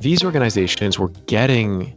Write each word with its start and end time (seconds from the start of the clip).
these 0.00 0.24
organizations 0.24 0.98
were 0.98 1.08
getting 1.26 1.94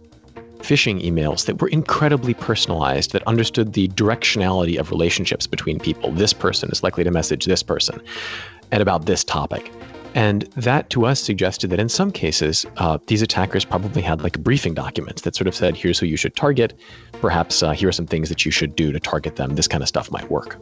phishing 0.59 1.03
emails 1.03 1.45
that 1.45 1.61
were 1.61 1.69
incredibly 1.69 2.33
personalized, 2.33 3.11
that 3.13 3.23
understood 3.27 3.73
the 3.73 3.87
directionality 3.89 4.79
of 4.79 4.91
relationships 4.91 5.47
between 5.47 5.79
people. 5.79 6.11
This 6.11 6.33
person 6.33 6.69
is 6.71 6.83
likely 6.83 7.03
to 7.03 7.11
message 7.11 7.45
this 7.45 7.63
person 7.63 8.01
and 8.71 8.81
about 8.81 9.05
this 9.05 9.23
topic. 9.23 9.71
And 10.13 10.43
that 10.57 10.89
to 10.89 11.05
us 11.05 11.21
suggested 11.21 11.69
that 11.69 11.79
in 11.79 11.87
some 11.87 12.11
cases, 12.11 12.65
uh, 12.77 12.97
these 13.07 13.21
attackers 13.21 13.63
probably 13.63 14.01
had 14.01 14.21
like 14.21 14.39
briefing 14.39 14.73
documents 14.73 15.21
that 15.21 15.35
sort 15.35 15.47
of 15.47 15.55
said, 15.55 15.75
here's 15.75 15.99
who 15.99 16.05
you 16.05 16.17
should 16.17 16.35
target. 16.35 16.77
Perhaps 17.21 17.63
uh, 17.63 17.71
here 17.71 17.89
are 17.89 17.93
some 17.93 18.07
things 18.07 18.27
that 18.29 18.45
you 18.45 18.51
should 18.51 18.75
do 18.75 18.91
to 18.91 18.99
target 18.99 19.37
them. 19.37 19.55
This 19.55 19.67
kind 19.67 19.81
of 19.81 19.87
stuff 19.87 20.11
might 20.11 20.29
work. 20.29 20.57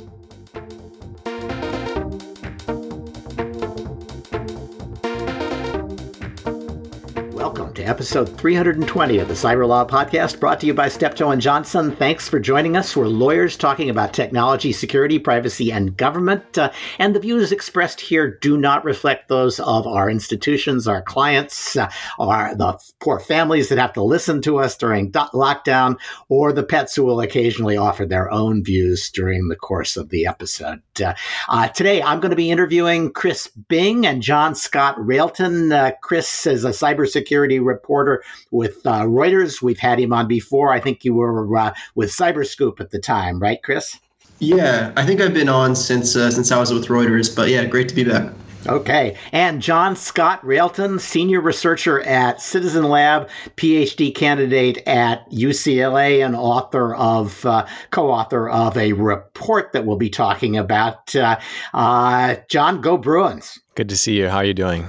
To 7.79 7.85
episode 7.85 8.37
320 8.37 9.19
of 9.19 9.29
the 9.29 9.33
Cyber 9.33 9.65
Law 9.65 9.85
Podcast, 9.85 10.37
brought 10.41 10.59
to 10.59 10.65
you 10.65 10.73
by 10.73 10.89
Steptoe 10.89 11.29
and 11.29 11.41
Johnson. 11.41 11.95
Thanks 11.95 12.27
for 12.27 12.37
joining 12.37 12.75
us. 12.75 12.93
We're 12.93 13.07
lawyers 13.07 13.55
talking 13.55 13.89
about 13.89 14.13
technology, 14.13 14.73
security, 14.73 15.17
privacy, 15.17 15.71
and 15.71 15.95
government. 15.95 16.57
Uh, 16.57 16.71
and 16.97 17.15
the 17.15 17.21
views 17.21 17.53
expressed 17.53 18.01
here 18.01 18.37
do 18.41 18.57
not 18.57 18.83
reflect 18.83 19.29
those 19.29 19.61
of 19.61 19.87
our 19.87 20.09
institutions, 20.09 20.89
our 20.89 21.01
clients, 21.01 21.77
uh, 21.77 21.89
the 22.17 22.77
poor 22.99 23.17
families 23.17 23.69
that 23.69 23.77
have 23.77 23.93
to 23.93 24.03
listen 24.03 24.41
to 24.41 24.57
us 24.57 24.75
during 24.75 25.11
do- 25.11 25.19
lockdown, 25.33 25.97
or 26.27 26.51
the 26.51 26.63
pets 26.63 26.95
who 26.95 27.05
will 27.05 27.21
occasionally 27.21 27.77
offer 27.77 28.05
their 28.05 28.29
own 28.29 28.61
views 28.61 29.09
during 29.09 29.47
the 29.47 29.55
course 29.55 29.95
of 29.95 30.09
the 30.09 30.25
episode. 30.25 30.81
Uh, 31.01 31.13
uh 31.49 31.67
today, 31.69 32.01
I'm 32.01 32.19
going 32.19 32.31
to 32.31 32.35
be 32.35 32.51
interviewing 32.51 33.11
Chris 33.11 33.47
Bing 33.47 34.05
and 34.05 34.21
John 34.21 34.55
Scott 34.55 34.95
Railton. 34.97 35.71
Uh, 35.71 35.91
Chris 36.01 36.45
is 36.45 36.65
a 36.65 36.69
cybersecurity 36.69 37.63
reporter 37.63 38.23
with 38.51 38.85
uh, 38.85 39.03
Reuters. 39.03 39.61
We've 39.61 39.79
had 39.79 39.99
him 39.99 40.13
on 40.13 40.27
before. 40.27 40.71
I 40.73 40.79
think 40.79 41.03
you 41.03 41.13
were 41.13 41.57
uh, 41.57 41.73
with 41.95 42.09
Cyberscoop 42.09 42.79
at 42.79 42.91
the 42.91 42.99
time, 42.99 43.39
right, 43.39 43.61
Chris? 43.63 43.97
Yeah, 44.39 44.93
I 44.95 45.05
think 45.05 45.19
I've 45.19 45.33
been 45.33 45.49
on 45.49 45.75
since 45.75 46.15
uh, 46.15 46.31
since 46.31 46.51
I 46.51 46.59
was 46.59 46.73
with 46.73 46.87
Reuters. 46.87 47.35
But 47.35 47.49
yeah, 47.49 47.65
great 47.65 47.89
to 47.89 47.95
be 47.95 48.05
back. 48.05 48.31
Okay. 48.67 49.15
And 49.31 49.61
John 49.61 49.95
Scott 49.95 50.45
Railton, 50.45 50.99
senior 50.99 51.41
researcher 51.41 52.01
at 52.01 52.41
Citizen 52.41 52.83
Lab, 52.83 53.29
PhD 53.55 54.13
candidate 54.13 54.79
at 54.87 55.29
UCLA, 55.31 56.25
and 56.25 56.35
author 56.35 56.93
of, 56.95 57.45
uh, 57.45 57.65
co 57.91 58.11
author 58.11 58.49
of 58.49 58.77
a 58.77 58.93
report 58.93 59.71
that 59.73 59.85
we'll 59.85 59.97
be 59.97 60.09
talking 60.09 60.57
about. 60.57 61.15
Uh, 61.15 61.39
uh, 61.73 62.35
John, 62.49 62.81
go 62.81 62.97
Bruins. 62.97 63.59
Good 63.75 63.89
to 63.89 63.97
see 63.97 64.17
you. 64.17 64.27
How 64.29 64.37
are 64.37 64.45
you 64.45 64.53
doing? 64.53 64.87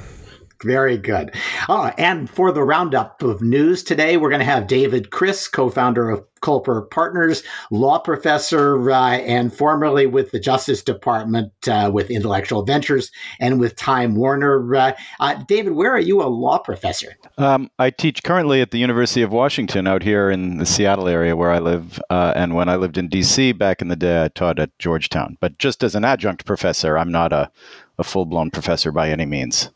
Very 0.65 0.99
good. 0.99 1.35
Uh, 1.69 1.93
and 1.97 2.29
for 2.29 2.53
the 2.53 2.63
roundup 2.63 3.23
of 3.23 3.41
news 3.41 3.83
today, 3.83 4.19
we're 4.19 4.29
going 4.29 4.41
to 4.41 4.45
have 4.45 4.67
David 4.67 5.11
Kris, 5.11 5.49
co 5.49 5.71
founder 5.71 6.11
of 6.11 6.23
Culper 6.43 6.91
Partners, 6.91 7.43
law 7.71 7.99
professor, 7.99 8.91
uh, 8.91 9.13
and 9.19 9.55
formerly 9.55 10.07
with 10.07 10.33
the 10.33 10.41
Justice 10.41 10.83
Department 10.83 11.53
uh, 11.69 11.91
with 11.93 12.11
Intellectual 12.11 12.63
Ventures 12.63 13.11
and 13.41 13.59
with 13.59 13.77
Time 13.77 14.15
Warner. 14.15 14.75
Uh, 14.75 14.93
uh, 15.21 15.35
David, 15.45 15.73
where 15.73 15.93
are 15.93 16.01
you 16.01 16.23
a 16.23 16.25
law 16.25 16.59
professor? 16.59 17.17
Um, 17.39 17.71
I 17.79 17.91
teach 17.91 18.23
currently 18.23 18.61
at 18.61 18.71
the 18.71 18.79
University 18.79 19.23
of 19.23 19.33
Washington 19.33 19.87
out 19.87 20.03
here 20.03 20.31
in 20.31 20.59
the 20.59 20.67
Seattle 20.67 21.09
area 21.09 21.37
where 21.37 21.51
I 21.51 21.59
live. 21.59 22.01
Uh, 22.11 22.33
and 22.37 22.55
when 22.55 22.69
I 22.69 22.77
lived 22.77 22.99
in 22.99 23.09
D.C. 23.09 23.53
back 23.53 23.81
in 23.81 23.89
the 23.89 23.97
day, 23.97 24.25
I 24.25 24.29
taught 24.29 24.59
at 24.59 24.79
Georgetown. 24.79 25.39
But 25.41 25.59
just 25.59 25.83
as 25.83 25.95
an 25.95 26.05
adjunct 26.05 26.45
professor, 26.45 26.99
I'm 26.99 27.13
not 27.13 27.33
a, 27.33 27.51
a 27.99 28.05
full 28.05 28.27
blown 28.27 28.51
professor 28.51 28.93
by 28.93 29.11
any 29.11 29.27
means. 29.27 29.71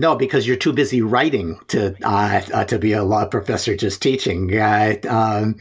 No, 0.00 0.14
because 0.14 0.46
you're 0.46 0.56
too 0.56 0.72
busy 0.72 1.02
writing 1.02 1.58
to 1.68 1.96
uh, 2.04 2.40
uh, 2.54 2.64
to 2.66 2.78
be 2.78 2.92
a 2.92 3.02
law 3.02 3.26
professor 3.26 3.76
just 3.76 4.00
teaching. 4.00 4.56
Uh, 4.56 4.94
um, 5.08 5.56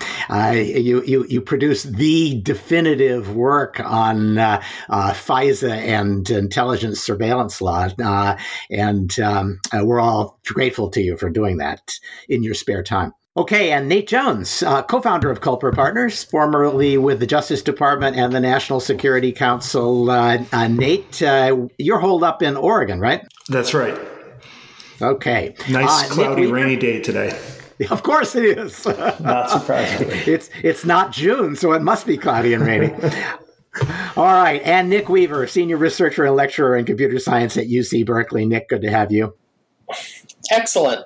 you, 0.54 1.04
you 1.04 1.26
you 1.28 1.42
produce 1.42 1.82
the 1.82 2.40
definitive 2.44 3.36
work 3.36 3.80
on 3.80 4.38
uh, 4.38 4.62
uh, 4.90 5.12
FISA 5.14 5.72
and 5.72 6.30
intelligence 6.30 7.02
surveillance 7.02 7.62
law, 7.62 7.90
uh, 8.04 8.38
and 8.70 9.20
um, 9.20 9.60
we're 9.74 10.00
all 10.00 10.40
grateful 10.46 10.92
to 10.92 11.02
you 11.02 11.18
for 11.18 11.32
doing 11.32 11.58
that 11.58 11.94
in 12.30 12.44
your 12.44 12.54
spare 12.54 12.84
time. 12.84 13.14
Okay, 13.36 13.72
and 13.72 13.88
Nate 13.88 14.08
Jones, 14.08 14.62
uh, 14.62 14.84
co 14.84 15.02
founder 15.02 15.32
of 15.32 15.42
Culper 15.42 15.74
Partners, 15.74 16.24
formerly 16.24 17.00
with 17.00 17.20
the 17.20 17.28
Justice 17.28 17.64
Department 17.64 18.16
and 18.16 18.34
the 18.34 18.40
National 18.40 18.80
Security 18.80 19.32
Council. 19.32 20.12
Uh, 20.12 20.44
uh, 20.54 20.68
Nate, 20.68 21.22
you're 21.80 22.00
holed 22.00 22.24
up 22.24 22.44
in 22.44 22.56
Oregon, 22.56 23.00
right? 23.00 23.22
That's 23.50 23.74
right. 23.74 23.98
Okay. 25.02 25.56
Nice, 25.70 26.10
uh, 26.10 26.14
cloudy, 26.14 26.48
rainy 26.48 26.76
day 26.76 27.02
today. 27.02 27.38
Of 27.92 28.02
course 28.02 28.34
it 28.34 28.58
is. 28.58 28.86
not 29.20 29.52
surprisingly. 29.52 30.16
it's 30.26 30.50
it's 30.64 30.84
not 30.84 31.12
June, 31.12 31.56
so 31.56 31.74
it 31.74 31.84
must 31.84 32.08
be 32.08 32.18
cloudy 32.18 32.56
and 32.56 32.66
rainy. 32.66 32.92
All 34.16 34.26
right, 34.26 34.60
and 34.64 34.90
Nick 34.90 35.10
Weaver, 35.10 35.46
senior 35.46 35.78
researcher 35.78 36.26
and 36.26 36.36
lecturer 36.36 36.76
in 36.76 36.86
computer 36.86 37.20
science 37.20 37.56
at 37.56 37.68
UC 37.68 38.04
Berkeley. 38.04 38.48
Nick, 38.48 38.70
good 38.70 38.82
to 38.82 38.90
have 38.90 39.12
you. 39.12 39.36
Excellent. 40.52 41.06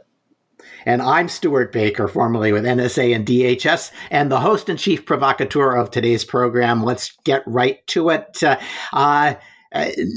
And 0.86 1.02
I'm 1.02 1.28
Stewart 1.28 1.72
Baker, 1.72 2.08
formerly 2.08 2.54
with 2.54 2.64
NSA 2.64 3.14
and 3.16 3.26
DHS, 3.26 3.92
and 4.10 4.32
the 4.32 4.40
host 4.40 4.70
and 4.70 4.80
chief 4.80 5.06
provocateur 5.06 5.76
of 5.76 5.92
today's 5.92 6.24
program. 6.24 6.84
Let's 6.84 7.18
get 7.24 7.44
right 7.46 7.86
to 7.88 8.10
it. 8.10 8.42
Uh, 8.42 8.58
uh, 8.94 9.36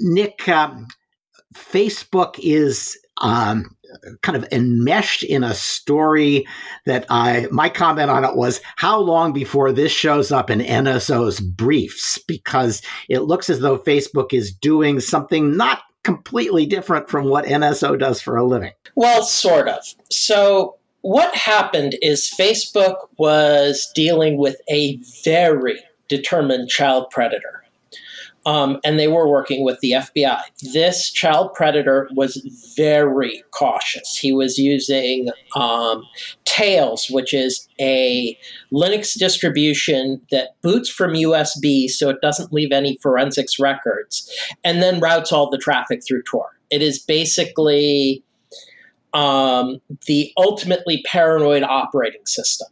Nick, 0.03 0.49
um, 0.49 0.87
Facebook 1.55 2.39
is 2.39 2.97
um, 3.19 3.77
kind 4.23 4.37
of 4.37 4.47
enmeshed 4.51 5.23
in 5.23 5.45
a 5.45 5.55
story 5.55 6.47
that 6.87 7.07
I 7.11 7.47
my 7.51 7.69
comment 7.69 8.11
on 8.11 8.25
it 8.25 8.37
was 8.37 8.61
how 8.77 8.99
long 8.99 9.33
before 9.33 9.73
this 9.73 9.93
shows 9.93 10.33
up 10.33 10.51
in 10.51 10.59
NSO's 10.61 11.41
briefs 11.41 12.19
because 12.27 12.83
it 13.09 13.21
looks 13.21 13.49
as 13.49 13.61
though 13.61 13.79
Facebook 13.79 14.33
is 14.33 14.53
doing 14.53 15.01
something 15.01 15.57
not 15.57 15.83
completely 16.03 16.67
different 16.67 17.09
from 17.09 17.29
what 17.29 17.47
NSO 17.47 17.99
does 17.99 18.21
for 18.21 18.37
a 18.37 18.45
living. 18.45 18.73
Well, 18.95 19.23
sort 19.23 19.69
of. 19.69 19.83
So 20.11 20.77
what 21.01 21.35
happened 21.35 21.97
is 22.03 22.33
Facebook 22.39 23.09
was 23.17 23.91
dealing 23.95 24.37
with 24.37 24.57
a 24.69 24.99
very 25.25 25.81
determined 26.09 26.69
child 26.69 27.11
predator 27.11 27.64
um, 28.47 28.79
and 28.85 28.99
they 28.99 29.09
were 29.09 29.29
working 29.29 29.65
with 29.65 29.81
the 29.81 29.93
FBI. 29.93 30.41
This 30.73 31.11
child 31.11 31.55
predator 31.55 32.09
was 32.15 32.37
very 32.77 33.43
cautious. 33.51 34.17
He 34.17 34.33
was 34.33 34.59
using 34.59 35.29
um, 35.57 36.03
Tails, 36.45 37.07
which 37.11 37.33
is 37.33 37.67
a 37.81 38.39
Linux 38.73 39.19
distribution 39.19 40.21
that 40.31 40.61
boots 40.63 40.91
from 40.91 41.15
USB 41.15 41.89
so 41.89 42.11
it 42.11 42.21
doesn't 42.21 42.53
leave 42.53 42.73
any 42.73 42.99
forensics 43.03 43.59
records, 43.59 44.31
and 44.63 44.83
then 44.83 45.01
routes 45.01 45.33
all 45.33 45.51
the 45.51 45.59
traffic 45.59 46.03
through 46.07 46.23
Tor. 46.23 46.51
It 46.71 46.83
is 46.83 46.99
basically 46.99 48.23
um, 49.15 49.81
the 50.07 50.33
ultimately 50.37 51.03
paranoid 51.07 51.63
operating 51.63 52.27
system. 52.27 52.69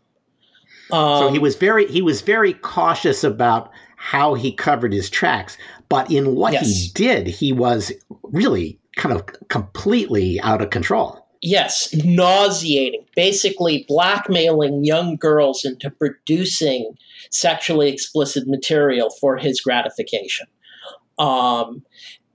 so 0.91 1.31
he 1.31 1.39
um, 1.39 1.43
was 1.43 1.57
very 1.57 1.87
he 1.87 2.03
was 2.03 2.21
very 2.21 2.53
cautious 2.53 3.25
about 3.25 3.71
how 4.03 4.35
he 4.35 4.51
covered 4.51 4.93
his 4.93 5.09
tracks. 5.09 5.57
But 5.89 6.11
in 6.11 6.35
what 6.35 6.55
yes. 6.55 6.67
he 6.67 6.91
did, 6.93 7.29
he 7.29 7.53
was 7.53 7.93
really 8.25 8.77
kind 8.97 9.15
of 9.15 9.25
completely 9.49 10.41
out 10.41 10.61
of 10.61 10.71
control. 10.71 11.25
Yes, 11.41 11.95
nauseating. 12.05 13.05
Basically, 13.15 13.85
blackmailing 13.87 14.85
young 14.85 15.15
girls 15.17 15.65
into 15.65 15.89
producing 15.89 16.97
sexually 17.31 17.91
explicit 17.91 18.49
material 18.49 19.09
for 19.21 19.37
his 19.37 19.61
gratification. 19.61 20.49
Um, 21.21 21.85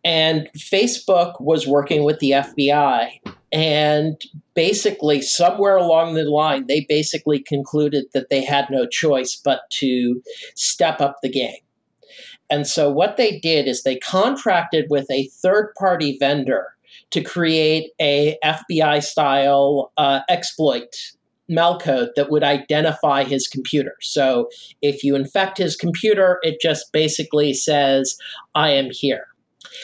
and 0.05 0.49
Facebook 0.57 1.41
was 1.41 1.67
working 1.67 2.05
with 2.05 2.19
the 2.19 2.31
FBI. 2.31 3.09
And 3.51 4.21
basically, 4.53 5.21
somewhere 5.21 5.75
along 5.75 6.13
the 6.13 6.23
line, 6.23 6.67
they 6.67 6.85
basically 6.87 7.39
concluded 7.39 8.05
that 8.13 8.29
they 8.29 8.43
had 8.43 8.69
no 8.69 8.85
choice 8.87 9.35
but 9.35 9.69
to 9.71 10.21
step 10.55 11.01
up 11.01 11.17
the 11.21 11.29
game. 11.29 11.57
And 12.49 12.65
so, 12.67 12.89
what 12.89 13.17
they 13.17 13.39
did 13.39 13.67
is 13.67 13.83
they 13.83 13.97
contracted 13.97 14.87
with 14.89 15.09
a 15.11 15.27
third 15.27 15.73
party 15.77 16.17
vendor 16.19 16.67
to 17.11 17.21
create 17.21 17.91
a 17.99 18.37
FBI 18.43 19.03
style 19.03 19.91
uh, 19.97 20.21
exploit 20.29 21.13
malcode 21.49 22.09
that 22.15 22.29
would 22.29 22.43
identify 22.43 23.23
his 23.23 23.47
computer. 23.47 23.95
So, 24.01 24.49
if 24.81 25.03
you 25.03 25.15
infect 25.15 25.57
his 25.57 25.75
computer, 25.75 26.39
it 26.41 26.61
just 26.61 26.91
basically 26.91 27.53
says, 27.53 28.17
I 28.55 28.71
am 28.71 28.89
here. 28.91 29.27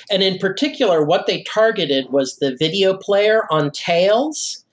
And 0.09 0.24
in 0.24 0.38
particular, 0.38 1.04
what 1.04 1.27
they 1.27 1.44
targeted 1.44 2.12
was 2.12 2.38
the 2.38 2.56
video 2.57 2.95
player 2.95 3.44
on 3.51 3.71
Tails. 3.71 4.66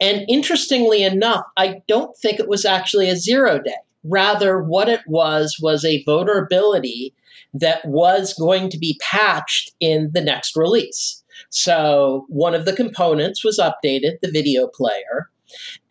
And 0.00 0.24
interestingly 0.28 1.02
enough, 1.02 1.44
I 1.56 1.82
don't 1.88 2.16
think 2.16 2.38
it 2.38 2.48
was 2.48 2.64
actually 2.64 3.08
a 3.08 3.16
zero 3.16 3.58
day. 3.58 3.74
Rather, 4.04 4.62
what 4.62 4.88
it 4.88 5.00
was 5.06 5.58
was 5.60 5.84
a 5.84 6.02
vulnerability 6.04 7.14
that 7.54 7.84
was 7.86 8.34
going 8.34 8.68
to 8.70 8.78
be 8.78 8.98
patched 9.00 9.72
in 9.80 10.10
the 10.12 10.20
next 10.20 10.56
release. 10.56 11.22
So 11.50 12.26
one 12.28 12.54
of 12.54 12.64
the 12.64 12.72
components 12.72 13.44
was 13.44 13.58
updated, 13.58 14.18
the 14.20 14.30
video 14.30 14.66
player. 14.66 15.30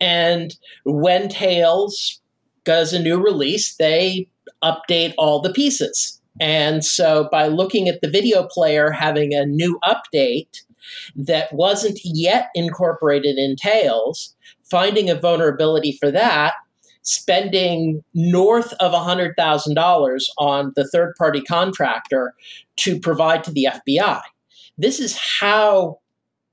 And 0.00 0.54
when 0.84 1.28
Tails 1.28 2.20
does 2.64 2.92
a 2.92 3.02
new 3.02 3.22
release, 3.22 3.76
they 3.76 4.28
update 4.62 5.14
all 5.18 5.40
the 5.40 5.52
pieces. 5.52 6.20
And 6.40 6.84
so 6.84 7.28
by 7.30 7.46
looking 7.46 7.88
at 7.88 8.00
the 8.00 8.10
video 8.10 8.46
player 8.50 8.90
having 8.90 9.32
a 9.32 9.46
new 9.46 9.78
update 9.84 10.62
that 11.16 11.52
wasn't 11.52 12.00
yet 12.04 12.48
incorporated 12.54 13.36
in 13.36 13.56
Tails, 13.56 14.34
finding 14.62 15.08
a 15.08 15.14
vulnerability 15.14 15.96
for 15.98 16.10
that, 16.10 16.54
spending 17.04 18.02
north 18.14 18.72
of 18.74 18.92
$100,000 18.92 20.20
on 20.38 20.72
the 20.74 20.88
third 20.88 21.14
party 21.16 21.42
contractor 21.42 22.34
to 22.76 22.98
provide 22.98 23.44
to 23.44 23.52
the 23.52 23.68
FBI. 23.70 24.20
This 24.76 24.98
is 24.98 25.16
how 25.40 26.00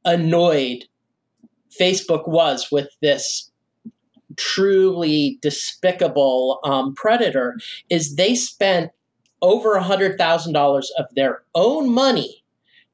annoyed 0.06 0.86
Facebook 1.80 2.28
was 2.28 2.70
with 2.72 2.90
this 3.02 3.50
truly 4.38 5.40
despicable 5.42 6.60
um, 6.64 6.94
predator 6.96 7.58
is 7.90 8.16
they 8.16 8.36
spent 8.36 8.92
over 9.42 9.80
$100,000 9.80 10.84
of 10.98 11.06
their 11.16 11.44
own 11.56 11.90
money 11.90 12.44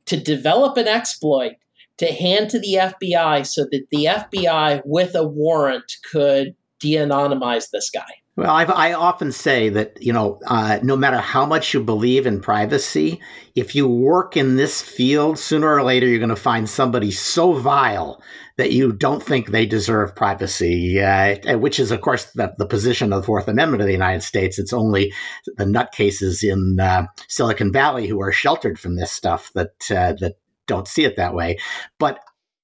to 0.06 0.18
develop 0.18 0.78
an 0.78 0.88
exploit 0.88 1.54
to 1.98 2.14
hand 2.14 2.50
to 2.52 2.60
the 2.60 2.76
FBI 2.76 3.46
so 3.46 3.64
that 3.72 3.88
the 3.92 4.06
FBI, 4.06 4.82
with 4.86 5.16
a 5.16 5.28
warrant, 5.28 5.98
could 6.10 6.56
de 6.80 6.96
anonymize 6.96 7.70
this 7.72 7.90
guy. 7.90 8.06
Well, 8.36 8.52
I've, 8.52 8.70
i 8.70 8.94
often 8.94 9.32
say 9.32 9.70
that, 9.70 9.98
you 10.00 10.14
know, 10.14 10.40
uh, 10.46 10.78
no 10.84 10.96
matter 10.96 11.18
how 11.18 11.44
much 11.44 11.74
you 11.74 11.84
believe 11.84 12.28
in 12.28 12.40
privacy, 12.40 13.20
if 13.56 13.74
you 13.74 13.88
work 13.88 14.38
in 14.38 14.58
this 14.58 14.80
field, 14.80 15.40
sooner 15.40 15.74
or 15.74 15.82
later 15.82 16.06
you're 16.06 16.20
going 16.20 16.30
to 16.30 16.36
find 16.36 16.70
somebody 16.70 17.10
so 17.10 17.54
vile 17.54 18.22
that 18.58 18.72
you 18.72 18.92
don't 18.92 19.24
think 19.24 19.48
they 19.48 19.66
deserve 19.66 20.16
privacy, 20.16 21.02
uh, 21.02 21.58
which 21.58 21.80
is, 21.80 21.92
of 21.92 22.02
course, 22.02 22.26
the, 22.34 22.54
the, 22.60 22.68
position 22.68 23.12
of 23.12 23.22
the 23.22 23.26
Fourth 23.26 23.48
Amendment 23.48 23.82
of 23.82 23.88
the 23.88 23.94
United 23.94 24.22
States. 24.22 24.60
It's 24.60 24.74
only 24.74 25.14
the 25.58 25.66
nutcases 25.66 26.44
in 26.44 26.80
uh, 26.80 27.08
Silicon 27.28 27.72
Valley 27.72 28.06
who 28.06 28.22
are 28.22 28.32
sheltered 28.32 28.80
from 28.80 28.98
this 28.98 29.12
stuff 29.12 29.52
that 29.56 29.90
uh, 29.90 30.14
that 30.20 30.36
don't 30.68 30.88
see 30.88 31.06
it 31.06 31.16
that 31.18 31.34
way. 31.34 31.58
But 31.98 32.20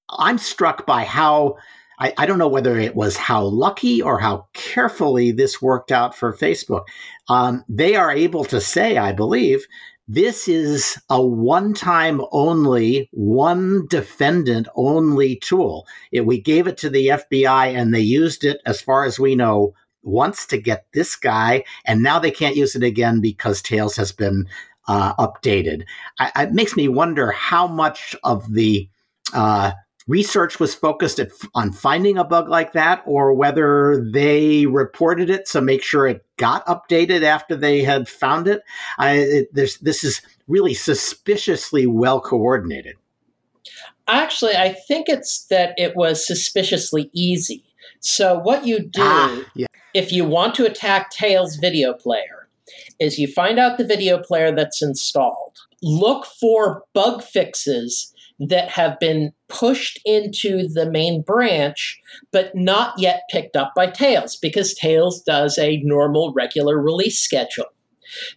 I'm 0.10 0.38
struck 0.38 0.86
by 0.86 1.04
how 1.04 1.58
I, 2.00 2.14
I, 2.18 2.26
don't 2.26 2.40
know 2.40 2.48
whether 2.48 2.78
it 2.78 2.96
was 2.96 3.16
how 3.16 3.44
lucky 3.44 4.02
or 4.02 4.20
how 4.20 4.48
carefully 4.54 5.32
this 5.32 5.62
worked 5.62 5.92
out 5.92 6.16
for 6.16 6.34
Facebook. 6.34 6.84
Um, 7.30 7.64
they 7.70 7.96
are 7.96 8.12
able 8.12 8.46
to 8.46 8.60
say, 8.60 8.98
I 8.98 9.12
believe, 9.12 9.66
this 10.08 10.48
is 10.48 10.98
a 11.10 11.26
one 11.26 11.74
time 11.74 12.22
only, 12.32 13.10
one 13.12 13.86
defendant 13.88 14.68
only 14.76 15.38
tool. 15.38 15.88
It, 16.12 16.26
we 16.26 16.42
gave 16.42 16.68
it 16.68 16.78
to 16.80 16.90
the 16.90 17.08
FBI 17.08 17.76
and 17.76 17.94
they 17.94 18.02
used 18.02 18.44
it, 18.44 18.60
as 18.66 18.82
far 18.82 19.06
as 19.06 19.20
we 19.20 19.36
know, 19.36 19.74
once 20.02 20.46
to 20.48 20.58
get 20.58 20.86
this 20.94 21.16
guy, 21.16 21.64
and 21.86 22.04
now 22.04 22.20
they 22.20 22.32
can't 22.32 22.58
use 22.58 22.76
it 22.76 22.84
again 22.84 23.22
because 23.22 23.62
Tails 23.62 23.96
has 23.96 24.12
been 24.12 24.46
uh, 24.88 25.16
updated. 25.16 25.84
I, 26.20 26.44
it 26.44 26.52
makes 26.52 26.76
me 26.76 26.90
wonder 26.90 27.32
how 27.32 27.68
much 27.68 28.16
of 28.24 28.54
the 28.54 28.90
uh, 29.34 29.72
research 30.08 30.60
was 30.60 30.76
focused 30.76 31.20
at, 31.20 31.32
on 31.56 31.72
finding 31.72 32.18
a 32.18 32.24
bug 32.24 32.50
like 32.50 32.74
that 32.74 33.02
or 33.06 33.34
whether 33.34 34.04
they 34.12 34.66
reported 34.66 35.30
it 35.30 35.48
so 35.48 35.62
make 35.62 35.84
sure 35.84 36.08
it 36.08 36.26
got 36.38 36.66
updated 36.66 37.24
after 37.24 37.56
they 37.56 37.82
had 37.82 38.08
found 38.08 38.48
it. 38.48 38.64
I, 38.98 39.14
it 39.14 39.54
this 39.54 40.04
is 40.04 40.22
really 40.48 40.74
suspiciously 40.74 41.88
well 41.88 42.20
coordinated. 42.20 42.96
Actually, 44.08 44.56
I 44.56 44.74
think 44.74 45.08
it's 45.08 45.46
that 45.46 45.74
it 45.78 45.96
was 45.96 46.26
suspiciously 46.26 47.10
easy. 47.14 47.64
So, 48.02 48.38
what 48.38 48.66
you 48.66 48.80
do 48.80 49.02
ah, 49.02 49.44
yeah. 49.56 49.68
if 49.94 50.12
you 50.12 50.26
want 50.26 50.56
to 50.56 50.66
attack 50.66 51.10
Tails 51.10 51.56
video 51.56 51.94
player 51.94 52.50
is 53.00 53.18
you 53.18 53.28
find 53.28 53.60
out 53.60 53.78
the 53.78 53.86
video 53.86 54.18
player 54.18 54.54
that's 54.54 54.82
installed, 54.82 55.60
look 55.82 56.26
for 56.26 56.84
bug 56.94 57.24
fixes 57.24 58.13
that 58.40 58.70
have 58.70 59.00
been 59.00 59.32
pushed 59.48 60.00
into 60.06 60.68
the 60.68 60.90
main 60.90 61.22
branch, 61.22 62.02
but 62.32 62.56
not 62.56 62.98
yet 62.98 63.24
picked 63.30 63.56
up 63.56 63.74
by 63.76 63.88
Tails 63.88 64.36
because 64.36 64.74
Tails 64.74 65.22
does 65.22 65.58
a 65.58 65.82
normal, 65.84 66.34
regular 66.34 66.80
release 66.82 67.20
schedule. 67.20 67.66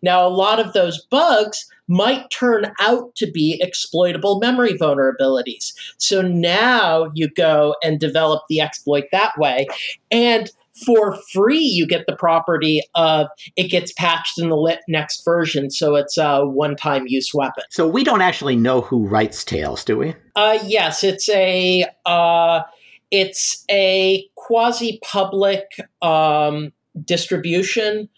Now, 0.02 0.26
a 0.26 0.30
lot 0.30 0.58
of 0.58 0.72
those 0.72 1.04
bugs 1.06 1.66
might 1.88 2.30
turn 2.30 2.72
out 2.80 3.14
to 3.16 3.30
be 3.30 3.58
exploitable 3.62 4.40
memory 4.40 4.74
vulnerabilities. 4.74 5.72
So 5.98 6.22
now 6.22 7.10
you 7.14 7.28
go 7.28 7.76
and 7.82 8.00
develop 8.00 8.42
the 8.48 8.60
exploit 8.60 9.04
that 9.12 9.32
way. 9.38 9.66
And 10.10 10.50
for 10.84 11.16
free, 11.32 11.60
you 11.60 11.86
get 11.86 12.04
the 12.06 12.16
property 12.16 12.82
of 12.94 13.28
it 13.56 13.70
gets 13.70 13.92
patched 13.92 14.38
in 14.38 14.48
the 14.48 14.78
next 14.88 15.24
version, 15.24 15.70
so 15.70 15.94
it's 15.94 16.18
a 16.18 16.46
one-time 16.46 17.04
use 17.06 17.32
weapon. 17.32 17.64
So 17.70 17.86
we 17.88 18.04
don't 18.04 18.22
actually 18.22 18.56
know 18.56 18.80
who 18.80 19.06
writes 19.06 19.44
Tails, 19.44 19.84
do 19.84 19.96
we? 19.96 20.14
Uh, 20.34 20.58
yes, 20.64 21.02
it's 21.02 21.28
a 21.30 21.86
uh, 22.04 22.62
it's 23.10 23.64
a 23.70 24.28
quasi-public 24.36 25.64
um, 26.02 26.72
distribution. 27.04 28.08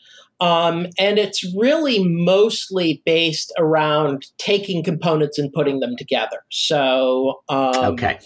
Um, 0.41 0.87
and 1.01 1.19
it's 1.19 1.45
really 1.57 2.05
mostly 2.05 3.03
based 3.05 3.53
around 3.59 4.27
taking 4.39 4.85
components 4.85 5.37
and 5.37 5.53
putting 5.53 5.81
them 5.81 5.97
together. 5.97 6.45
So, 6.49 7.41
um, 7.49 7.75
okay, 7.75 8.21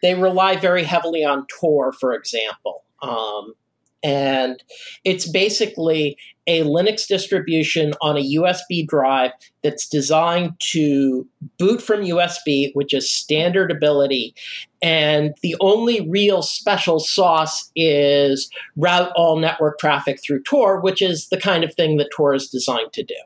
they 0.00 0.14
rely 0.14 0.56
very 0.56 0.84
heavily 0.84 1.24
on 1.24 1.44
Tor, 1.58 1.92
for 1.92 2.14
example. 2.14 2.84
Um, 3.02 3.54
and 4.02 4.62
it's 5.04 5.28
basically 5.28 6.16
a 6.46 6.62
Linux 6.62 7.06
distribution 7.08 7.92
on 8.00 8.16
a 8.16 8.34
USB 8.36 8.86
drive 8.86 9.32
that's 9.62 9.88
designed 9.88 10.52
to 10.70 11.26
boot 11.58 11.82
from 11.82 12.02
USB, 12.02 12.70
which 12.74 12.94
is 12.94 13.10
standard 13.10 13.72
ability. 13.72 14.34
And 14.80 15.34
the 15.42 15.56
only 15.60 16.08
real 16.08 16.42
special 16.42 17.00
sauce 17.00 17.70
is 17.74 18.48
route 18.76 19.10
all 19.16 19.38
network 19.38 19.78
traffic 19.80 20.20
through 20.22 20.42
Tor, 20.44 20.80
which 20.80 21.02
is 21.02 21.28
the 21.28 21.40
kind 21.40 21.64
of 21.64 21.74
thing 21.74 21.96
that 21.96 22.10
Tor 22.14 22.34
is 22.34 22.48
designed 22.48 22.92
to 22.92 23.02
do. 23.02 23.16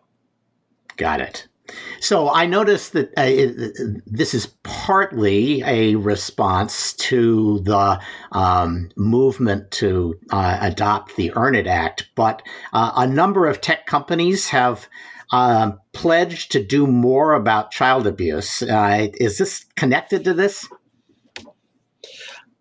Got 0.97 1.21
it. 1.21 1.47
So 2.01 2.33
I 2.33 2.47
noticed 2.47 2.93
that 2.95 3.09
uh, 3.19 3.23
it, 3.23 4.03
this 4.07 4.35
is 4.35 4.47
partly 4.63 5.63
a 5.63 5.97
response 5.97 6.95
to 6.95 7.61
the 7.61 8.01
um, 8.33 8.91
movement 8.97 9.71
to 9.73 10.19
uh, 10.31 10.59
adopt 10.61 11.17
the 11.17 11.33
Earn 11.37 11.55
It 11.55 11.67
Act, 11.67 12.09
but 12.15 12.43
uh, 12.73 12.93
a 12.97 13.07
number 13.07 13.47
of 13.47 13.61
tech 13.61 13.87
companies 13.87 14.49
have 14.49 14.89
uh, 15.33 15.73
pledged 15.93 16.53
to 16.53 16.65
do 16.65 16.87
more 16.87 17.35
about 17.35 17.71
child 17.71 18.07
abuse. 18.07 18.63
Uh, 18.63 19.09
is 19.15 19.39
this 19.39 19.65
connected 19.77 20.25
to 20.25 20.35
this? 20.35 20.67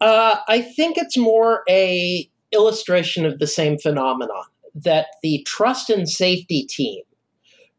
Uh, 0.01 0.37
I 0.47 0.61
think 0.61 0.97
it's 0.97 1.17
more 1.17 1.63
a 1.69 2.29
illustration 2.51 3.25
of 3.25 3.39
the 3.39 3.47
same 3.47 3.77
phenomenon 3.77 4.43
that 4.73 5.07
the 5.21 5.43
trust 5.47 5.89
and 5.89 6.07
safety 6.07 6.63
team 6.63 7.03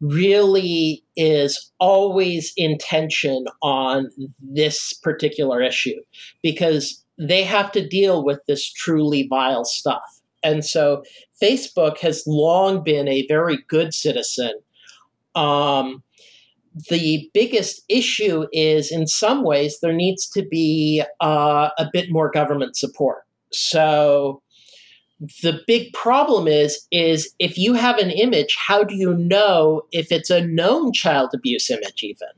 really 0.00 1.04
is 1.16 1.70
always 1.78 2.52
in 2.56 2.78
tension 2.78 3.44
on 3.62 4.10
this 4.40 4.92
particular 4.94 5.60
issue 5.60 6.00
because 6.42 7.04
they 7.18 7.42
have 7.42 7.70
to 7.72 7.86
deal 7.86 8.24
with 8.24 8.40
this 8.46 8.72
truly 8.72 9.26
vile 9.28 9.64
stuff. 9.64 10.02
And 10.42 10.64
so 10.64 11.02
Facebook 11.42 11.98
has 11.98 12.22
long 12.26 12.82
been 12.82 13.08
a 13.08 13.26
very 13.26 13.58
good 13.68 13.92
citizen. 13.92 14.54
Um, 15.34 16.02
the 16.88 17.28
biggest 17.34 17.82
issue 17.88 18.46
is, 18.52 18.90
in 18.92 19.06
some 19.06 19.42
ways, 19.42 19.78
there 19.82 19.92
needs 19.92 20.28
to 20.30 20.42
be 20.42 21.02
uh, 21.20 21.70
a 21.78 21.88
bit 21.92 22.10
more 22.10 22.30
government 22.30 22.76
support. 22.76 23.18
So, 23.52 24.40
the 25.42 25.60
big 25.66 25.92
problem 25.92 26.48
is 26.48 26.86
is 26.90 27.34
if 27.38 27.58
you 27.58 27.74
have 27.74 27.98
an 27.98 28.10
image 28.10 28.56
how 28.56 28.82
do 28.82 28.94
you 28.94 29.14
know 29.14 29.82
if 29.92 30.10
it's 30.10 30.30
a 30.30 30.46
known 30.46 30.92
child 30.92 31.30
abuse 31.34 31.70
image 31.70 32.02
even 32.02 32.28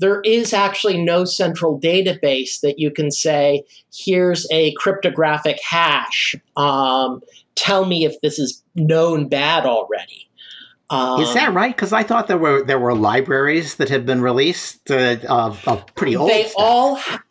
there 0.00 0.20
is 0.22 0.52
actually 0.52 1.02
no 1.02 1.24
central 1.24 1.78
database 1.78 2.60
that 2.60 2.78
you 2.78 2.90
can 2.90 3.10
say 3.10 3.62
here's 3.92 4.48
a 4.50 4.72
cryptographic 4.74 5.58
hash 5.62 6.34
um, 6.56 7.20
tell 7.54 7.84
me 7.84 8.04
if 8.04 8.20
this 8.20 8.38
is 8.38 8.62
known 8.74 9.28
bad 9.28 9.64
already 9.64 10.28
um, 10.90 11.22
is 11.22 11.32
that 11.32 11.54
right? 11.54 11.74
Because 11.74 11.94
I 11.94 12.02
thought 12.02 12.28
there 12.28 12.38
were 12.38 12.62
there 12.62 12.78
were 12.78 12.94
libraries 12.94 13.76
that 13.76 13.88
had 13.88 14.04
been 14.04 14.20
released 14.20 14.90
uh, 14.90 15.16
of, 15.28 15.66
of 15.66 15.86
pretty 15.94 16.14
old. 16.14 16.28
They 16.30 16.42
stuff. 16.42 16.54
all, 16.58 16.96
ha- 16.96 17.22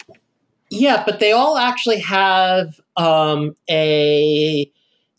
yeah, 0.71 1.03
but 1.05 1.19
they 1.19 1.33
all 1.33 1.59
actually 1.59 1.99
have 1.99 2.81
um, 2.97 3.55
a 3.69 4.71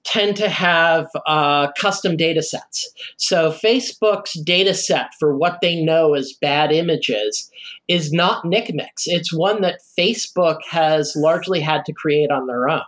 tend 0.04 0.36
to 0.36 0.48
have 0.48 1.08
uh, 1.26 1.72
custom 1.72 2.16
data 2.16 2.42
sets. 2.42 2.90
So 3.16 3.50
Facebook's 3.50 4.34
data 4.34 4.74
set 4.74 5.10
for 5.18 5.36
what 5.36 5.58
they 5.60 5.82
know 5.82 6.14
as 6.14 6.34
bad 6.40 6.72
images 6.72 7.50
is 7.88 8.12
not 8.12 8.44
NCMEC's. 8.44 9.06
It's 9.06 9.32
one 9.32 9.62
that 9.62 9.80
Facebook 9.98 10.58
has 10.68 11.14
largely 11.16 11.60
had 11.60 11.84
to 11.86 11.92
create 11.92 12.30
on 12.30 12.46
their 12.46 12.68
own. 12.68 12.82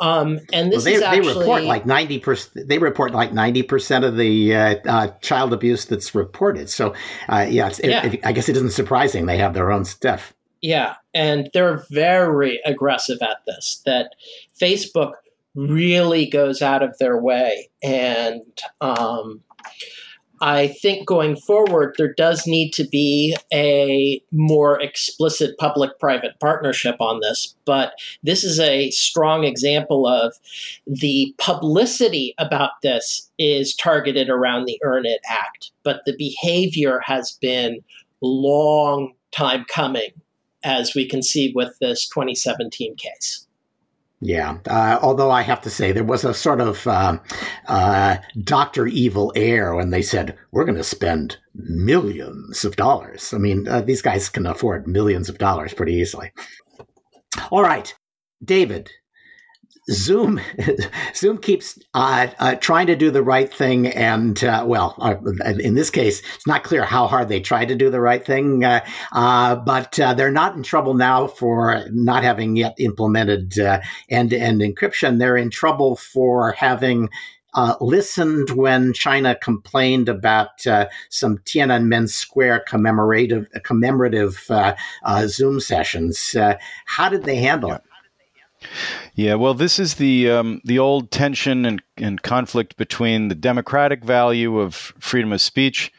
Um, 0.00 0.40
and 0.52 0.72
this 0.72 0.78
well, 0.78 0.84
they, 0.84 0.94
is 0.94 1.02
actually 1.02 1.32
they 1.32 1.38
report 1.38 1.62
like 1.62 1.86
ninety 1.86 2.18
percent. 2.18 2.68
They 2.68 2.78
report 2.78 3.12
like 3.12 3.32
ninety 3.32 3.62
percent 3.62 4.04
of 4.04 4.16
the 4.16 4.54
uh, 4.54 4.76
uh, 4.84 5.08
child 5.20 5.52
abuse 5.52 5.84
that's 5.84 6.12
reported. 6.12 6.68
So, 6.68 6.92
uh, 7.28 7.46
yeah, 7.48 7.70
yeah. 7.84 8.06
It, 8.06 8.26
I 8.26 8.32
guess 8.32 8.48
it 8.48 8.56
isn't 8.56 8.70
surprising 8.70 9.26
they 9.26 9.38
have 9.38 9.54
their 9.54 9.70
own 9.70 9.84
stuff. 9.84 10.34
Yeah, 10.60 10.94
and 11.14 11.50
they're 11.52 11.84
very 11.90 12.60
aggressive 12.64 13.18
at 13.22 13.44
this. 13.46 13.80
That 13.86 14.14
Facebook 14.60 15.12
really 15.54 16.26
goes 16.26 16.62
out 16.62 16.82
of 16.82 16.96
their 16.98 17.20
way, 17.20 17.68
and 17.82 18.42
um, 18.80 19.42
I 20.42 20.66
think 20.66 21.06
going 21.06 21.36
forward, 21.36 21.94
there 21.96 22.12
does 22.12 22.48
need 22.48 22.72
to 22.72 22.84
be 22.84 23.36
a 23.52 24.20
more 24.32 24.82
explicit 24.82 25.56
public 25.56 26.00
private 26.00 26.32
partnership 26.40 26.96
on 26.98 27.20
this. 27.20 27.54
But 27.64 27.92
this 28.24 28.42
is 28.42 28.58
a 28.58 28.90
strong 28.90 29.44
example 29.44 30.04
of 30.04 30.34
the 30.84 31.32
publicity 31.38 32.34
about 32.38 32.70
this 32.82 33.30
is 33.38 33.76
targeted 33.76 34.28
around 34.28 34.64
the 34.64 34.80
Earn 34.82 35.06
It 35.06 35.20
Act, 35.28 35.70
but 35.84 36.00
the 36.06 36.16
behavior 36.18 37.00
has 37.04 37.38
been 37.40 37.84
long 38.20 39.12
time 39.30 39.64
coming 39.72 40.10
as 40.64 40.92
we 40.96 41.08
can 41.08 41.22
see 41.22 41.52
with 41.54 41.78
this 41.80 42.08
2017 42.08 42.96
case. 42.96 43.46
Yeah, 44.24 44.58
uh, 44.68 45.00
although 45.02 45.32
I 45.32 45.42
have 45.42 45.60
to 45.62 45.70
say 45.70 45.90
there 45.90 46.04
was 46.04 46.24
a 46.24 46.32
sort 46.32 46.60
of 46.60 46.86
uh, 46.86 47.18
uh, 47.66 48.18
Doctor 48.44 48.86
Evil 48.86 49.32
air 49.34 49.74
when 49.74 49.90
they 49.90 50.00
said 50.00 50.38
we're 50.52 50.64
going 50.64 50.76
to 50.76 50.84
spend 50.84 51.38
millions 51.56 52.64
of 52.64 52.76
dollars. 52.76 53.34
I 53.34 53.38
mean, 53.38 53.66
uh, 53.66 53.80
these 53.80 54.00
guys 54.00 54.28
can 54.28 54.46
afford 54.46 54.86
millions 54.86 55.28
of 55.28 55.38
dollars 55.38 55.74
pretty 55.74 55.94
easily. 55.94 56.30
All 57.50 57.64
right, 57.64 57.92
David, 58.44 58.92
Zoom, 59.90 60.40
Zoom 61.14 61.38
keeps 61.38 61.78
uh, 61.94 62.28
uh, 62.38 62.54
trying 62.56 62.86
to 62.86 62.96
do 62.96 63.10
the 63.10 63.22
right 63.22 63.52
thing, 63.52 63.88
and 63.88 64.42
uh, 64.44 64.64
well, 64.66 64.94
uh, 65.00 65.16
in 65.58 65.74
this 65.74 65.90
case, 65.90 66.22
it's 66.34 66.46
not 66.46 66.62
clear 66.62 66.84
how 66.84 67.06
hard 67.06 67.28
they 67.28 67.40
tried 67.40 67.68
to 67.68 67.74
do 67.74 67.90
the 67.90 68.00
right 68.00 68.24
thing, 68.24 68.64
uh, 68.64 68.84
uh, 69.12 69.56
but 69.56 69.92
they're 69.92 70.30
not 70.30 70.54
in 70.54 70.62
trouble 70.62 70.94
now 70.94 71.26
for 71.26 71.84
not 71.90 72.22
having 72.22 72.56
yet 72.56 72.74
implemented 72.78 73.58
end-to-end 74.08 74.60
encryption. 74.60 75.18
They're 75.18 75.36
in 75.36 75.50
trouble 75.50 75.96
for 75.96 76.52
having 76.52 77.08
uh, 77.54 77.74
listened 77.80 78.50
when 78.50 78.92
China 78.92 79.34
complained 79.34 80.08
about 80.08 80.66
uh, 80.66 80.86
some 81.10 81.38
Tiananmen 81.38 82.08
Square 82.08 82.64
commemorative 82.66 83.46
commemorative 83.64 84.46
uh, 84.48 84.74
Zoom 85.26 85.60
sessions. 85.60 86.36
how 86.86 87.08
did 87.08 87.24
they 87.24 87.36
handle 87.36 87.70
yeah. 87.70 87.76
it? 87.76 87.82
Yeah, 89.14 89.34
well, 89.34 89.54
this 89.54 89.78
is 89.78 89.94
the 89.94 90.30
um, 90.30 90.60
the 90.64 90.78
old 90.78 91.10
tension 91.10 91.66
and, 91.66 91.82
and 91.96 92.22
conflict 92.22 92.76
between 92.76 93.28
the 93.28 93.34
democratic 93.34 94.04
value 94.04 94.58
of 94.58 94.74
freedom 94.74 95.32
of 95.32 95.40
speech 95.40 95.92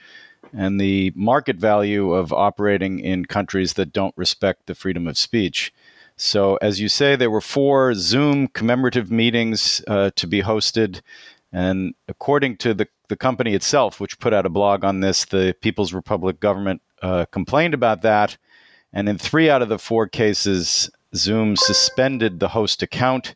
and 0.55 0.79
the 0.79 1.11
market 1.15 1.57
value 1.57 2.13
of 2.13 2.31
operating 2.31 2.99
in 2.99 3.25
countries 3.25 3.73
that 3.73 3.91
don't 3.91 4.15
respect 4.17 4.67
the 4.67 4.75
freedom 4.75 5.07
of 5.07 5.17
speech. 5.17 5.73
So, 6.15 6.57
as 6.61 6.79
you 6.79 6.89
say, 6.89 7.15
there 7.15 7.31
were 7.31 7.41
four 7.41 7.93
Zoom 7.95 8.47
commemorative 8.47 9.11
meetings 9.11 9.83
uh, 9.87 10.11
to 10.15 10.27
be 10.27 10.43
hosted. 10.43 11.01
And 11.51 11.95
according 12.07 12.57
to 12.57 12.73
the, 12.73 12.87
the 13.09 13.15
company 13.15 13.53
itself, 13.53 13.99
which 13.99 14.19
put 14.19 14.33
out 14.33 14.45
a 14.45 14.49
blog 14.49 14.83
on 14.83 14.99
this, 14.99 15.25
the 15.25 15.55
People's 15.61 15.93
Republic 15.93 16.39
government 16.39 16.81
uh, 17.01 17.25
complained 17.31 17.73
about 17.73 18.03
that. 18.03 18.37
And 18.91 19.09
in 19.09 19.17
three 19.17 19.49
out 19.49 19.63
of 19.63 19.69
the 19.69 19.79
four 19.79 20.07
cases, 20.07 20.89
Zoom 21.15 21.55
suspended 21.55 22.39
the 22.39 22.49
host 22.49 22.81
account 22.81 23.35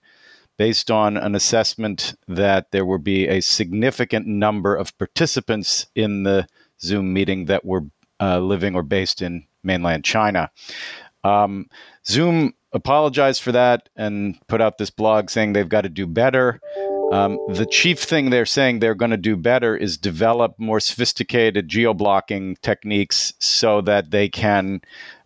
based 0.57 0.89
on 0.89 1.17
an 1.17 1.35
assessment 1.35 2.15
that 2.27 2.71
there 2.71 2.85
would 2.85 3.03
be 3.03 3.27
a 3.27 3.41
significant 3.41 4.25
number 4.25 4.75
of 4.75 4.97
participants 4.97 5.85
in 5.95 6.23
the 6.23 6.47
Zoom 6.81 7.13
meeting 7.13 7.45
that 7.45 7.63
were 7.63 7.85
uh, 8.19 8.39
living 8.39 8.75
or 8.75 8.83
based 8.83 9.21
in 9.21 9.45
mainland 9.63 10.03
China. 10.03 10.49
Um, 11.23 11.67
Zoom 12.05 12.53
apologized 12.73 13.41
for 13.41 13.51
that 13.51 13.89
and 13.95 14.37
put 14.47 14.61
out 14.61 14.77
this 14.77 14.89
blog 14.89 15.29
saying 15.29 15.53
they've 15.53 15.69
got 15.69 15.81
to 15.81 15.89
do 15.89 16.07
better. 16.07 16.59
Um, 17.11 17.39
the 17.49 17.65
chief 17.65 17.99
thing 17.99 18.29
they're 18.29 18.45
saying 18.45 18.79
they're 18.79 18.95
going 18.95 19.11
to 19.11 19.17
do 19.17 19.37
better 19.37 19.77
is 19.77 19.97
develop 19.97 20.55
more 20.57 20.79
sophisticated 20.79 21.69
geo 21.69 21.93
blocking 21.93 22.57
techniques 22.61 23.33
so 23.39 23.81
that 23.81 24.11
they 24.11 24.27
can 24.27 24.81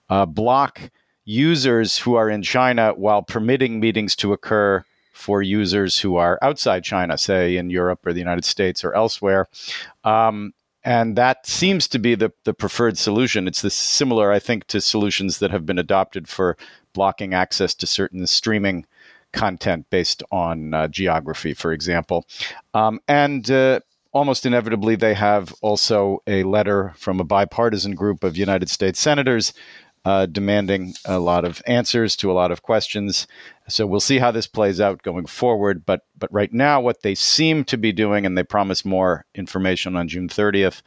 uh, 0.10 0.26
block 0.26 0.92
users 1.32 1.98
who 1.98 2.16
are 2.16 2.30
in 2.30 2.44
China 2.44 2.94
while 2.96 3.22
permitting 3.22 3.80
meetings 3.80 4.16
to 4.18 4.34
occur 4.34 4.84
for 5.14 5.42
users 5.42 6.00
who 6.00 6.16
are 6.18 6.38
outside 6.42 6.84
China, 6.84 7.18
say 7.18 7.56
in 7.56 7.70
Europe 7.70 8.06
or 8.06 8.12
the 8.12 8.20
United 8.20 8.44
States 8.44 8.84
or 8.84 8.94
elsewhere. 8.94 9.48
Um, 10.04 10.54
and 10.84 11.16
that 11.16 11.46
seems 11.46 11.88
to 11.90 12.00
be 12.00 12.16
the, 12.16 12.34
the 12.44 12.54
preferred 12.54 12.98
solution. 12.98 13.48
It's 13.48 13.62
this 13.62 13.76
similar, 13.76 14.32
I 14.32 14.40
think, 14.40 14.66
to 14.68 14.82
solutions 14.82 15.40
that 15.40 15.52
have 15.52 15.66
been 15.66 15.78
adopted 15.78 16.28
for 16.28 16.58
blocking 16.94 17.34
access 17.34 17.74
to 17.76 17.88
certain 17.88 18.26
streaming 18.28 18.86
content 19.32 19.86
based 19.90 20.24
on 20.32 20.74
uh, 20.74 20.88
geography, 20.88 21.54
for 21.54 21.72
example. 21.72 22.26
Um, 22.74 23.00
and 23.08 23.50
uh, 23.50 23.80
almost 24.12 24.46
inevitably, 24.46 24.96
they 24.96 25.14
have 25.14 25.54
also 25.62 26.24
a 26.26 26.44
letter 26.44 26.94
from 26.98 27.20
a 27.20 27.24
bipartisan 27.24 27.96
group 27.96 28.24
of 28.24 28.36
United 28.36 28.70
States 28.70 29.00
senators 29.00 29.54
uh, 30.04 30.26
demanding 30.26 30.94
a 31.06 31.20
lot 31.20 31.46
of 31.46 31.62
answers 31.68 32.16
to 32.18 32.32
a 32.32 32.34
lot 32.34 32.52
of 32.52 32.64
questions. 32.64 33.28
So 33.68 33.86
we'll 33.86 34.00
see 34.00 34.18
how 34.18 34.32
this 34.32 34.48
plays 34.48 34.82
out 34.82 35.04
going 35.04 35.28
forward. 35.28 35.86
But 35.86 36.02
but 36.18 36.32
right 36.34 36.52
now, 36.52 36.82
what 36.82 37.02
they 37.04 37.16
seem 37.16 37.64
to 37.66 37.78
be 37.78 37.92
doing, 37.92 38.26
and 38.26 38.38
they 38.38 38.44
promise 38.44 38.84
more 38.84 39.26
information 39.36 39.96
on 39.96 40.08
June 40.08 40.28
30th, 40.28 40.82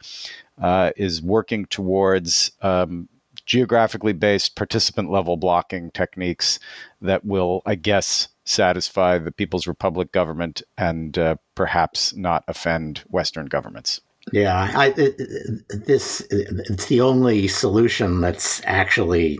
uh, 0.61 0.91
is 0.97 1.21
working 1.21 1.65
towards 1.65 2.51
um, 2.61 3.07
geographically 3.45 4.13
based 4.13 4.55
participant 4.55 5.11
level 5.11 5.37
blocking 5.37 5.91
techniques 5.91 6.59
that 7.01 7.25
will, 7.25 7.61
I 7.65 7.75
guess, 7.75 8.27
satisfy 8.43 9.17
the 9.17 9.31
People's 9.31 9.67
Republic 9.67 10.11
government 10.11 10.61
and 10.77 11.17
uh, 11.17 11.35
perhaps 11.55 12.15
not 12.15 12.43
offend 12.47 13.03
Western 13.07 13.45
governments. 13.47 14.01
Yeah, 14.33 14.71
I, 14.75 14.89
this 14.89 16.25
it's 16.31 16.87
the 16.87 17.01
only 17.01 17.47
solution 17.47 18.21
that's 18.21 18.59
actually 18.65 19.39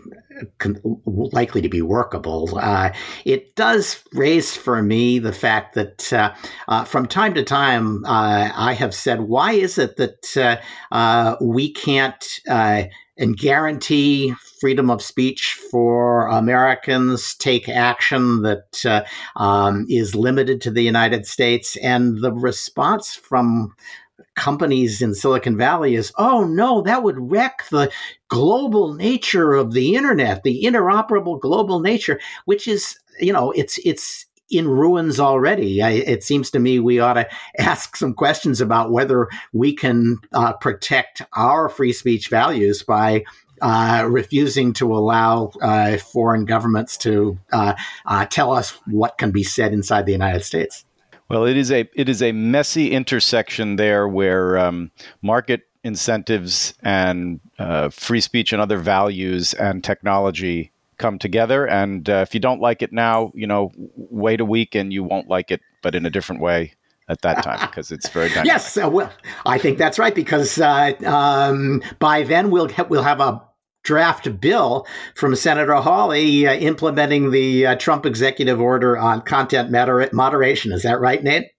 likely 1.06 1.62
to 1.62 1.70
be 1.70 1.82
workable. 1.82 2.58
Uh, 2.62 2.92
it 3.26 3.56
does 3.56 4.04
raise 4.14 4.56
for 4.56 4.82
me 4.84 5.18
the 5.18 5.34
fact 5.34 5.76
that 5.76 6.14
uh, 6.14 6.34
uh, 6.68 6.84
from 6.84 7.08
time 7.08 7.34
to 7.34 7.44
time 7.44 8.06
uh, 8.06 8.52
I 8.54 8.74
have 8.74 8.94
said, 8.94 9.22
why 9.22 9.54
is 9.54 9.78
it 9.78 9.98
that 9.98 10.38
uh, 10.38 10.58
uh, 10.94 11.36
we 11.42 11.72
can't 11.72 12.24
and 13.18 13.38
guarantee 13.38 14.34
freedom 14.60 14.90
of 14.90 15.02
speech 15.02 15.58
for 15.72 16.28
Americans, 16.28 17.34
take 17.36 17.70
action 17.70 18.42
that 18.42 19.06
um, 19.38 19.86
is 19.90 20.16
limited 20.16 20.60
to 20.62 20.72
the 20.72 20.84
United 20.84 21.26
States, 21.26 21.78
and 21.78 22.22
the 22.22 22.34
response 22.34 23.16
from 23.16 23.74
companies 24.36 25.02
in 25.02 25.14
Silicon 25.14 25.58
Valley 25.58 25.96
is, 25.96 26.12
oh 26.18 26.44
no, 26.44 26.82
that 26.82 27.04
would 27.04 27.32
wreck 27.32 27.64
the 27.70 27.92
global 28.28 28.94
nature 28.94 29.54
of 29.54 29.74
the 29.74 29.96
internet, 29.96 30.44
the 30.44 30.64
interoperable 30.64 31.40
global 31.40 31.80
nature, 31.80 32.20
which 32.46 32.68
is, 32.68 32.98
you 33.20 33.34
know, 33.34 33.52
it's 33.52 33.80
it's 33.86 34.26
in 34.50 34.68
ruins 34.68 35.20
already. 35.20 35.82
I, 35.82 35.92
it 35.92 36.24
seems 36.24 36.52
to 36.52 36.60
me 36.60 36.80
we 36.80 37.00
ought 37.00 37.14
to 37.14 37.28
ask 37.60 37.96
some 37.96 38.14
questions 38.14 38.62
about 38.62 38.92
whether 38.92 39.30
we 39.54 39.74
can 39.74 40.18
uh, 40.34 40.54
protect 40.54 41.22
our 41.34 41.70
free 41.70 41.94
speech 41.94 42.30
values 42.30 42.84
by 42.84 43.24
uh, 43.62 44.06
refusing 44.10 44.74
to 44.74 44.94
allow 44.94 45.52
uh, 45.62 45.98
foreign 45.98 46.46
governments 46.46 46.98
to 46.98 47.40
uh, 47.52 47.74
uh, 48.06 48.26
tell 48.26 48.52
us 48.52 48.72
what 48.86 49.18
can 49.18 49.32
be 49.32 49.44
said 49.44 49.74
inside 49.74 50.06
the 50.06 50.12
United 50.12 50.44
States. 50.44 50.85
Well, 51.30 51.46
it 51.46 51.58
is 51.58 51.72
a 51.72 51.90
it 51.96 52.08
is 52.08 52.22
a 52.22 52.32
messy 52.32 52.92
intersection 52.92 53.78
there 53.78 54.08
where 54.08 54.58
um, 54.58 54.92
market 55.22 55.68
incentives 55.84 56.74
and 56.82 57.40
uh, 57.60 57.90
free 57.90 58.22
speech 58.22 58.52
and 58.54 58.62
other 58.62 58.78
values 58.78 59.54
and 59.54 59.84
technology 59.84 60.72
come 60.98 61.20
together. 61.20 61.68
And 61.68 62.10
uh, 62.10 62.26
if 62.28 62.34
you 62.34 62.40
don't 62.40 62.62
like 62.62 62.82
it 62.82 62.92
now, 62.92 63.32
you 63.36 63.48
know, 63.48 63.72
wait 63.96 64.40
a 64.40 64.46
week 64.46 64.76
and 64.76 64.94
you 64.94 65.04
won't 65.04 65.28
like 65.28 65.52
it, 65.52 65.62
but 65.82 65.96
in 65.96 66.06
a 66.06 66.10
different 66.10 66.42
way 66.42 66.74
at 67.08 67.22
that 67.22 67.44
time 67.44 67.60
because 67.70 67.92
it's 67.92 68.10
very 68.10 68.30
dynamic. 68.30 68.48
yes, 68.48 68.78
uh, 68.78 68.90
well, 68.90 69.12
I 69.46 69.58
think 69.58 69.78
that's 69.78 70.00
right 70.00 70.16
because 70.16 70.60
uh, 70.60 70.94
um, 71.06 71.82
by 72.00 72.24
then 72.24 72.50
we'll 72.50 72.70
ha- 72.70 72.88
we'll 72.90 73.04
have 73.04 73.20
a 73.20 73.42
draft 73.86 74.42
bill 74.42 74.86
from 75.16 75.34
Senator 75.36 75.76
Hawley 75.76 76.46
uh, 76.46 76.54
implementing 76.56 77.32
the 77.32 77.68
uh, 77.68 77.76
Trump 77.76 78.06
executive 78.06 78.60
order 78.60 78.98
on 78.98 79.22
content 79.22 79.72
moder- 79.72 80.10
moderation. 80.12 80.74
Is 80.74 80.84
that 80.84 81.00
right, 81.00 81.24
Nate? 81.24 81.52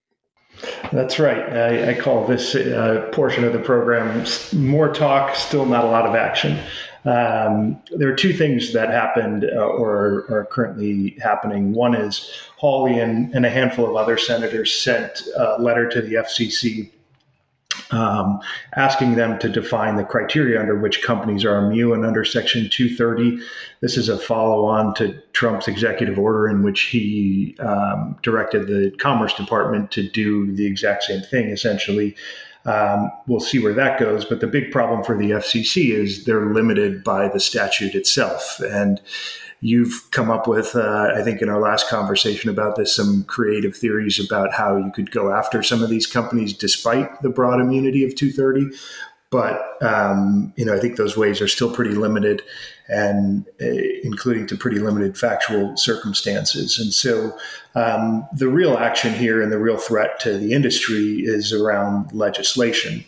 That's 0.92 1.18
right. 1.18 1.52
I, 1.52 1.90
I 1.90 1.94
call 2.00 2.26
this 2.26 2.54
uh, 2.54 3.08
portion 3.12 3.44
of 3.44 3.52
the 3.52 3.58
program 3.58 4.24
more 4.52 4.92
talk, 4.92 5.34
still 5.34 5.66
not 5.66 5.84
a 5.84 5.88
lot 5.88 6.06
of 6.06 6.14
action. 6.14 6.58
Um, 7.04 7.80
there 7.90 8.08
are 8.08 8.16
two 8.16 8.32
things 8.32 8.72
that 8.72 8.90
happened 8.90 9.44
uh, 9.44 9.58
or 9.58 10.26
are 10.28 10.48
currently 10.50 11.16
happening. 11.22 11.72
One 11.72 11.94
is 11.94 12.32
Hawley 12.56 12.98
and, 12.98 13.32
and, 13.32 13.46
a 13.46 13.50
handful 13.50 13.88
of 13.88 13.94
other 13.94 14.18
senators 14.18 14.72
sent 14.72 15.22
a 15.36 15.62
letter 15.62 15.88
to 15.88 16.02
the 16.02 16.14
FCC 16.14 16.90
um, 17.90 18.40
asking 18.76 19.14
them 19.14 19.38
to 19.38 19.48
define 19.48 19.96
the 19.96 20.04
criteria 20.04 20.60
under 20.60 20.76
which 20.76 21.02
companies 21.02 21.44
are 21.44 21.58
immune 21.58 22.04
under 22.04 22.24
Section 22.24 22.68
230. 22.70 23.38
This 23.80 23.96
is 23.96 24.08
a 24.08 24.18
follow 24.18 24.64
on 24.66 24.94
to 24.94 25.20
Trump's 25.32 25.68
executive 25.68 26.18
order 26.18 26.48
in 26.48 26.62
which 26.62 26.82
he 26.82 27.56
um, 27.60 28.18
directed 28.22 28.66
the 28.66 28.92
Commerce 28.98 29.34
Department 29.34 29.90
to 29.92 30.08
do 30.08 30.52
the 30.52 30.66
exact 30.66 31.04
same 31.04 31.22
thing, 31.22 31.48
essentially. 31.48 32.16
Um, 32.66 33.12
we'll 33.28 33.40
see 33.40 33.60
where 33.60 33.74
that 33.74 33.98
goes. 33.98 34.24
But 34.24 34.40
the 34.40 34.46
big 34.46 34.72
problem 34.72 35.04
for 35.04 35.16
the 35.16 35.30
FCC 35.30 35.90
is 35.90 36.24
they're 36.24 36.52
limited 36.52 37.04
by 37.04 37.28
the 37.28 37.40
statute 37.40 37.94
itself. 37.94 38.60
And 38.60 39.00
you've 39.60 40.08
come 40.10 40.30
up 40.30 40.46
with, 40.46 40.74
uh, 40.74 41.12
I 41.14 41.22
think, 41.22 41.42
in 41.42 41.48
our 41.48 41.60
last 41.60 41.88
conversation 41.88 42.50
about 42.50 42.76
this, 42.76 42.94
some 42.94 43.24
creative 43.24 43.76
theories 43.76 44.24
about 44.24 44.52
how 44.52 44.76
you 44.76 44.90
could 44.92 45.10
go 45.10 45.32
after 45.32 45.62
some 45.62 45.82
of 45.82 45.90
these 45.90 46.06
companies 46.06 46.52
despite 46.52 47.22
the 47.22 47.30
broad 47.30 47.60
immunity 47.60 48.04
of 48.04 48.14
230. 48.14 48.76
But 49.30 49.82
um, 49.82 50.52
you 50.56 50.64
know, 50.64 50.74
I 50.74 50.78
think 50.78 50.96
those 50.96 51.16
ways 51.16 51.40
are 51.40 51.48
still 51.48 51.74
pretty 51.74 51.94
limited, 51.94 52.42
and 52.88 53.44
uh, 53.60 53.66
including 54.04 54.46
to 54.46 54.56
pretty 54.56 54.78
limited 54.78 55.18
factual 55.18 55.76
circumstances. 55.76 56.78
And 56.78 56.92
so, 56.94 57.36
um, 57.74 58.26
the 58.32 58.48
real 58.48 58.78
action 58.78 59.12
here 59.12 59.42
and 59.42 59.50
the 59.50 59.58
real 59.58 59.78
threat 59.78 60.20
to 60.20 60.38
the 60.38 60.52
industry 60.52 61.22
is 61.24 61.52
around 61.52 62.12
legislation. 62.12 63.04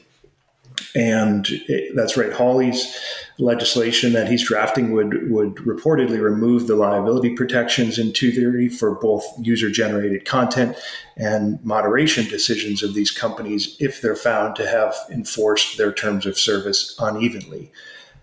And 0.95 1.49
that's 1.95 2.17
right. 2.17 2.33
Hawley's 2.33 2.97
legislation 3.39 4.13
that 4.13 4.29
he's 4.29 4.47
drafting 4.47 4.91
would 4.93 5.31
would 5.31 5.55
reportedly 5.57 6.21
remove 6.21 6.67
the 6.67 6.75
liability 6.75 7.35
protections 7.35 7.99
in 7.99 8.13
230 8.13 8.69
for 8.69 8.97
both 8.97 9.25
user 9.41 9.71
generated 9.71 10.25
content 10.25 10.77
and 11.17 11.65
moderation 11.65 12.25
decisions 12.29 12.83
of 12.83 12.95
these 12.95 13.13
companies 13.13 13.77
if 13.79 14.03
they're 14.03 14.17
found 14.17 14.57
to 14.57 14.67
have 14.69 14.95
enforced 15.11 15.79
their 15.79 15.93
terms 15.93 16.27
of 16.27 16.37
service 16.37 16.97
unevenly. 16.99 17.71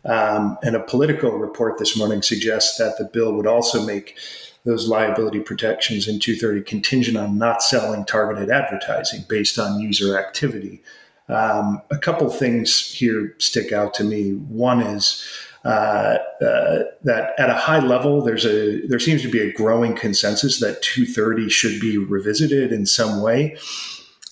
Um, 0.04 0.58
and 0.62 0.76
a 0.76 0.82
Politico 0.82 1.32
report 1.32 1.80
this 1.80 1.98
morning 1.98 2.22
suggests 2.22 2.78
that 2.78 2.98
the 2.98 3.06
bill 3.06 3.34
would 3.34 3.48
also 3.48 3.84
make 3.84 4.18
those 4.66 4.88
liability 4.88 5.40
protections 5.40 6.08
in 6.08 6.20
230 6.20 6.62
contingent 6.62 7.18
on 7.18 7.38
not 7.38 7.64
selling 7.64 8.04
targeted 8.04 8.50
advertising 8.50 9.24
based 9.30 9.58
on 9.58 9.80
user 9.80 10.18
activity. 10.18 10.82
Um, 11.27 11.82
a 11.89 11.98
couple 11.98 12.29
things 12.29 12.91
here 12.94 13.36
stick 13.39 13.72
out 13.72 13.94
to 13.96 14.03
me. 14.03 14.34
One 14.34 14.82
is 14.82 15.25
uh, 15.65 16.20
uh, 16.41 16.84
that 17.03 17.34
at 17.39 17.50
a 17.50 17.55
high 17.55 17.79
level, 17.79 18.22
there's 18.22 18.46
a 18.46 18.86
there 18.86 19.00
seems 19.00 19.24
to 19.24 19.32
be 19.32 19.39
a 19.39 19.51
growing 19.51 19.96
consensus 19.96 20.60
that 20.60 20.84
230 20.84 21.50
should 21.50 21.82
be 21.82 21.98
revisited 21.98 22.72
in 22.72 22.86
some 22.86 23.22
way. 23.22 23.58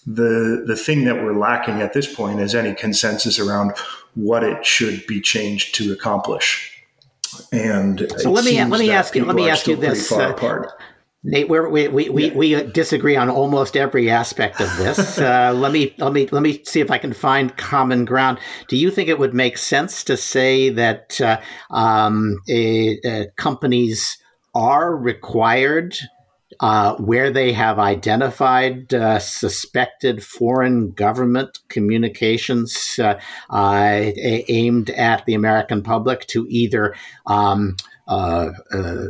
The 0.05 0.63
the 0.67 0.75
thing 0.75 1.05
that 1.05 1.15
we're 1.15 1.33
lacking 1.33 1.81
at 1.81 1.93
this 1.93 2.13
point 2.13 2.39
is 2.39 2.53
any 2.53 2.75
consensus 2.75 3.39
around 3.39 3.73
what 4.13 4.43
it 4.43 4.63
should 4.63 5.07
be 5.07 5.19
changed 5.19 5.73
to 5.75 5.91
accomplish. 5.91 6.69
And 7.51 8.05
so 8.17 8.31
let 8.31 8.45
me 8.45 8.63
let 8.63 8.79
me 8.79 8.91
ask 8.91 9.15
you 9.15 9.25
let 9.25 9.35
me 9.35 9.49
ask 9.49 9.65
you 9.65 9.75
this. 9.75 10.11
Uh, 10.11 10.33
Nate, 11.25 11.47
we 11.47 11.87
we 11.87 12.09
we, 12.09 12.25
yeah. 12.27 12.33
we 12.33 12.71
disagree 12.71 13.15
on 13.15 13.29
almost 13.29 13.77
every 13.77 14.09
aspect 14.09 14.59
of 14.59 14.75
this. 14.77 15.17
uh, 15.19 15.53
let 15.55 15.71
me 15.71 15.93
let 15.97 16.11
me 16.11 16.27
let 16.31 16.43
me 16.43 16.61
see 16.65 16.81
if 16.81 16.91
I 16.91 16.97
can 16.97 17.13
find 17.13 17.55
common 17.55 18.03
ground. 18.03 18.39
Do 18.67 18.75
you 18.75 18.91
think 18.91 19.07
it 19.07 19.19
would 19.19 19.33
make 19.33 19.57
sense 19.57 20.03
to 20.05 20.17
say 20.17 20.69
that 20.69 21.21
uh, 21.21 21.39
um, 21.73 22.37
companies 23.37 24.17
are 24.53 24.95
required 24.95 25.95
uh, 26.59 26.95
where 26.95 27.31
they 27.31 27.51
have 27.51 27.79
identified 27.79 28.93
uh, 28.93 29.19
suspected 29.19 30.23
foreign 30.23 30.91
government 30.91 31.59
communications 31.69 32.99
uh, 32.99 33.19
uh 33.49 34.11
aimed 34.47 34.89
at 34.91 35.25
the 35.25 35.33
American 35.33 35.81
public 35.81 36.25
to 36.27 36.45
either 36.49 36.95
um, 37.25 37.75
uh, 38.07 38.51
uh, 38.71 39.05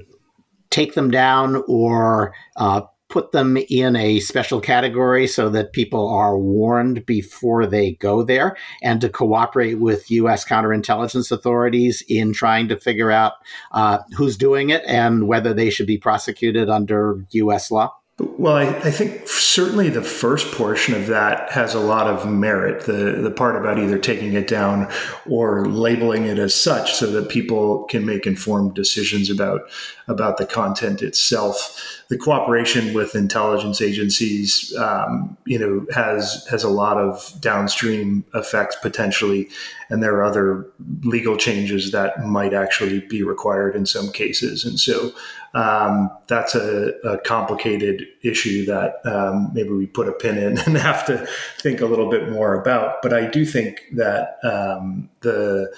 take 0.74 0.96
them 0.96 1.12
down 1.12 1.64
or 1.68 2.34
uh, 2.56 2.82
put 3.08 3.32
them 3.32 3.58
in 3.70 3.96
a 3.96 4.20
special 4.20 4.60
category 4.60 5.28
so 5.28 5.48
that 5.48 5.72
people 5.72 6.10
are 6.10 6.36
warned 6.36 7.06
before 7.06 7.68
they 7.68 7.92
go 7.94 8.24
there 8.24 8.58
and 8.82 9.00
to 9.00 9.08
cooperate 9.08 9.76
with 9.76 10.10
U.S. 10.10 10.44
counterintelligence 10.44 11.32
authorities 11.32 12.04
in 12.10 12.34
trying 12.34 12.68
to 12.70 12.80
figure 12.80 13.12
out 13.12 13.34
uh, 13.72 14.00
who's 14.18 14.36
doing 14.36 14.72
it 14.72 14.82
and 14.88 15.28
whether 15.28 15.54
they 15.54 15.70
should 15.70 15.86
be 15.86 16.00
prosecuted 16.00 16.72
under 16.72 17.24
U.S. 17.30 17.70
law? 17.70 17.94
Well, 18.20 18.56
I, 18.56 18.68
I, 18.68 18.92
think 18.92 19.28
certainly 19.28 19.90
the 19.90 20.04
first 20.04 20.54
portion 20.54 20.94
of 20.94 21.08
that 21.08 21.50
has 21.52 21.74
a 21.74 21.80
lot 21.80 22.06
of 22.06 22.30
merit. 22.30 22.86
The 22.86 23.20
the 23.24 23.32
part 23.32 23.56
about 23.56 23.80
either 23.80 23.98
taking 23.98 24.34
it 24.34 24.48
down 24.48 24.88
or 25.28 25.66
labeling 25.66 26.26
it 26.26 26.38
as 26.38 26.54
such, 26.54 26.94
so 26.94 27.08
that 27.08 27.30
people 27.30 27.86
can 27.86 28.06
make 28.06 28.28
informed 28.28 28.76
decisions 28.76 29.32
about 29.32 29.62
about 30.08 30.38
the 30.38 30.46
content 30.46 31.02
itself. 31.02 32.04
The 32.10 32.18
cooperation 32.20 32.94
with 32.94 33.16
intelligence 33.16 33.82
agencies, 33.82 34.72
um, 34.78 35.36
you 35.48 35.58
know, 35.58 35.88
has 35.92 36.46
has 36.52 36.64
a 36.64 36.70
lot 36.70 36.98
of 36.98 37.34
downstream 37.40 38.26
effects 38.36 38.76
potentially, 38.80 39.50
and 39.90 40.04
there 40.04 40.14
are 40.18 40.24
other 40.24 40.68
legal 41.02 41.36
changes 41.36 41.92
that 41.94 42.24
might 42.24 42.54
actually 42.54 43.00
be 43.00 43.24
required 43.24 43.76
in 43.76 43.88
some 43.88 44.12
cases. 44.12 44.66
And 44.66 44.80
so 44.80 45.14
um, 45.54 46.10
that's 46.28 46.56
a, 46.56 46.94
a, 47.04 47.20
complicated 47.20 48.08
issue 48.24 48.66
that 48.66 49.06
um, 49.06 49.52
maybe 49.54 49.70
we 49.70 49.86
put 49.86 50.08
a 50.08 50.12
pin 50.12 50.38
in 50.38 50.58
and 50.66 50.78
have 50.78 51.06
to 51.06 51.28
think 51.60 51.80
a 51.80 51.86
little 51.86 52.10
bit 52.10 52.32
more 52.32 52.60
about. 52.60 53.04
But 53.04 53.14
I 53.14 53.28
do 53.28 53.46
think 53.46 53.84
that 53.94 54.38
um, 54.44 55.10
the 55.22 55.72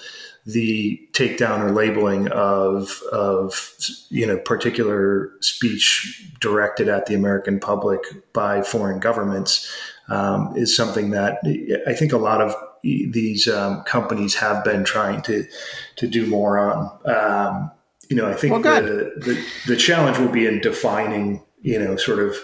the 0.46 1.00
takedown 1.12 1.60
or 1.60 1.72
labeling 1.72 2.28
of 2.28 3.02
of 3.12 3.74
you 4.08 4.26
know 4.26 4.38
particular 4.38 5.32
speech 5.40 6.24
directed 6.40 6.88
at 6.88 7.06
the 7.06 7.14
American 7.14 7.60
public 7.60 8.00
by 8.32 8.62
foreign 8.62 8.98
governments 8.98 9.70
um, 10.08 10.56
is 10.56 10.74
something 10.74 11.10
that 11.10 11.40
I 11.86 11.92
think 11.92 12.12
a 12.12 12.18
lot 12.18 12.40
of 12.40 12.54
these 12.82 13.48
um, 13.48 13.82
companies 13.82 14.36
have 14.36 14.64
been 14.64 14.84
trying 14.84 15.20
to 15.22 15.44
to 15.96 16.06
do 16.06 16.26
more 16.26 16.58
on. 16.58 17.70
You 18.08 18.16
know, 18.16 18.28
I 18.28 18.34
think 18.34 18.52
well, 18.52 18.82
the, 18.82 19.12
the, 19.16 19.44
the 19.66 19.76
challenge 19.76 20.18
will 20.18 20.28
be 20.28 20.46
in 20.46 20.60
defining, 20.60 21.42
you 21.60 21.78
know, 21.78 21.96
sort 21.96 22.20
of 22.20 22.36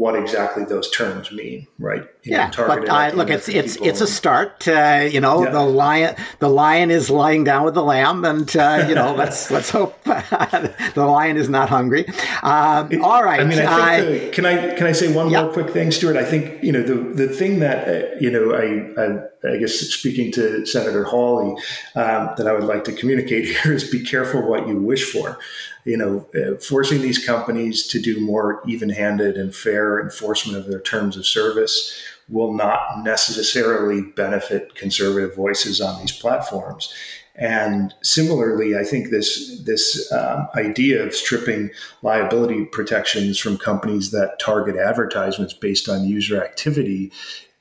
what 0.00 0.16
exactly 0.16 0.64
those 0.64 0.90
terms 0.90 1.30
mean, 1.30 1.66
right? 1.78 2.00
You 2.22 2.32
yeah, 2.32 2.50
know, 2.56 2.66
but 2.66 2.88
uh, 2.88 3.10
look, 3.14 3.28
it's 3.28 3.50
it's 3.50 3.76
it's 3.76 4.00
a 4.00 4.06
start. 4.06 4.66
Uh, 4.66 5.06
you 5.12 5.20
know, 5.20 5.44
yeah. 5.44 5.50
the 5.50 5.62
lion 5.62 6.16
the 6.38 6.48
lion 6.48 6.90
is 6.90 7.10
lying 7.10 7.44
down 7.44 7.64
with 7.64 7.74
the 7.74 7.82
lamb, 7.82 8.24
and 8.24 8.56
uh, 8.56 8.86
you 8.88 8.94
know, 8.94 9.14
let's 9.18 9.50
let's 9.50 9.68
hope 9.68 10.02
the 10.04 10.94
lion 10.96 11.36
is 11.36 11.50
not 11.50 11.68
hungry. 11.68 12.08
Um, 12.42 12.90
it, 12.90 13.02
all 13.02 13.22
right. 13.22 13.40
I 13.40 13.44
mean, 13.44 13.58
I 13.58 14.00
think 14.00 14.22
the, 14.22 14.30
can 14.30 14.46
I 14.46 14.74
can 14.74 14.86
I 14.86 14.92
say 14.92 15.12
one 15.12 15.30
more 15.30 15.52
quick 15.52 15.68
thing, 15.68 15.90
Stewart? 15.90 16.16
I 16.16 16.24
think 16.24 16.64
you 16.64 16.72
know 16.72 16.82
the 16.82 16.94
the 16.94 17.28
thing 17.28 17.58
that 17.60 17.86
uh, 17.86 18.16
you 18.18 18.30
know 18.30 18.54
I, 18.54 19.02
I, 19.02 19.54
I 19.54 19.58
guess 19.58 19.74
speaking 19.74 20.32
to 20.32 20.64
Senator 20.64 21.04
Hawley 21.04 21.50
um, 21.94 22.30
that 22.38 22.46
I 22.46 22.54
would 22.54 22.64
like 22.64 22.84
to 22.84 22.92
communicate 22.92 23.44
here 23.62 23.74
is 23.74 23.84
be 23.90 24.02
careful 24.02 24.40
what 24.48 24.66
you 24.66 24.76
wish 24.80 25.12
for 25.12 25.38
you 25.84 25.96
know, 25.96 26.26
uh, 26.34 26.56
forcing 26.60 27.00
these 27.00 27.24
companies 27.24 27.86
to 27.88 28.00
do 28.00 28.20
more 28.20 28.62
even-handed 28.66 29.36
and 29.36 29.54
fair 29.54 30.00
enforcement 30.00 30.58
of 30.58 30.70
their 30.70 30.80
terms 30.80 31.16
of 31.16 31.26
service 31.26 31.94
will 32.28 32.52
not 32.52 33.02
necessarily 33.02 34.02
benefit 34.02 34.74
conservative 34.74 35.34
voices 35.34 35.80
on 35.80 36.00
these 36.00 36.12
platforms. 36.12 36.92
And 37.34 37.94
similarly, 38.02 38.76
I 38.76 38.84
think 38.84 39.10
this 39.10 39.60
this 39.62 40.12
um, 40.12 40.48
idea 40.54 41.02
of 41.04 41.14
stripping 41.14 41.70
liability 42.02 42.66
protections 42.66 43.38
from 43.38 43.56
companies 43.56 44.10
that 44.10 44.38
target 44.38 44.76
advertisements 44.76 45.54
based 45.54 45.88
on 45.88 46.04
user 46.04 46.42
activity 46.42 47.12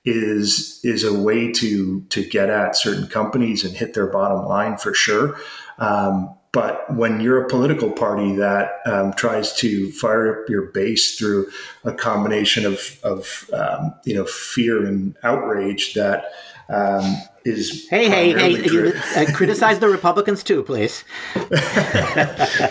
is 0.06 0.80
is 0.84 1.04
a 1.04 1.14
way 1.14 1.52
to 1.54 2.02
to 2.10 2.28
get 2.28 2.50
at 2.50 2.76
certain 2.76 3.08
companies 3.08 3.64
and 3.64 3.76
hit 3.76 3.94
their 3.94 4.08
bottom 4.08 4.46
line 4.46 4.78
for 4.78 4.94
sure. 4.94 5.38
Um, 5.78 6.36
but 6.52 6.92
when 6.96 7.22
you're 7.22 7.44
a 7.44 7.48
political 7.48 7.92
party 7.92 8.36
that 8.36 8.80
um, 8.86 9.14
tries 9.14 9.54
to 9.58 9.92
fire 9.92 10.42
up 10.44 10.50
your 10.50 10.64
base 10.64 11.18
through 11.18 11.48
a 11.84 11.94
combination 11.94 12.66
of, 12.66 13.00
of 13.04 13.50
um, 13.54 13.94
you 14.06 14.16
know 14.16 14.26
fear 14.26 14.86
and 14.86 15.16
outrage 15.24 15.94
that 15.94 16.26
um, 16.70 17.16
is 17.46 17.88
hey 17.90 18.10
hey 18.10 18.34
hey 18.34 18.64
you, 18.64 18.94
uh, 19.16 19.26
criticize 19.34 19.80
the 19.80 19.88
republicans 19.88 20.44
too 20.44 20.64
please. 20.64 21.04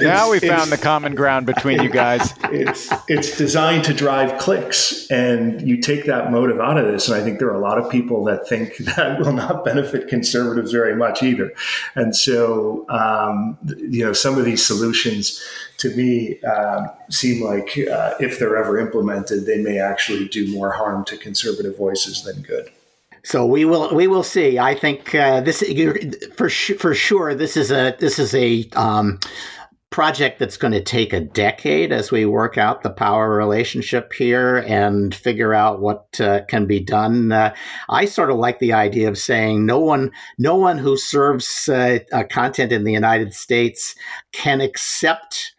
Now 0.00 0.30
we 0.30 0.38
found 0.38 0.70
the 0.70 0.78
common 0.80 1.14
ground 1.14 1.46
between 1.46 1.82
you 1.82 1.90
guys. 1.90 2.34
It's 2.50 2.90
it's 3.08 3.36
designed 3.36 3.84
to 3.84 3.94
drive 3.94 4.38
clicks 4.38 5.10
and 5.10 5.60
you 5.60 5.80
take 5.80 6.06
that 6.06 6.32
motive 6.32 6.60
out 6.60 6.78
of 6.78 6.86
this 6.86 7.08
and 7.08 7.20
i 7.20 7.22
think 7.22 7.38
there 7.38 7.48
are 7.48 7.54
a 7.54 7.60
lot 7.60 7.78
of 7.78 7.90
people 7.90 8.24
that 8.24 8.48
think 8.48 8.78
that 8.78 9.20
will 9.20 9.32
not 9.32 9.64
benefit 9.64 10.08
conservatives 10.08 10.72
very 10.72 10.96
much 10.96 11.22
either. 11.22 11.52
And 11.94 12.16
so 12.16 12.86
um, 12.88 13.58
you 13.76 14.04
know 14.04 14.12
some 14.12 14.38
of 14.38 14.44
these 14.44 14.64
solutions 14.64 15.42
to 15.78 15.94
me 15.94 16.40
um, 16.42 16.88
seem 17.10 17.44
like 17.44 17.78
uh, 17.78 18.14
if 18.18 18.38
they're 18.38 18.56
ever 18.56 18.78
implemented 18.78 19.44
they 19.44 19.58
may 19.58 19.78
actually 19.78 20.26
do 20.28 20.50
more 20.52 20.72
harm 20.72 21.04
to 21.06 21.16
conservative 21.16 21.76
voices 21.76 22.22
than 22.22 22.42
good 22.42 22.70
so 23.28 23.44
we 23.44 23.66
will 23.66 23.94
we 23.94 24.06
will 24.06 24.22
see. 24.22 24.58
I 24.58 24.74
think 24.74 25.14
uh, 25.14 25.42
this 25.42 25.62
for 26.34 26.48
for 26.48 26.94
sure 26.94 27.34
this 27.34 27.58
is 27.58 27.70
a 27.70 27.94
this 27.98 28.18
is 28.18 28.34
a 28.34 28.66
um, 28.72 29.20
project 29.90 30.38
that's 30.38 30.56
going 30.56 30.72
to 30.72 30.82
take 30.82 31.12
a 31.12 31.20
decade 31.20 31.92
as 31.92 32.10
we 32.10 32.24
work 32.24 32.56
out 32.56 32.82
the 32.82 32.88
power 32.88 33.28
relationship 33.28 34.14
here 34.14 34.64
and 34.66 35.14
figure 35.14 35.52
out 35.52 35.78
what 35.78 36.18
uh, 36.18 36.40
can 36.48 36.64
be 36.64 36.80
done. 36.80 37.30
Uh, 37.30 37.54
I 37.90 38.06
sort 38.06 38.30
of 38.30 38.38
like 38.38 38.60
the 38.60 38.72
idea 38.72 39.10
of 39.10 39.18
saying 39.18 39.66
no 39.66 39.78
one 39.78 40.10
no 40.38 40.56
one 40.56 40.78
who 40.78 40.96
serves 40.96 41.68
uh, 41.68 41.98
content 42.30 42.72
in 42.72 42.84
the 42.84 42.94
United 42.94 43.34
States 43.34 43.94
can 44.32 44.62
accept 44.62 45.54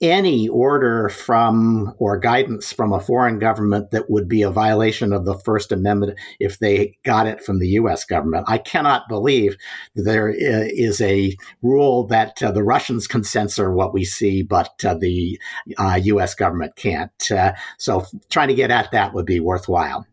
any 0.00 0.48
order 0.48 1.08
from 1.08 1.94
or 1.98 2.18
guidance 2.18 2.72
from 2.72 2.92
a 2.92 3.00
foreign 3.00 3.38
government 3.38 3.90
that 3.90 4.10
would 4.10 4.28
be 4.28 4.42
a 4.42 4.50
violation 4.50 5.12
of 5.12 5.24
the 5.24 5.38
First 5.38 5.72
Amendment 5.72 6.18
if 6.38 6.58
they 6.58 6.96
got 7.04 7.26
it 7.26 7.42
from 7.42 7.58
the 7.58 7.68
U.S. 7.68 8.04
government. 8.04 8.44
I 8.48 8.58
cannot 8.58 9.08
believe 9.08 9.56
there 9.94 10.28
is 10.28 11.00
a 11.00 11.36
rule 11.62 12.06
that 12.08 12.42
uh, 12.42 12.52
the 12.52 12.62
Russians 12.62 13.06
can 13.06 13.24
censor 13.24 13.72
what 13.72 13.94
we 13.94 14.04
see, 14.04 14.42
but 14.42 14.84
uh, 14.84 14.94
the 14.94 15.40
uh, 15.78 15.98
U.S. 16.02 16.34
government 16.34 16.76
can't. 16.76 17.30
Uh, 17.30 17.52
so 17.78 18.04
trying 18.30 18.48
to 18.48 18.54
get 18.54 18.70
at 18.70 18.90
that 18.90 19.14
would 19.14 19.26
be 19.26 19.40
worthwhile. 19.40 20.06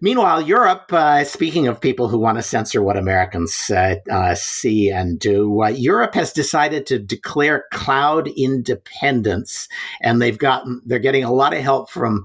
Meanwhile, 0.00 0.42
Europe, 0.42 0.92
uh, 0.92 1.24
speaking 1.24 1.66
of 1.68 1.80
people 1.80 2.08
who 2.08 2.18
want 2.18 2.38
to 2.38 2.42
censor 2.42 2.82
what 2.82 2.96
Americans 2.96 3.70
uh, 3.70 3.96
uh, 4.10 4.34
see 4.34 4.90
and 4.90 5.18
do, 5.18 5.62
uh, 5.62 5.68
Europe 5.68 6.14
has 6.14 6.32
decided 6.32 6.86
to 6.86 6.98
declare 6.98 7.64
cloud 7.72 8.28
independence, 8.28 9.68
and 10.00 10.20
they've 10.20 10.38
gotten 10.38 10.82
they're 10.84 10.98
getting 10.98 11.24
a 11.24 11.32
lot 11.32 11.54
of 11.54 11.60
help 11.60 11.90
from 11.90 12.24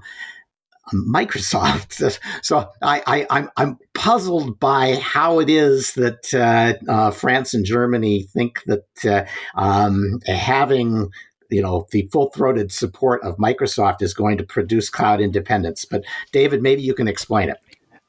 Microsoft. 0.92 2.18
So 2.42 2.68
I, 2.82 3.02
I, 3.06 3.26
I'm, 3.30 3.50
I'm 3.56 3.78
puzzled 3.94 4.58
by 4.58 4.96
how 4.96 5.38
it 5.38 5.48
is 5.48 5.92
that 5.94 6.34
uh, 6.34 6.74
uh, 6.90 7.10
France 7.12 7.54
and 7.54 7.64
Germany 7.64 8.24
think 8.24 8.62
that 8.66 9.28
um, 9.54 10.18
having 10.26 11.10
you 11.52 11.62
know 11.62 11.86
the 11.90 12.08
full-throated 12.10 12.72
support 12.72 13.22
of 13.22 13.36
Microsoft 13.36 14.02
is 14.02 14.14
going 14.14 14.38
to 14.38 14.44
produce 14.44 14.90
cloud 14.90 15.20
independence. 15.20 15.84
But 15.84 16.04
David, 16.32 16.62
maybe 16.62 16.82
you 16.82 16.94
can 16.94 17.08
explain 17.08 17.50
it. 17.50 17.58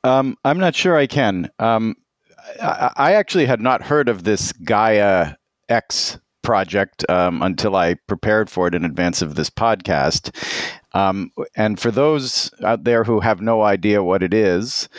Um, 0.03 0.37
I'm 0.43 0.59
not 0.59 0.75
sure 0.75 0.95
I 0.95 1.07
can. 1.07 1.49
Um, 1.59 1.95
I, 2.61 2.91
I, 2.95 3.13
actually 3.13 3.45
had 3.45 3.61
not 3.61 3.81
heard 3.81 4.09
of 4.09 4.23
this 4.23 4.51
Gaia 4.51 5.35
X 5.69 6.19
project 6.41 7.09
um, 7.09 7.41
until 7.41 7.75
I 7.75 7.95
prepared 8.07 8.49
for 8.49 8.67
it 8.67 8.75
in 8.75 8.83
advance 8.83 9.21
of 9.21 9.35
this 9.35 9.49
podcast. 9.49 10.35
Um, 10.93 11.31
and 11.55 11.79
for 11.79 11.89
those 11.89 12.51
out 12.63 12.83
there 12.83 13.03
who 13.03 13.19
have 13.21 13.41
no 13.41 13.63
idea 13.63 14.03
what 14.03 14.21
it 14.21 14.33
is, 14.33 14.89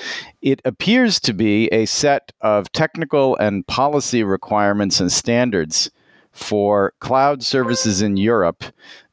it 0.43 0.61
appears 0.65 1.21
to 1.21 1.33
be 1.33 1.69
a 1.69 1.87
set 1.87 2.33
of 2.41 2.73
technical 2.73 3.37
and 3.37 3.67
policy 3.67 4.25
requirements 4.25 4.99
and 5.01 5.13
standards 5.13 5.91
for 6.35 6.93
cloud 6.99 7.43
services 7.43 8.03
in 8.03 8.17
Europe 8.17 8.65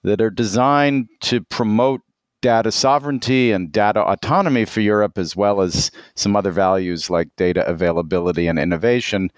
that 0.04 0.20
are 0.20 0.32
designed 0.32 1.08
to 1.22 1.42
promote 1.42 2.02
data 2.42 2.72
sovereignty 2.72 3.52
and 3.52 3.72
data 3.72 4.02
autonomy 4.02 4.66
for 4.66 4.82
Europe, 4.82 5.18
as 5.18 5.36
well 5.36 5.62
as 5.62 5.92
some 6.16 6.36
other 6.36 6.52
values 6.52 7.10
like 7.10 7.30
data 7.36 7.66
availability 7.68 8.48
and 8.48 8.58
innovation, 8.58 9.32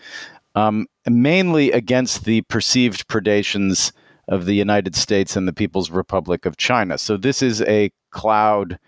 um, 0.55 0.87
mainly 1.07 1.71
against 1.71 2.23
the 2.23 2.41
perceived 2.43 3.07
predations 3.09 3.91
of 4.29 4.45
the 4.45 4.55
United 4.55 4.95
States 4.95 5.35
and 5.35 5.47
the 5.47 5.53
People's 5.53 5.91
Republic 5.91 6.45
of 6.45 6.55
China. 6.55 6.97
So, 6.97 7.17
this 7.17 7.41
is 7.41 7.61
a 7.63 7.91
cloud 8.11 8.79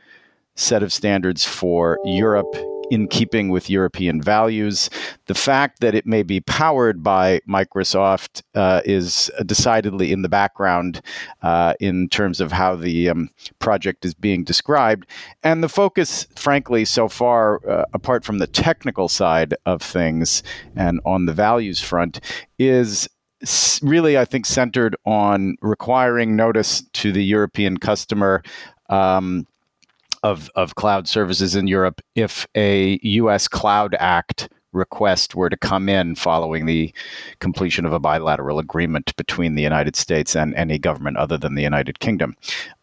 set 0.55 0.81
of 0.81 0.93
standards 0.93 1.43
for 1.43 1.99
Europe 2.05 2.55
in 2.89 3.07
keeping 3.07 3.49
with 3.49 3.69
European 3.69 4.21
values. 4.21 4.89
The 5.27 5.33
fact 5.33 5.79
that 5.79 5.95
it 5.95 6.05
may 6.05 6.23
be 6.23 6.39
powered 6.41 7.03
by 7.03 7.41
Microsoft 7.47 8.41
uh, 8.53 8.81
is 8.85 9.31
decidedly 9.45 10.11
in 10.11 10.21
the 10.21 10.29
background 10.29 11.01
uh, 11.41 11.73
in 11.79 12.09
terms 12.09 12.39
of 12.41 12.51
how 12.51 12.75
the 12.75 13.09
um, 13.09 13.29
project 13.59 14.05
is 14.05 14.13
being 14.13 14.43
described. 14.43 15.07
And 15.43 15.63
the 15.63 15.69
focus, 15.69 16.27
frankly, 16.35 16.85
so 16.85 17.07
far, 17.07 17.67
uh, 17.69 17.85
apart 17.93 18.23
from 18.23 18.37
the 18.39 18.47
technical 18.47 19.07
side 19.07 19.53
of 19.65 19.81
things 19.81 20.43
and 20.75 20.99
on 21.05 21.25
the 21.25 21.33
values 21.33 21.81
front, 21.81 22.19
is 22.59 23.07
really, 23.81 24.17
I 24.17 24.25
think, 24.25 24.45
centered 24.45 24.95
on 25.05 25.57
requiring 25.61 26.35
notice 26.35 26.81
to 26.93 27.11
the 27.11 27.23
European 27.23 27.77
customer. 27.77 28.43
Um, 28.89 29.47
of, 30.25 30.49
of 30.55 30.73
cloud 30.73 31.07
services 31.07 31.55
in 31.55 31.67
Europe 31.67 32.01
if 32.15 32.47
a 32.55 32.99
U.S. 33.03 33.47
Cloud 33.47 33.95
Act 33.99 34.49
request 34.71 35.35
were 35.35 35.51
to 35.51 35.55
come 35.55 35.88
in 35.88 36.15
following 36.15 36.65
the 36.65 36.91
completion 37.39 37.85
of 37.85 37.93
a 37.93 37.99
bilateral 37.99 38.57
agreement 38.57 39.15
between 39.17 39.53
the 39.53 39.61
United 39.61 39.95
States 39.95 40.35
and 40.35 40.55
any 40.55 40.79
government 40.79 41.17
other 41.17 41.38
than 41.38 41.53
the 41.53 41.61
United 41.61 41.99
Kingdom. 41.99 42.35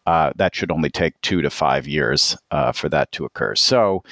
Uh, 0.05 0.31
that 0.37 0.55
should 0.55 0.71
only 0.71 0.89
take 0.89 1.19
two 1.19 1.41
to 1.41 1.49
five 1.49 1.85
years 1.85 2.37
uh, 2.51 2.71
for 2.71 2.87
that 2.87 3.11
to 3.11 3.25
occur. 3.25 3.55
So 3.55 4.03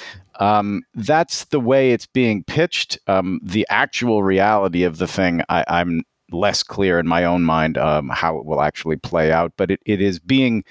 um, 0.41 0.83
that's 0.93 1.45
the 1.45 1.59
way 1.59 1.91
it's 1.91 2.07
being 2.07 2.43
pitched. 2.43 2.99
Um, 3.07 3.39
the 3.41 3.65
actual 3.69 4.23
reality 4.23 4.83
of 4.83 4.97
the 4.97 5.07
thing, 5.07 5.41
I, 5.47 5.63
am 5.69 6.03
less 6.31 6.63
clear 6.63 6.99
in 6.99 7.07
my 7.07 7.23
own 7.23 7.43
mind 7.43 7.77
um, 7.77 8.09
how 8.09 8.37
it 8.37 8.45
will 8.45 8.61
actually 8.61 8.97
play 8.97 9.31
out, 9.31 9.53
but 9.55 9.71
it, 9.71 9.79
it 9.85 10.01
is 10.01 10.19
being 10.19 10.65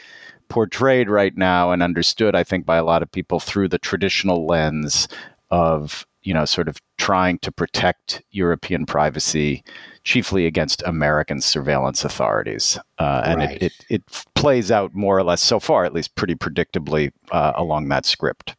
portrayed 0.50 1.08
right 1.08 1.34
now 1.36 1.70
and 1.70 1.82
understood, 1.82 2.34
I 2.34 2.44
think, 2.44 2.66
by 2.66 2.76
a 2.76 2.84
lot 2.84 3.02
of 3.02 3.10
people 3.10 3.40
through 3.40 3.68
the 3.68 3.78
traditional 3.78 4.46
lens 4.46 5.08
of, 5.50 6.06
you 6.22 6.34
know, 6.34 6.44
sort 6.44 6.68
of 6.68 6.76
trying 6.98 7.38
to 7.38 7.50
protect 7.50 8.22
European 8.32 8.84
privacy, 8.84 9.64
chiefly 10.04 10.44
against 10.44 10.82
American 10.84 11.40
surveillance 11.40 12.04
authorities. 12.04 12.78
Uh, 12.98 13.22
and 13.24 13.38
right. 13.38 13.62
it, 13.62 13.62
it, 13.62 13.72
it, 13.88 14.26
plays 14.34 14.70
out 14.70 14.94
more 14.94 15.16
or 15.16 15.22
less, 15.22 15.40
so 15.40 15.58
far 15.58 15.84
at 15.84 15.94
least, 15.94 16.14
pretty 16.14 16.34
predictably 16.34 17.10
uh, 17.30 17.52
along 17.56 17.88
that 17.88 18.04
script. 18.04 18.56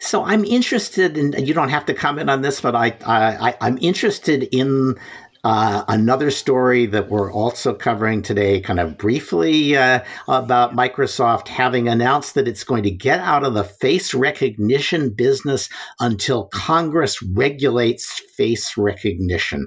So 0.00 0.24
I'm 0.24 0.44
interested 0.44 1.16
in. 1.16 1.32
You 1.46 1.54
don't 1.54 1.68
have 1.68 1.86
to 1.86 1.94
comment 1.94 2.28
on 2.28 2.42
this, 2.42 2.60
but 2.60 2.74
I, 2.74 2.96
I 3.06 3.54
I'm 3.60 3.78
interested 3.80 4.48
in 4.50 4.96
uh, 5.44 5.84
another 5.88 6.30
story 6.30 6.86
that 6.86 7.10
we're 7.10 7.32
also 7.32 7.74
covering 7.74 8.22
today, 8.22 8.60
kind 8.60 8.78
of 8.78 8.96
briefly, 8.96 9.76
uh, 9.76 10.00
about 10.28 10.76
Microsoft 10.76 11.48
having 11.48 11.88
announced 11.88 12.34
that 12.34 12.46
it's 12.46 12.62
going 12.62 12.84
to 12.84 12.90
get 12.92 13.18
out 13.18 13.42
of 13.42 13.54
the 13.54 13.64
face 13.64 14.14
recognition 14.14 15.10
business 15.10 15.68
until 15.98 16.46
Congress 16.52 17.20
regulates 17.22 18.20
face 18.36 18.76
recognition. 18.76 19.66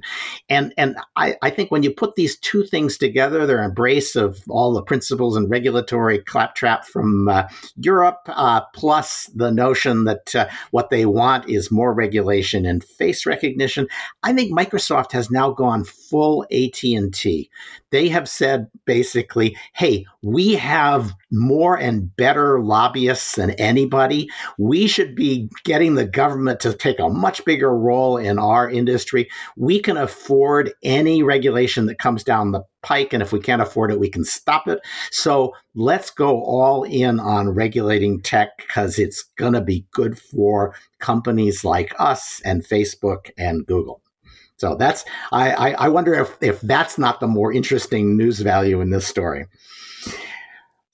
And 0.49 0.73
and 0.77 0.95
I, 1.17 1.35
I 1.41 1.49
think 1.49 1.71
when 1.71 1.83
you 1.83 1.91
put 1.91 2.15
these 2.15 2.37
two 2.37 2.63
things 2.63 2.97
together, 2.97 3.45
their 3.45 3.61
embrace 3.61 4.15
of 4.15 4.41
all 4.47 4.73
the 4.73 4.81
principles 4.81 5.35
and 5.35 5.49
regulatory 5.49 6.19
claptrap 6.19 6.85
from 6.85 7.27
uh, 7.27 7.49
Europe, 7.75 8.21
uh, 8.27 8.61
plus 8.73 9.29
the 9.35 9.51
notion 9.51 10.05
that 10.05 10.33
uh, 10.33 10.47
what 10.71 10.89
they 10.89 11.05
want 11.05 11.49
is 11.49 11.69
more 11.69 11.93
regulation 11.93 12.65
and 12.65 12.81
face 12.81 13.25
recognition, 13.25 13.87
I 14.23 14.31
think 14.31 14.57
Microsoft 14.57 15.11
has 15.11 15.29
now 15.29 15.51
gone 15.51 15.64
gone 15.65 15.83
full 15.83 16.45
AT&T. 16.51 17.49
They 17.91 18.07
have 18.09 18.29
said 18.29 18.67
basically, 18.85 19.57
"Hey, 19.73 20.05
we 20.21 20.53
have 20.53 21.13
more 21.31 21.75
and 21.75 22.15
better 22.15 22.61
lobbyists 22.61 23.35
than 23.35 23.51
anybody. 23.51 24.29
We 24.57 24.87
should 24.87 25.15
be 25.15 25.49
getting 25.63 25.95
the 25.95 26.05
government 26.05 26.59
to 26.61 26.73
take 26.73 26.99
a 26.99 27.09
much 27.09 27.43
bigger 27.45 27.75
role 27.75 28.17
in 28.17 28.37
our 28.37 28.69
industry. 28.69 29.27
We 29.57 29.79
can 29.79 29.97
afford 29.97 30.71
any 30.83 31.23
regulation 31.23 31.87
that 31.87 31.99
comes 31.99 32.23
down 32.23 32.51
the 32.51 32.63
pike. 32.83 33.13
And 33.13 33.23
if 33.23 33.33
we 33.33 33.39
can't 33.39 33.61
afford 33.61 33.91
it, 33.91 33.99
we 33.99 34.09
can 34.09 34.23
stop 34.23 34.67
it. 34.67 34.79
So 35.11 35.53
let's 35.73 36.11
go 36.11 36.43
all 36.43 36.83
in 36.83 37.19
on 37.19 37.49
regulating 37.49 38.21
tech 38.21 38.49
because 38.57 38.99
it's 38.99 39.23
going 39.37 39.53
to 39.53 39.61
be 39.61 39.87
good 39.91 40.19
for 40.19 40.75
companies 40.99 41.65
like 41.65 41.93
us 41.99 42.41
and 42.45 42.63
Facebook 42.63 43.31
and 43.37 43.65
Google. 43.65 44.01
So 44.57 44.75
that's 44.75 45.03
I, 45.31 45.51
I, 45.51 45.71
I 45.71 45.89
wonder 45.89 46.13
if 46.13 46.37
if 46.41 46.61
that's 46.61 46.97
not 46.97 47.19
the 47.19 47.27
more 47.27 47.51
interesting 47.51 48.17
news 48.17 48.39
value 48.39 48.81
in 48.81 48.89
this 48.89 49.07
story. 49.07 49.45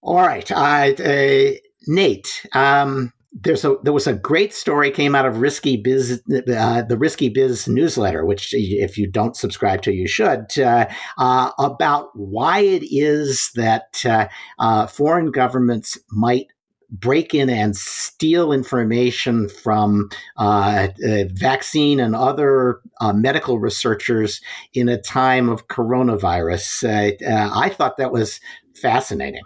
All 0.01 0.15
right, 0.15 0.51
uh, 0.51 0.93
uh, 1.03 1.51
Nate. 1.87 2.45
Um, 2.53 3.13
there's 3.33 3.63
a 3.63 3.77
there 3.83 3.93
was 3.93 4.07
a 4.07 4.13
great 4.13 4.53
story 4.53 4.91
came 4.91 5.15
out 5.15 5.25
of 5.25 5.37
Risky 5.37 5.77
Biz, 5.77 6.21
uh, 6.29 6.81
the 6.81 6.97
Risky 6.97 7.29
Biz 7.29 7.67
newsletter, 7.67 8.25
which 8.25 8.53
if 8.53 8.97
you 8.97 9.09
don't 9.09 9.37
subscribe 9.37 9.81
to, 9.83 9.93
you 9.93 10.07
should, 10.07 10.57
uh, 10.59 10.87
uh, 11.17 11.51
about 11.57 12.09
why 12.13 12.59
it 12.59 12.83
is 12.83 13.51
that 13.55 14.03
uh, 14.05 14.27
uh, 14.59 14.87
foreign 14.87 15.31
governments 15.31 15.97
might 16.09 16.47
break 16.91 17.33
in 17.33 17.49
and 17.49 17.75
steal 17.75 18.51
information 18.51 19.49
from 19.49 20.09
uh, 20.37 20.89
vaccine 21.33 21.99
and 21.99 22.15
other 22.15 22.81
medical 23.13 23.59
researchers 23.59 24.41
in 24.73 24.89
a 24.89 25.01
time 25.01 25.49
of 25.49 25.67
coronavirus. 25.67 27.19
I 27.53 27.69
thought 27.69 27.97
that 27.97 28.11
was 28.11 28.39
fascinating. 28.75 29.43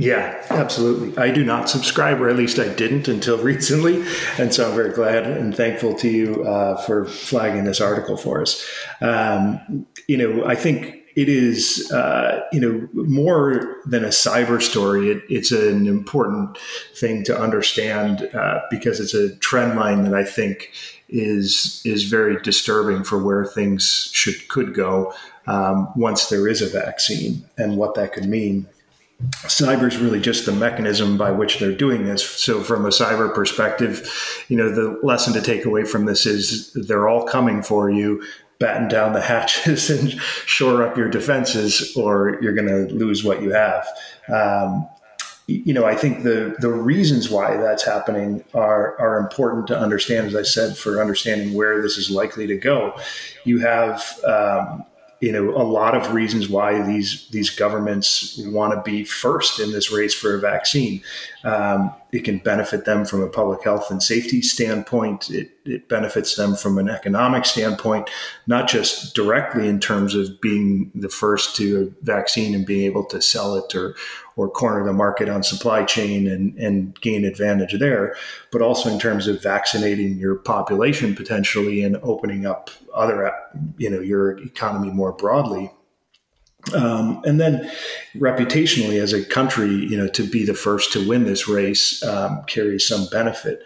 Yeah, 0.00 0.42
absolutely. 0.48 1.16
I 1.22 1.30
do 1.30 1.44
not 1.44 1.68
subscribe, 1.68 2.22
or 2.22 2.30
at 2.30 2.36
least 2.36 2.58
I 2.58 2.68
didn't 2.68 3.06
until 3.06 3.36
recently. 3.42 4.02
And 4.38 4.52
so 4.52 4.66
I'm 4.66 4.74
very 4.74 4.94
glad 4.94 5.26
and 5.26 5.54
thankful 5.54 5.94
to 5.96 6.08
you 6.08 6.42
uh, 6.44 6.80
for 6.82 7.04
flagging 7.04 7.64
this 7.64 7.82
article 7.82 8.16
for 8.16 8.40
us. 8.40 8.66
Um, 9.02 9.86
you 10.08 10.16
know, 10.16 10.46
I 10.46 10.54
think 10.54 10.99
it 11.16 11.28
is, 11.28 11.90
uh, 11.92 12.42
you 12.52 12.60
know, 12.60 12.88
more 12.92 13.76
than 13.84 14.04
a 14.04 14.08
cyber 14.08 14.62
story. 14.62 15.10
It, 15.10 15.22
it's 15.28 15.52
an 15.52 15.86
important 15.86 16.58
thing 16.94 17.24
to 17.24 17.38
understand 17.38 18.28
uh, 18.34 18.60
because 18.70 19.00
it's 19.00 19.14
a 19.14 19.34
trend 19.36 19.78
line 19.78 20.04
that 20.04 20.14
I 20.14 20.24
think 20.24 20.72
is 21.08 21.82
is 21.84 22.04
very 22.04 22.40
disturbing 22.42 23.02
for 23.02 23.18
where 23.22 23.44
things 23.44 24.10
should 24.12 24.46
could 24.48 24.74
go 24.74 25.12
um, 25.48 25.88
once 25.96 26.28
there 26.28 26.46
is 26.46 26.62
a 26.62 26.68
vaccine 26.68 27.44
and 27.58 27.76
what 27.76 27.96
that 27.96 28.12
could 28.12 28.26
mean 28.26 28.66
cyber 29.44 29.88
is 29.88 29.98
really 29.98 30.20
just 30.20 30.46
the 30.46 30.52
mechanism 30.52 31.18
by 31.18 31.30
which 31.30 31.58
they're 31.58 31.76
doing 31.76 32.04
this. 32.04 32.24
So, 32.24 32.62
from 32.62 32.86
a 32.86 32.88
cyber 32.88 33.32
perspective, 33.32 34.44
you 34.48 34.56
know, 34.56 34.70
the 34.70 34.98
lesson 35.02 35.32
to 35.34 35.42
take 35.42 35.64
away 35.64 35.84
from 35.84 36.06
this 36.06 36.26
is 36.26 36.72
they're 36.72 37.08
all 37.08 37.24
coming 37.24 37.62
for 37.62 37.90
you. 37.90 38.22
Batten 38.60 38.88
down 38.88 39.14
the 39.14 39.20
hatches 39.20 39.90
and 40.00 40.12
shore 40.46 40.84
up 40.84 40.96
your 40.96 41.08
defenses, 41.08 41.96
or 41.96 42.38
you're 42.40 42.54
going 42.54 42.68
to 42.68 42.94
lose 42.94 43.24
what 43.24 43.42
you 43.42 43.50
have. 43.50 43.86
Um, 44.28 44.88
you 45.50 45.74
know, 45.74 45.84
I 45.84 45.96
think 45.96 46.22
the 46.22 46.54
the 46.60 46.70
reasons 46.70 47.28
why 47.28 47.56
that's 47.56 47.84
happening 47.84 48.44
are 48.54 48.98
are 49.00 49.18
important 49.18 49.66
to 49.68 49.78
understand. 49.78 50.28
As 50.28 50.36
I 50.36 50.42
said, 50.42 50.76
for 50.76 51.00
understanding 51.00 51.54
where 51.54 51.82
this 51.82 51.98
is 51.98 52.10
likely 52.10 52.46
to 52.46 52.56
go, 52.56 52.96
you 53.44 53.58
have 53.58 54.04
um, 54.24 54.84
you 55.20 55.32
know 55.32 55.50
a 55.50 55.64
lot 55.64 55.96
of 55.96 56.14
reasons 56.14 56.48
why 56.48 56.86
these 56.86 57.28
these 57.30 57.50
governments 57.50 58.38
want 58.46 58.74
to 58.74 58.90
be 58.90 59.04
first 59.04 59.58
in 59.58 59.72
this 59.72 59.90
race 59.90 60.14
for 60.14 60.34
a 60.34 60.40
vaccine. 60.40 61.02
Um, 61.42 61.92
it 62.12 62.24
can 62.24 62.38
benefit 62.38 62.84
them 62.84 63.04
from 63.04 63.22
a 63.22 63.28
public 63.28 63.62
health 63.62 63.90
and 63.90 64.02
safety 64.02 64.42
standpoint. 64.42 65.30
It, 65.30 65.50
it 65.64 65.88
benefits 65.88 66.36
them 66.36 66.56
from 66.56 66.78
an 66.78 66.88
economic 66.88 67.44
standpoint, 67.44 68.10
not 68.46 68.68
just 68.68 69.14
directly 69.14 69.68
in 69.68 69.78
terms 69.78 70.14
of 70.14 70.40
being 70.40 70.90
the 70.94 71.08
first 71.08 71.54
to 71.56 71.94
a 72.00 72.04
vaccine 72.04 72.54
and 72.54 72.66
being 72.66 72.84
able 72.84 73.04
to 73.06 73.20
sell 73.20 73.54
it 73.56 73.74
or 73.74 73.94
or 74.36 74.48
corner 74.48 74.84
the 74.86 74.92
market 74.92 75.28
on 75.28 75.42
supply 75.42 75.84
chain 75.84 76.26
and, 76.26 76.56
and 76.58 76.98
gain 77.02 77.26
advantage 77.26 77.78
there, 77.78 78.16
but 78.50 78.62
also 78.62 78.88
in 78.88 78.98
terms 78.98 79.26
of 79.26 79.42
vaccinating 79.42 80.16
your 80.16 80.36
population 80.36 81.14
potentially 81.14 81.82
and 81.82 81.98
opening 82.02 82.46
up 82.46 82.70
other, 82.94 83.30
you 83.76 83.90
know, 83.90 84.00
your 84.00 84.38
economy 84.38 84.90
more 84.90 85.12
broadly. 85.12 85.70
Um, 86.74 87.22
and 87.24 87.40
then 87.40 87.70
reputationally 88.16 89.00
as 89.00 89.12
a 89.12 89.24
country, 89.24 89.70
you 89.70 89.96
know, 89.96 90.08
to 90.08 90.22
be 90.22 90.44
the 90.44 90.54
first 90.54 90.92
to 90.92 91.08
win 91.08 91.24
this 91.24 91.48
race 91.48 92.02
um, 92.02 92.44
carries 92.46 92.86
some 92.86 93.06
benefit. 93.10 93.62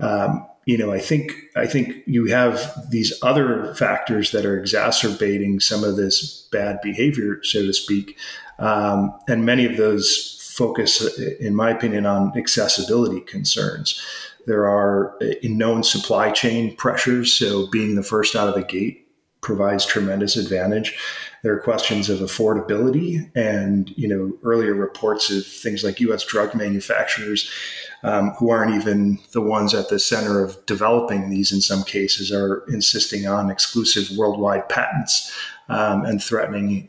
Um, 0.00 0.46
you 0.66 0.78
know, 0.78 0.92
I 0.92 0.98
think 0.98 1.32
I 1.56 1.66
think 1.66 1.96
you 2.06 2.26
have 2.26 2.90
these 2.90 3.12
other 3.22 3.74
factors 3.74 4.32
that 4.32 4.46
are 4.46 4.58
exacerbating 4.58 5.60
some 5.60 5.84
of 5.84 5.96
this 5.96 6.48
bad 6.50 6.80
behavior, 6.82 7.42
so 7.42 7.62
to 7.62 7.72
speak, 7.72 8.16
um, 8.58 9.14
and 9.28 9.44
many 9.44 9.66
of 9.66 9.76
those 9.76 10.34
focus, 10.54 11.18
in 11.18 11.54
my 11.54 11.70
opinion, 11.70 12.06
on 12.06 12.36
accessibility 12.36 13.20
concerns. 13.20 14.00
There 14.46 14.66
are 14.68 15.16
uh, 15.22 15.34
known 15.42 15.82
supply 15.82 16.30
chain 16.30 16.76
pressures, 16.76 17.32
so 17.32 17.66
being 17.70 17.94
the 17.94 18.02
first 18.02 18.36
out 18.36 18.48
of 18.48 18.54
the 18.54 18.62
gate 18.62 19.06
provides 19.40 19.84
tremendous 19.84 20.36
advantage. 20.36 20.96
There 21.44 21.52
are 21.52 21.60
questions 21.60 22.08
of 22.08 22.20
affordability, 22.20 23.30
and 23.36 23.92
you 23.98 24.08
know 24.08 24.32
earlier 24.42 24.72
reports 24.72 25.30
of 25.30 25.46
things 25.46 25.84
like 25.84 26.00
U.S. 26.00 26.24
drug 26.24 26.54
manufacturers 26.54 27.50
um, 28.02 28.30
who 28.38 28.48
aren't 28.48 28.74
even 28.74 29.18
the 29.32 29.42
ones 29.42 29.74
at 29.74 29.90
the 29.90 29.98
center 29.98 30.42
of 30.42 30.64
developing 30.64 31.28
these. 31.28 31.52
In 31.52 31.60
some 31.60 31.84
cases, 31.84 32.32
are 32.32 32.64
insisting 32.68 33.26
on 33.26 33.50
exclusive 33.50 34.16
worldwide 34.16 34.70
patents 34.70 35.30
um, 35.68 36.06
and 36.06 36.24
threatening 36.24 36.86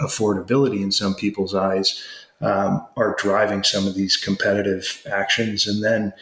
affordability 0.00 0.82
in 0.82 0.90
some 0.90 1.14
people's 1.14 1.54
eyes. 1.54 2.04
Um, 2.40 2.84
are 2.96 3.14
driving 3.20 3.62
some 3.62 3.86
of 3.86 3.94
these 3.94 4.16
competitive 4.16 5.06
actions, 5.08 5.68
and 5.68 5.84
then 5.84 6.12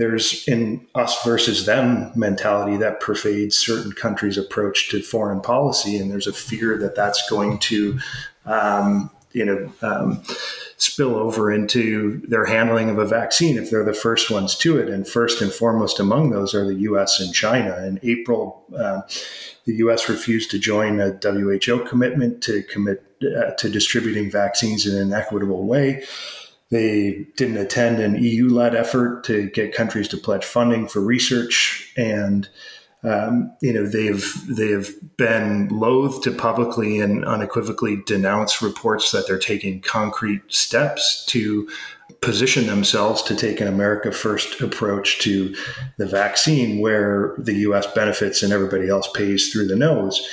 there's 0.00 0.48
in 0.48 0.86
us 0.94 1.22
versus 1.24 1.66
them 1.66 2.10
mentality 2.16 2.78
that 2.78 3.00
pervades 3.00 3.54
certain 3.54 3.92
countries' 3.92 4.38
approach 4.38 4.88
to 4.88 5.02
foreign 5.02 5.42
policy, 5.42 5.98
and 5.98 6.10
there's 6.10 6.26
a 6.26 6.32
fear 6.32 6.78
that 6.78 6.96
that's 6.96 7.28
going 7.28 7.58
to, 7.58 7.98
um, 8.46 9.10
you 9.32 9.44
know, 9.44 9.70
um, 9.82 10.22
spill 10.78 11.14
over 11.16 11.52
into 11.52 12.22
their 12.26 12.46
handling 12.46 12.88
of 12.88 12.96
a 12.96 13.04
vaccine 13.04 13.58
if 13.58 13.70
they're 13.70 13.84
the 13.84 13.92
first 13.92 14.30
ones 14.30 14.56
to 14.56 14.78
it. 14.78 14.88
And 14.88 15.06
first 15.06 15.42
and 15.42 15.52
foremost 15.52 16.00
among 16.00 16.30
those 16.30 16.54
are 16.54 16.66
the 16.66 16.80
U.S. 16.80 17.20
and 17.20 17.34
China. 17.34 17.76
In 17.86 18.00
April, 18.02 18.64
uh, 18.74 19.02
the 19.66 19.74
U.S. 19.74 20.08
refused 20.08 20.50
to 20.52 20.58
join 20.58 20.98
a 20.98 21.10
WHO 21.10 21.84
commitment 21.84 22.42
to 22.44 22.62
commit 22.62 23.04
uh, 23.22 23.50
to 23.50 23.68
distributing 23.68 24.30
vaccines 24.30 24.86
in 24.86 24.96
an 24.96 25.12
equitable 25.12 25.66
way. 25.66 26.02
They 26.70 27.26
didn't 27.36 27.56
attend 27.56 27.98
an 27.98 28.22
EU 28.22 28.48
led 28.48 28.74
effort 28.74 29.24
to 29.24 29.50
get 29.50 29.74
countries 29.74 30.08
to 30.08 30.16
pledge 30.16 30.44
funding 30.44 30.86
for 30.86 31.00
research. 31.00 31.92
And, 31.96 32.48
um, 33.02 33.52
you 33.60 33.72
know, 33.72 33.86
they've, 33.86 34.32
they've 34.48 34.94
been 35.16 35.68
loath 35.68 36.22
to 36.22 36.30
publicly 36.30 37.00
and 37.00 37.24
unequivocally 37.24 38.02
denounce 38.06 38.62
reports 38.62 39.10
that 39.10 39.26
they're 39.26 39.38
taking 39.38 39.80
concrete 39.80 40.42
steps 40.52 41.24
to 41.26 41.68
position 42.20 42.66
themselves 42.66 43.22
to 43.22 43.34
take 43.34 43.60
an 43.60 43.68
America 43.68 44.12
first 44.12 44.60
approach 44.60 45.18
to 45.20 45.54
the 45.96 46.06
vaccine, 46.06 46.78
where 46.78 47.34
the 47.38 47.54
US 47.54 47.86
benefits 47.94 48.42
and 48.42 48.52
everybody 48.52 48.88
else 48.88 49.08
pays 49.12 49.52
through 49.52 49.66
the 49.66 49.76
nose. 49.76 50.26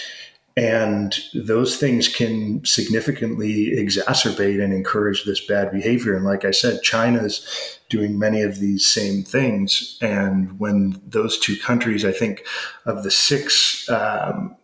And 0.58 1.16
those 1.36 1.78
things 1.78 2.08
can 2.08 2.66
significantly 2.66 3.74
exacerbate 3.76 4.62
and 4.62 4.74
encourage 4.74 5.24
this 5.24 5.46
bad 5.46 5.72
behavior. 5.72 6.16
And 6.16 6.26
like 6.26 6.46
I 6.46 6.52
said, 6.52 6.82
China's 6.82 7.80
doing 7.90 8.18
many 8.18 8.42
of 8.42 8.60
these 8.60 8.84
same 8.84 9.22
things. 9.22 10.00
And 10.02 10.60
when 10.60 11.00
those 11.06 11.38
two 11.38 11.58
countries, 11.58 12.04
I 12.04 12.12
think, 12.12 12.44
of 12.88 13.04
the 13.04 13.12
six 13.12 13.88
um, 13.88 14.56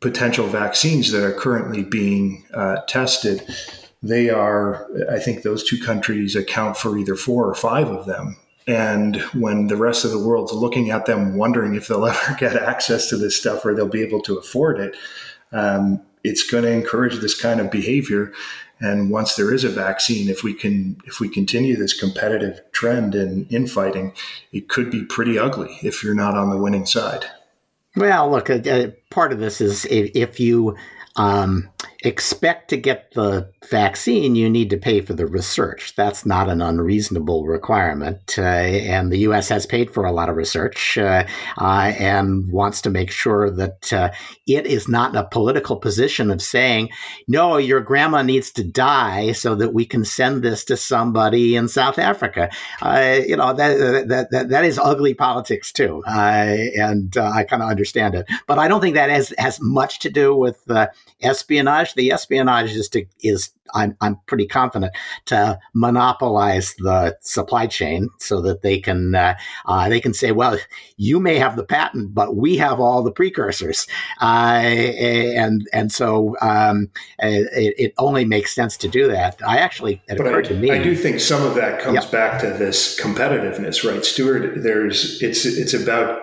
potential 0.00 0.46
vaccines 0.46 1.12
that 1.12 1.22
are 1.22 1.38
currently 1.38 1.82
being 1.82 2.46
uh, 2.54 2.76
tested, 2.88 3.46
they 4.02 4.30
are, 4.30 4.88
I 5.10 5.18
think, 5.18 5.42
those 5.42 5.62
two 5.62 5.78
countries 5.78 6.34
account 6.34 6.78
for 6.78 6.96
either 6.96 7.16
four 7.16 7.46
or 7.46 7.54
five 7.54 7.88
of 7.88 8.06
them. 8.06 8.38
And 8.66 9.16
when 9.34 9.66
the 9.66 9.76
rest 9.76 10.06
of 10.06 10.10
the 10.10 10.26
world's 10.26 10.54
looking 10.54 10.90
at 10.90 11.04
them, 11.04 11.36
wondering 11.36 11.74
if 11.74 11.88
they'll 11.88 12.06
ever 12.06 12.34
get 12.38 12.56
access 12.56 13.10
to 13.10 13.18
this 13.18 13.36
stuff 13.36 13.62
or 13.62 13.74
they'll 13.74 13.88
be 13.88 14.02
able 14.02 14.22
to 14.22 14.38
afford 14.38 14.80
it, 14.80 14.96
um, 15.54 16.02
it's 16.22 16.48
going 16.48 16.64
to 16.64 16.70
encourage 16.70 17.20
this 17.20 17.40
kind 17.40 17.60
of 17.60 17.70
behavior. 17.70 18.32
And 18.80 19.10
once 19.10 19.36
there 19.36 19.54
is 19.54 19.64
a 19.64 19.68
vaccine, 19.68 20.28
if 20.28 20.42
we 20.42 20.52
can, 20.52 21.00
if 21.06 21.20
we 21.20 21.28
continue 21.28 21.76
this 21.76 21.98
competitive 21.98 22.60
trend 22.72 23.14
in 23.14 23.46
infighting, 23.46 24.12
it 24.52 24.68
could 24.68 24.90
be 24.90 25.04
pretty 25.04 25.38
ugly 25.38 25.78
if 25.82 26.02
you're 26.02 26.14
not 26.14 26.36
on 26.36 26.50
the 26.50 26.58
winning 26.58 26.84
side. 26.84 27.24
Well, 27.96 28.30
look, 28.30 28.50
uh, 28.50 28.54
uh 28.54 28.90
part 29.10 29.32
of 29.32 29.38
this 29.38 29.60
is 29.60 29.84
if, 29.86 30.10
if 30.14 30.40
you 30.40 30.76
um, 31.16 31.70
expect 32.04 32.68
to 32.68 32.76
get 32.76 33.12
the 33.14 33.50
vaccine, 33.70 34.34
you 34.34 34.50
need 34.50 34.68
to 34.70 34.76
pay 34.76 35.00
for 35.00 35.14
the 35.14 35.26
research. 35.26 35.94
That's 35.96 36.26
not 36.26 36.50
an 36.50 36.60
unreasonable 36.60 37.46
requirement. 37.46 38.34
Uh, 38.36 38.42
and 38.42 39.10
the 39.10 39.18
U.S. 39.18 39.48
has 39.48 39.64
paid 39.64 39.92
for 39.92 40.04
a 40.04 40.12
lot 40.12 40.28
of 40.28 40.36
research 40.36 40.98
uh, 40.98 41.26
uh, 41.58 41.92
and 41.98 42.50
wants 42.52 42.82
to 42.82 42.90
make 42.90 43.10
sure 43.10 43.50
that 43.50 43.92
uh, 43.92 44.10
it 44.46 44.66
is 44.66 44.86
not 44.86 45.10
in 45.10 45.16
a 45.16 45.26
political 45.26 45.76
position 45.76 46.30
of 46.30 46.42
saying, 46.42 46.90
no, 47.26 47.56
your 47.56 47.80
grandma 47.80 48.22
needs 48.22 48.50
to 48.52 48.64
die 48.64 49.32
so 49.32 49.54
that 49.54 49.72
we 49.72 49.86
can 49.86 50.04
send 50.04 50.42
this 50.42 50.64
to 50.66 50.76
somebody 50.76 51.56
in 51.56 51.68
South 51.68 51.98
Africa. 51.98 52.50
Uh, 52.82 53.20
you 53.26 53.36
know, 53.36 53.54
that, 53.54 54.08
that, 54.08 54.30
that, 54.30 54.48
that 54.50 54.64
is 54.64 54.78
ugly 54.78 55.14
politics 55.14 55.72
too. 55.72 56.02
Uh, 56.06 56.56
and 56.76 57.16
I 57.16 57.44
kind 57.44 57.62
of 57.62 57.70
understand 57.70 58.14
it. 58.14 58.26
But 58.46 58.58
I 58.58 58.68
don't 58.68 58.82
think 58.82 58.94
that 58.94 59.10
has, 59.10 59.32
has 59.38 59.58
much 59.60 60.00
to 60.00 60.10
do 60.10 60.36
with 60.36 60.62
espionage. 61.22 61.94
The 61.94 62.12
espionage 62.12 62.72
is 62.72 62.88
to, 62.90 63.06
is 63.22 63.50
I'm, 63.74 63.96
I'm 64.00 64.16
pretty 64.26 64.46
confident, 64.46 64.92
to 65.26 65.58
monopolize 65.74 66.74
the 66.78 67.16
supply 67.20 67.66
chain 67.66 68.08
so 68.18 68.40
that 68.42 68.62
they 68.62 68.78
can 68.78 69.14
uh, 69.14 69.36
uh, 69.66 69.88
they 69.88 70.00
can 70.00 70.14
say, 70.14 70.32
well, 70.32 70.58
you 70.96 71.20
may 71.20 71.38
have 71.38 71.56
the 71.56 71.64
patent, 71.64 72.14
but 72.14 72.36
we 72.36 72.56
have 72.56 72.80
all 72.80 73.02
the 73.02 73.12
precursors, 73.12 73.86
uh, 74.20 74.24
and 74.24 75.68
and 75.72 75.92
so 75.92 76.36
um, 76.40 76.90
it, 77.18 77.74
it, 77.78 77.94
only 77.98 78.24
makes 78.24 78.54
sense 78.54 78.76
to 78.76 78.88
do 78.88 79.08
that. 79.08 79.40
I 79.46 79.58
actually 79.58 80.02
it 80.08 80.18
but 80.18 80.26
occurred 80.26 80.46
I, 80.46 80.48
to 80.48 80.54
me. 80.54 80.70
I 80.70 80.82
do 80.82 80.96
think 80.96 81.20
some 81.20 81.42
of 81.42 81.54
that 81.54 81.80
comes 81.80 82.04
back 82.06 82.40
to 82.40 82.48
this 82.48 83.00
competitiveness, 83.00 83.88
right, 83.88 84.04
Stewart? 84.04 84.62
There's 84.62 85.22
it's 85.22 85.44
it's 85.44 85.74
about 85.74 86.22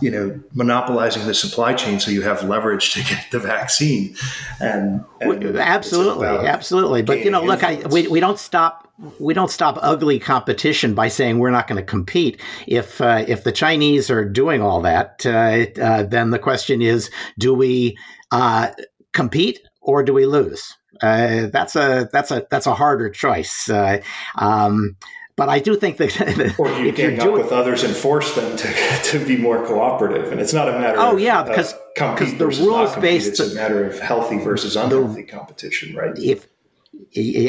you 0.00 0.10
know 0.10 0.40
monopolizing 0.52 1.26
the 1.26 1.34
supply 1.34 1.74
chain 1.74 2.00
so 2.00 2.10
you 2.10 2.22
have 2.22 2.42
leverage 2.44 2.92
to 2.94 3.02
get 3.02 3.26
the 3.30 3.38
vaccine, 3.38 4.16
and, 4.60 5.04
and 5.20 5.56
absolutely, 5.56 6.26
absolutely. 6.26 6.71
But 7.02 7.24
you 7.24 7.30
know, 7.30 7.42
look, 7.42 7.62
I, 7.62 7.82
we 7.90 8.08
we 8.08 8.20
don't 8.20 8.38
stop 8.38 8.92
we 9.18 9.34
don't 9.34 9.50
stop 9.50 9.78
ugly 9.82 10.18
competition 10.18 10.94
by 10.94 11.08
saying 11.08 11.38
we're 11.38 11.50
not 11.50 11.66
going 11.66 11.80
to 11.80 11.84
compete. 11.84 12.40
If 12.66 13.00
uh, 13.00 13.24
if 13.26 13.44
the 13.44 13.52
Chinese 13.52 14.10
are 14.10 14.24
doing 14.24 14.62
all 14.62 14.80
that, 14.82 15.24
uh, 15.26 15.80
uh, 15.80 16.02
then 16.04 16.30
the 16.30 16.38
question 16.38 16.82
is, 16.82 17.10
do 17.38 17.54
we 17.54 17.96
uh, 18.30 18.70
compete 19.12 19.60
or 19.80 20.02
do 20.02 20.12
we 20.12 20.26
lose? 20.26 20.76
Uh, 21.00 21.48
that's 21.52 21.74
a 21.74 22.08
that's 22.12 22.30
a 22.30 22.46
that's 22.50 22.66
a 22.66 22.74
harder 22.74 23.10
choice. 23.10 23.68
Uh, 23.68 24.00
um, 24.36 24.96
but 25.34 25.48
I 25.48 25.58
do 25.58 25.76
think 25.76 25.96
that 25.96 26.54
or 26.58 26.70
you 26.78 26.92
gang 26.92 27.18
up 27.18 27.32
with 27.32 27.52
others 27.52 27.82
and 27.82 27.96
force 27.96 28.34
them 28.34 28.56
to, 28.56 29.00
to 29.04 29.24
be 29.24 29.36
more 29.36 29.64
cooperative, 29.66 30.30
and 30.30 30.40
it's 30.40 30.52
not 30.52 30.68
a 30.68 30.72
matter. 30.72 30.98
Oh 30.98 31.14
of, 31.14 31.20
yeah, 31.20 31.42
because 31.42 31.74
because 31.94 32.36
the 32.36 32.46
rules 32.46 32.94
based. 32.96 33.40
It's 33.40 33.40
a 33.40 33.54
matter 33.54 33.84
of 33.84 33.98
healthy 33.98 34.38
versus 34.38 34.76
unhealthy 34.76 35.22
the, 35.22 35.28
competition, 35.28 35.96
right? 35.96 36.16
If 36.18 36.46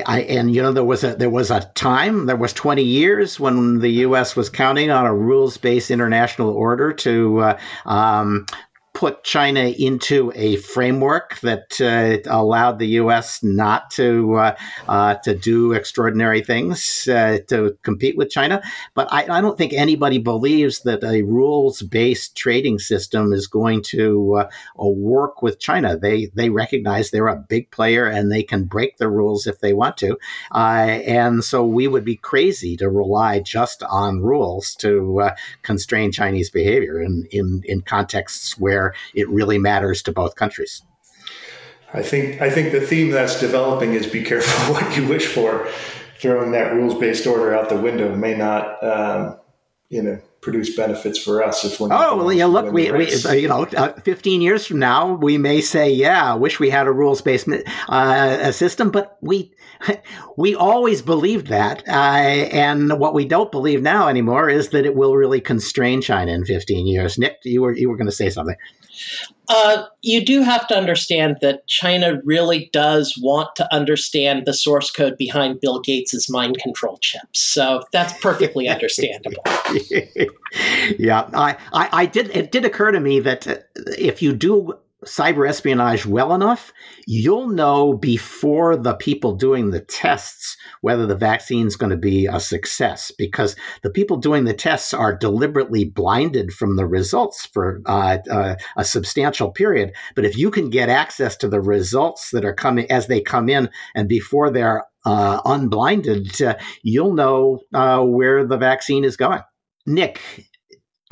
I, 0.06 0.26
and 0.30 0.54
you 0.54 0.62
know 0.62 0.72
there 0.72 0.84
was 0.84 1.04
a 1.04 1.16
there 1.16 1.30
was 1.30 1.52
a 1.52 1.62
time 1.76 2.26
there 2.26 2.36
was 2.36 2.54
20 2.54 2.84
years 2.84 3.40
when 3.40 3.80
the 3.80 3.90
U.S. 3.90 4.36
was 4.36 4.50
counting 4.50 4.90
on 4.90 5.06
a 5.06 5.14
rules 5.14 5.58
based 5.58 5.92
international 5.92 6.50
order 6.50 6.94
to 6.94 7.40
uh, 7.40 7.60
um, 7.86 8.46
put 8.94 9.24
China 9.24 9.62
into 9.62 10.32
a 10.36 10.56
framework 10.58 11.40
that 11.40 11.82
uh, 11.82 12.30
allowed 12.30 12.78
the 12.78 12.88
U.S. 13.00 13.42
not 13.42 13.90
to 13.92 14.36
uh, 14.36 14.56
uh, 14.88 15.16
to 15.16 15.36
do 15.36 15.74
extraordinary 15.74 16.44
things 16.44 17.08
uh, 17.08 17.40
to 17.48 17.76
compete 17.82 18.16
with 18.16 18.30
China. 18.30 18.62
But 18.94 19.12
I, 19.12 19.38
I, 19.38 19.42
don't 19.42 19.58
think 19.58 19.74
anybody 19.74 20.20
believes 20.20 20.82
that 20.82 21.04
a 21.04 21.24
rules 21.24 21.82
based 21.82 22.38
trading 22.38 22.78
system 22.78 23.34
is 23.34 23.48
going 23.48 23.82
to 23.88 24.44
uh, 24.44 24.50
work 24.78 25.42
with 25.42 25.60
China. 25.60 25.98
They 25.98 26.28
they 26.36 26.50
recognize 26.50 27.10
they're 27.10 27.28
a 27.28 27.36
big 27.36 27.72
player 27.72 28.06
and 28.06 28.32
they 28.32 28.44
can 28.44 28.66
break 28.66 28.98
the 28.98 29.10
rules 29.10 29.48
if 29.48 29.60
they 29.60 29.74
want 29.74 29.98
to. 29.98 30.18
Uh, 30.54 31.02
and 31.08 31.44
so 31.44 31.66
we 31.66 31.88
would 31.88 32.06
be 32.06 32.16
crazy 32.16 32.78
to 32.78 32.90
rely 32.90 33.40
just 33.40 33.82
on 33.84 34.22
rules 34.22 34.76
to 34.76 35.32
constrain 35.64 36.12
Chinese 36.12 36.52
behavior 36.52 37.02
in, 37.02 37.28
in 37.32 37.64
in 37.66 37.82
contexts 37.82 38.60
where 38.60 38.83
where 38.84 38.94
it 39.14 39.30
really 39.30 39.58
matters 39.58 40.02
to 40.04 40.12
both 40.12 40.36
countries. 40.36 40.82
I 41.94 42.02
think 42.02 42.42
I 42.42 42.50
think 42.50 42.72
the 42.72 42.82
theme 42.82 43.12
that's 43.12 43.40
developing 43.40 43.94
is 43.94 44.08
be 44.08 44.24
careful 44.24 44.74
what 44.74 44.98
you 44.98 45.08
wish 45.08 45.28
for. 45.28 45.68
Throwing 46.20 46.52
that 46.52 46.74
rules 46.74 46.96
based 46.96 47.28
order 47.28 47.54
out 47.54 47.68
the 47.70 47.76
window 47.76 48.16
may 48.16 48.34
not, 48.34 48.82
um, 48.82 49.38
you 49.90 50.02
know, 50.02 50.22
produce 50.44 50.76
benefits 50.76 51.18
for 51.18 51.44
us 51.44 51.64
if 51.64 51.80
we're. 51.80 51.90
Oh 51.92 52.18
well, 52.18 52.34
yeah. 52.34 52.46
Look, 52.46 52.72
we, 52.72 52.92
we 52.92 53.12
you 53.40 53.48
know, 53.48 53.64
uh, 53.64 53.94
fifteen 54.02 54.42
years 54.42 54.66
from 54.66 54.80
now, 54.80 55.14
we 55.14 55.38
may 55.38 55.62
say, 55.62 55.92
yeah, 55.92 56.34
I 56.34 56.36
wish 56.36 56.60
we 56.60 56.70
had 56.70 56.86
a 56.86 56.92
rules 56.92 57.22
based 57.22 57.48
uh, 57.48 58.52
system, 58.52 58.92
but 58.92 59.18
we 59.22 59.54
we 60.38 60.56
always 60.56 61.02
believed 61.02 61.48
that, 61.48 61.88
uh, 61.88 61.92
and 61.92 63.00
what 63.00 63.14
we 63.14 63.26
don't 63.26 63.52
believe 63.52 63.82
now 63.82 64.08
anymore 64.08 64.50
is 64.50 64.70
that 64.70 64.86
it 64.86 64.96
will 64.96 65.16
really 65.16 65.42
constrain 65.42 66.02
China 66.02 66.32
in 66.32 66.46
fifteen 66.46 66.86
years. 66.86 67.18
Nick, 67.18 67.40
you 67.44 67.62
were 67.62 67.76
you 67.76 67.90
were 67.90 67.98
going 67.98 68.10
to 68.10 68.16
say 68.16 68.30
something. 68.30 68.56
Uh, 69.50 69.86
you 70.02 70.24
do 70.24 70.42
have 70.42 70.68
to 70.68 70.76
understand 70.76 71.38
that 71.42 71.68
China 71.68 72.22
really 72.24 72.70
does 72.72 73.18
want 73.22 73.50
to 73.56 73.74
understand 73.74 74.46
the 74.46 74.54
source 74.54 74.90
code 74.90 75.18
behind 75.18 75.60
Bill 75.60 75.80
Gates's 75.80 76.30
mind 76.30 76.58
control 76.60 76.98
chips. 77.02 77.42
So 77.42 77.84
that's 77.92 78.14
perfectly 78.22 78.70
understandable. 78.70 79.44
yeah, 80.98 81.30
I, 81.34 81.58
I, 81.74 81.90
I, 81.92 82.06
did. 82.06 82.30
It 82.36 82.52
did 82.52 82.64
occur 82.64 82.92
to 82.92 83.00
me 83.00 83.20
that 83.20 83.68
if 83.98 84.22
you 84.22 84.34
do 84.34 84.78
cyber 85.06 85.48
espionage 85.48 86.06
well 86.06 86.34
enough, 86.34 86.74
you'll 87.06 87.48
know 87.48 87.94
before 87.94 88.76
the 88.76 88.96
people 88.96 89.36
doing 89.36 89.72
the 89.72 89.80
tests 89.80 90.58
whether 90.82 91.06
the 91.06 91.16
vaccine 91.16 91.68
is 91.68 91.76
going 91.76 91.90
to 91.90 91.98
be 91.98 92.26
a 92.26 92.40
success 92.40 93.12
because 93.18 93.56
the 93.82 93.90
people 93.90 94.18
doing 94.18 94.44
the 94.44 94.54
tests 94.54 94.94
are 94.94 95.16
deliberately 95.16 95.86
blinded 95.86 96.52
from 96.52 96.76
the 96.76 96.86
results 96.86 97.46
for 97.48 97.82
uh, 97.86 98.18
uh, 98.30 98.56
a 98.78 98.84
substantial 98.84 99.52
period. 99.52 99.94
But 100.16 100.26
if 100.26 100.38
you 100.38 100.52
can 100.52 100.70
get 100.70 100.90
access 100.90 101.36
to 101.38 101.48
the 101.48 101.62
results 101.62 102.32
that 102.32 102.46
are 102.46 102.54
coming 102.54 102.90
as 102.92 103.08
they 103.08 103.22
come 103.22 103.50
in 103.50 103.70
and 103.96 104.10
before 104.10 104.50
they're 104.50 104.84
uh, 105.06 105.42
unblinded, 105.46 106.42
uh, 106.42 106.56
you'll 106.82 107.14
know 107.14 107.60
uh, 107.74 108.02
where 108.04 108.46
the 108.46 108.58
vaccine 108.58 109.04
is 109.04 109.18
going. 109.18 109.42
Nick, 109.86 110.22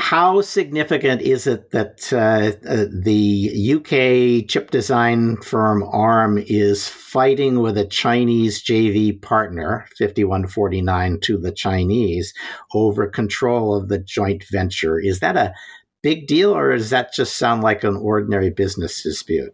how 0.02 0.42
significant 0.42 1.22
is 1.22 1.46
it 1.46 1.70
that 1.72 2.12
uh, 2.12 2.52
uh, 2.68 2.86
the 2.92 3.76
UK 3.76 4.50
chip 4.50 4.72
design 4.72 5.38
firm 5.38 5.84
ARM 5.84 6.40
is 6.48 6.88
fighting 6.88 7.60
with 7.60 7.78
a 7.78 7.86
Chinese 7.86 8.64
JV 8.64 9.22
partner, 9.22 9.86
5149 10.00 11.20
to 11.22 11.38
the 11.38 11.52
Chinese, 11.52 12.34
over 12.74 13.08
control 13.08 13.76
of 13.76 13.90
the 13.90 14.00
joint 14.00 14.44
venture? 14.52 15.00
Is 15.00 15.20
that 15.20 15.38
a 15.38 15.54
big 16.02 16.26
deal, 16.26 16.52
or 16.58 16.76
does 16.76 16.90
that 16.90 17.14
just 17.14 17.38
sound 17.38 17.62
like 17.62 17.84
an 17.84 17.96
ordinary 17.96 18.50
business 18.50 19.04
dispute? 19.04 19.54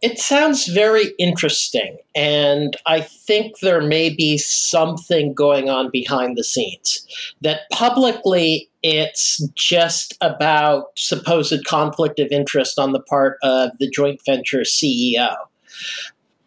It 0.00 0.18
sounds 0.18 0.66
very 0.68 1.12
interesting, 1.18 1.98
and 2.14 2.74
I 2.86 3.02
think 3.02 3.58
there 3.58 3.82
may 3.82 4.08
be 4.08 4.38
something 4.38 5.34
going 5.34 5.68
on 5.68 5.90
behind 5.90 6.38
the 6.38 6.44
scenes. 6.44 7.06
That 7.42 7.68
publicly, 7.70 8.69
it's 8.82 9.46
just 9.54 10.16
about 10.20 10.86
supposed 10.96 11.64
conflict 11.66 12.18
of 12.18 12.28
interest 12.30 12.78
on 12.78 12.92
the 12.92 13.02
part 13.02 13.38
of 13.42 13.70
the 13.78 13.90
joint 13.90 14.20
venture 14.24 14.60
CEO. 14.60 15.34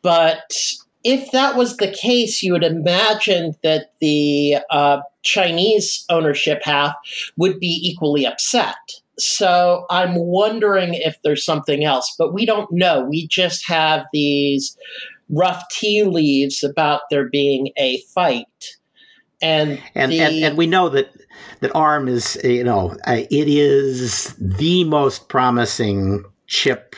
But 0.02 0.54
if 1.04 1.32
that 1.32 1.56
was 1.56 1.78
the 1.78 1.91
case, 1.91 2.41
you 2.43 2.54
would 2.54 2.63
imagine 2.63 3.56
that 3.63 3.91
the 4.00 4.58
uh, 4.69 5.02
Chinese 5.22 6.06
ownership 6.10 6.62
half 6.63 6.96
would 7.38 7.60
be 7.60 7.80
equally 7.84 8.26
upset 8.26 8.76
so 9.19 9.86
I'm 9.89 10.15
wondering 10.15 10.96
if 10.96 11.17
there's 11.24 11.46
something 11.46 11.84
else, 11.84 12.13
but 12.17 12.34
we 12.34 12.46
don't 12.46 12.72
know. 12.72 13.06
We 13.08 13.28
just 13.28 13.67
have 13.67 14.06
these 14.12 14.76
rough 15.30 15.63
tea 15.72 16.04
leaves 16.04 16.63
about 16.63 17.02
there 17.10 17.30
being 17.30 17.72
a 17.78 18.00
fight. 18.13 18.48
And, 19.41 19.82
and, 19.93 20.12
the, 20.12 20.22
and, 20.22 20.36
and 20.43 20.58
we 20.58 20.67
know 20.67 20.89
that 20.89 21.12
that 21.60 21.76
ARM 21.76 22.08
is 22.08 22.39
you 22.43 22.63
know 22.63 22.96
uh, 23.08 23.22
it 23.30 23.48
is 23.48 24.36
the 24.38 24.84
most 24.84 25.30
promising 25.30 26.24
chip 26.48 26.96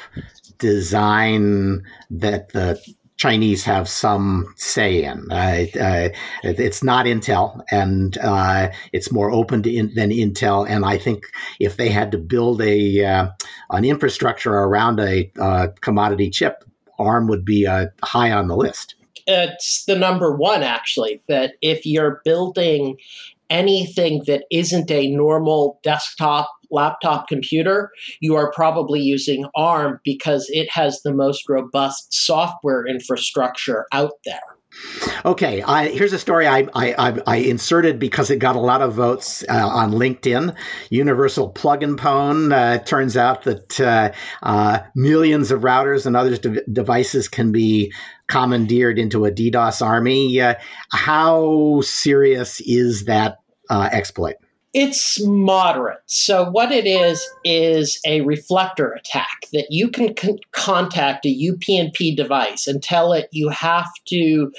design 0.58 1.84
that 2.10 2.50
the 2.50 2.80
Chinese 3.18 3.64
have 3.64 3.88
some 3.88 4.54
say 4.58 5.04
in. 5.04 5.32
Uh, 5.32 5.66
uh, 5.80 6.10
it's 6.44 6.84
not 6.84 7.06
Intel, 7.06 7.62
and 7.72 8.18
uh, 8.18 8.72
it's 8.92 9.12
more 9.12 9.32
open 9.32 9.64
in, 9.68 9.94
than 9.96 10.10
Intel. 10.10 10.68
And 10.68 10.86
I 10.86 10.98
think 10.98 11.24
if 11.60 11.78
they 11.78 11.90
had 11.90 12.12
to 12.12 12.18
build 12.18 12.62
a 12.62 13.06
uh, 13.06 13.30
an 13.70 13.86
infrastructure 13.86 14.54
around 14.54 15.00
a 15.00 15.32
uh, 15.40 15.68
commodity 15.82 16.30
chip, 16.30 16.64
ARM 17.00 17.28
would 17.28 17.46
be 17.46 17.66
uh, 17.66 17.88
high 18.04 18.32
on 18.32 18.48
the 18.48 18.58
list. 18.58 18.96
It's 19.28 19.86
the 19.86 19.96
number 19.96 20.36
one, 20.36 20.62
actually. 20.62 21.22
That 21.30 21.54
if 21.62 21.86
you're 21.86 22.22
building 22.26 22.98
anything 23.50 24.24
that 24.28 24.46
isn't 24.52 24.92
a 24.92 25.08
normal 25.08 25.80
desktop 25.84 26.50
laptop 26.72 27.28
computer, 27.28 27.92
you 28.20 28.36
are 28.36 28.52
probably 28.52 29.00
using 29.00 29.46
ARM 29.56 30.00
because 30.04 30.48
it 30.50 30.70
has 30.72 31.02
the 31.04 31.14
most 31.14 31.48
robust 31.48 32.08
software 32.12 32.86
infrastructure 32.86 33.86
out 33.92 34.14
there. 34.26 34.42
Okay, 35.24 35.62
I, 35.62 35.88
here's 35.88 36.14
a 36.14 36.20
story 36.20 36.48
I, 36.48 36.68
I, 36.76 37.22
I, 37.26 37.36
inserted 37.38 37.98
because 37.98 38.30
it 38.30 38.40
got 38.40 38.56
a 38.56 38.60
lot 38.60 38.82
of 38.82 38.94
votes 38.94 39.44
uh, 39.48 39.68
on 39.68 39.92
LinkedIn. 39.92 40.54
Universal 40.90 41.50
Plug 41.52 41.82
and 41.82 41.98
Pwn 41.98 42.54
uh, 42.54 42.84
turns 42.84 43.16
out 43.16 43.44
that 43.44 43.80
uh, 43.80 44.12
uh 44.44 44.80
millions 44.94 45.50
of 45.50 45.62
routers 45.62 46.06
and 46.06 46.18
other 46.18 46.36
de- 46.36 46.62
devices 46.72 47.30
can 47.30 47.52
be 47.52 47.94
commandeered 48.28 48.98
into 49.00 49.26
a 49.26 49.32
DDoS 49.32 49.86
army. 49.86 50.40
Uh, 50.40 50.56
how 50.92 51.82
serious 51.82 52.62
is 52.62 53.06
that 53.06 53.40
uh, 53.70 53.90
exploit? 53.92 54.36
It's 54.78 55.26
moderate. 55.26 56.02
So, 56.06 56.50
what 56.50 56.70
it 56.74 56.86
is, 56.86 57.26
is 57.46 57.98
a 58.06 58.20
reflector 58.22 58.92
attack 58.92 59.46
that 59.54 59.68
you 59.70 59.88
can 59.88 60.14
con- 60.14 60.40
contact 60.52 61.26
a 61.26 61.30
UPnP 61.30 62.18
device 62.18 62.68
and 62.68 62.84
tell 62.84 63.14
it 63.14 63.30
you 63.32 63.48
have 63.48 63.88
to 64.08 64.52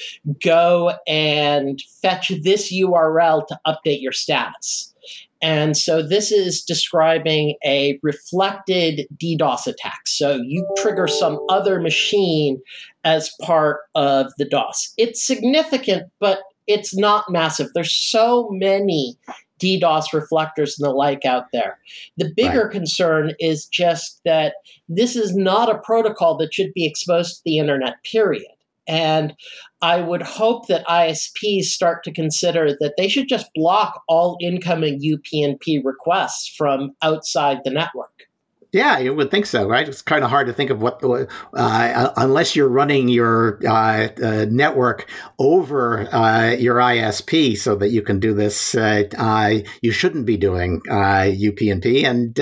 go 0.43 0.95
and 1.07 1.83
fetch 2.01 2.33
this 2.43 2.73
URL 2.73 3.47
to 3.47 3.61
update 3.67 4.01
your 4.01 4.13
status. 4.13 4.95
And 5.43 5.77
so 5.77 6.03
this 6.03 6.33
is 6.33 6.63
describing 6.63 7.57
a 7.65 7.99
reflected 8.03 9.07
DDoS 9.17 9.67
attack. 9.67 10.07
So 10.07 10.37
you 10.37 10.67
trigger 10.79 11.07
some 11.07 11.39
other 11.51 11.81
machine 11.81 12.63
as 13.07 13.31
part 13.41 13.83
of 13.95 14.33
the 14.37 14.45
DOS. 14.45 14.93
It's 14.99 15.25
significant, 15.25 16.11
but 16.19 16.41
it's 16.67 16.95
not 16.95 17.31
massive. 17.31 17.69
There's 17.73 17.95
so 17.95 18.49
many 18.51 19.17
DDoS 19.63 20.13
reflectors 20.13 20.77
and 20.77 20.87
the 20.87 20.93
like 20.93 21.25
out 21.25 21.45
there. 21.53 21.79
The 22.17 22.33
bigger 22.37 22.65
right. 22.65 22.73
concern 22.73 23.33
is 23.39 23.67
just 23.67 24.21
that 24.25 24.55
this 24.89 25.15
is 25.15 25.35
not 25.37 25.71
a 25.71 25.79
protocol 25.79 26.37
that 26.39 26.53
should 26.53 26.75
be 26.75 26.85
exposed 26.85 27.37
to 27.37 27.43
the 27.45 27.59
internet, 27.59 27.95
period. 28.05 28.51
And 28.89 29.35
I 29.81 30.01
would 30.01 30.23
hope 30.23 30.67
that 30.67 30.87
ISPs 30.87 31.65
start 31.65 32.03
to 32.05 32.13
consider 32.13 32.77
that 32.81 32.95
they 32.99 33.09
should 33.09 33.29
just 33.29 33.51
block 33.55 34.03
all 34.09 34.37
incoming 34.41 35.01
UPnP 35.01 35.85
requests 35.85 36.53
from 36.57 36.91
outside 37.03 37.59
the 37.65 37.71
network. 37.71 38.26
Yeah, 38.73 38.99
you 38.99 39.15
would 39.15 39.31
think 39.31 39.47
so, 39.47 39.69
right? 39.69 39.89
It's 39.89 40.03
kind 40.03 40.25
of 40.25 40.31
hard 40.31 40.49
to 40.49 40.53
think 40.53 40.71
of 40.71 40.83
what, 40.83 41.03
uh, 41.03 42.13
unless 42.17 42.57
you're 42.57 42.69
running 42.69 43.09
your 43.09 43.61
uh, 43.67 44.09
uh, 44.23 44.47
network 44.51 45.09
over 45.39 46.13
uh, 46.13 46.51
your 46.51 46.77
ISP 46.77 47.57
so 47.57 47.77
that 47.77 47.91
you 47.91 48.03
can 48.03 48.21
do 48.21 48.35
this. 48.35 48.75
Uh, 48.75 49.05
uh, 49.17 49.59
you 49.83 49.93
shouldn't 49.93 50.27
be 50.27 50.37
doing 50.37 50.81
UPnP 50.89 52.05
and 52.05 52.39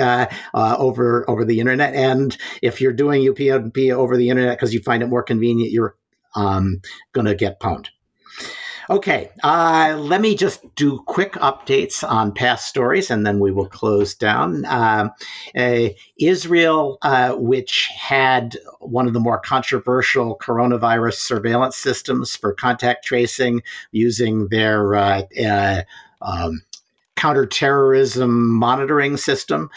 over 0.55 1.29
over 1.29 1.45
the 1.45 1.61
internet. 1.61 1.95
And 1.95 2.37
if 2.62 2.81
you're 2.81 2.93
doing 2.93 3.22
UPnP 3.22 3.93
over 3.93 4.16
the 4.16 4.31
internet 4.31 4.57
because 4.57 4.72
you 4.72 4.81
find 4.81 5.03
it 5.03 5.09
more 5.09 5.22
convenient, 5.22 5.72
you're 5.72 5.97
um, 6.35 6.81
going 7.12 7.27
to 7.27 7.35
get 7.35 7.61
pwned. 7.61 7.89
Okay, 8.91 9.30
uh, 9.43 9.97
let 9.99 10.20
me 10.20 10.35
just 10.35 10.74
do 10.74 10.99
quick 11.07 11.32
updates 11.35 12.07
on 12.07 12.32
past 12.32 12.68
stories 12.68 13.11
and 13.11 13.26
then 13.26 13.39
we 13.39 13.51
will 13.51 13.66
close 13.66 14.14
down. 14.14 14.66
Uh, 14.66 15.09
uh, 15.57 15.89
Israel, 16.18 16.99
uh, 17.01 17.32
which 17.35 17.91
had 17.97 18.59
one 18.80 19.07
of 19.07 19.14
the 19.14 19.20
more 19.20 19.39
controversial 19.39 20.37
coronavirus 20.37 21.14
surveillance 21.14 21.76
systems 21.76 22.37
for 22.37 22.53
contact 22.53 23.07
tracing 23.07 23.62
using 23.93 24.49
their 24.49 24.95
uh, 24.95 25.22
uh, 25.43 25.82
um, 26.20 26.61
counterterrorism 27.16 28.53
monitoring 28.53 29.16
system 29.16 29.70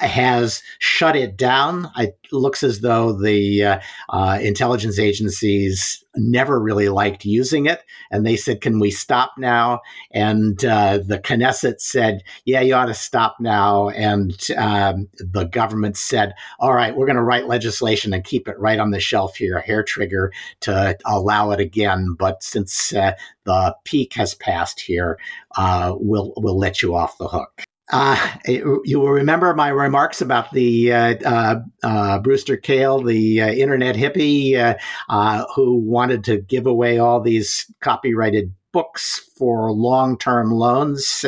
has 0.00 0.62
shut 0.80 1.14
it 1.14 1.36
down. 1.36 1.88
It 1.96 2.18
looks 2.32 2.64
as 2.64 2.80
though 2.80 3.12
the 3.12 3.62
uh, 3.62 3.80
uh, 4.08 4.38
intelligence 4.42 4.98
agencies 4.98 6.02
never 6.18 6.60
really 6.60 6.88
liked 6.88 7.24
using 7.24 7.66
it. 7.66 7.82
And 8.10 8.26
they 8.26 8.36
said, 8.36 8.60
Can 8.60 8.78
we 8.78 8.90
stop 8.90 9.32
now? 9.38 9.80
And 10.10 10.64
uh, 10.64 10.98
the 10.98 11.18
Knesset 11.18 11.80
said, 11.80 12.22
Yeah, 12.44 12.60
you 12.60 12.74
ought 12.74 12.86
to 12.86 12.94
stop 12.94 13.36
now. 13.40 13.88
And 13.90 14.32
um, 14.56 15.08
the 15.18 15.44
government 15.44 15.96
said, 15.96 16.34
All 16.58 16.74
right, 16.74 16.96
we're 16.96 17.06
going 17.06 17.16
to 17.16 17.22
write 17.22 17.46
legislation 17.46 18.12
and 18.12 18.24
keep 18.24 18.48
it 18.48 18.58
right 18.58 18.78
on 18.78 18.90
the 18.90 19.00
shelf 19.00 19.36
here, 19.36 19.60
hair 19.60 19.82
trigger 19.82 20.32
to 20.60 20.96
allow 21.06 21.50
it 21.50 21.60
again. 21.60 22.14
But 22.18 22.42
since 22.42 22.92
uh, 22.94 23.12
the 23.44 23.76
peak 23.84 24.14
has 24.14 24.34
passed 24.34 24.80
here, 24.80 25.18
uh, 25.56 25.94
we'll, 25.98 26.32
we'll 26.36 26.58
let 26.58 26.82
you 26.82 26.94
off 26.94 27.18
the 27.18 27.28
hook. 27.28 27.64
Uh, 27.90 28.36
you 28.46 29.00
will 29.00 29.10
remember 29.10 29.54
my 29.54 29.68
remarks 29.68 30.20
about 30.20 30.52
the 30.52 30.92
uh, 30.92 31.14
uh, 31.24 31.54
uh 31.82 32.18
Brewster 32.18 32.56
Kahle, 32.56 33.02
the 33.02 33.40
uh, 33.40 33.48
internet 33.48 33.96
hippie 33.96 34.76
uh, 35.08 35.44
who 35.54 35.76
wanted 35.76 36.24
to 36.24 36.38
give 36.38 36.66
away 36.66 36.98
all 36.98 37.20
these 37.20 37.72
copyrighted 37.80 38.52
books 38.72 39.22
for 39.38 39.72
long-term 39.72 40.50
loans 40.50 41.24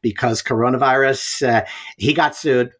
because 0.00 0.42
coronavirus. 0.42 1.66
he 1.98 2.14
got 2.14 2.34
sued 2.34 2.70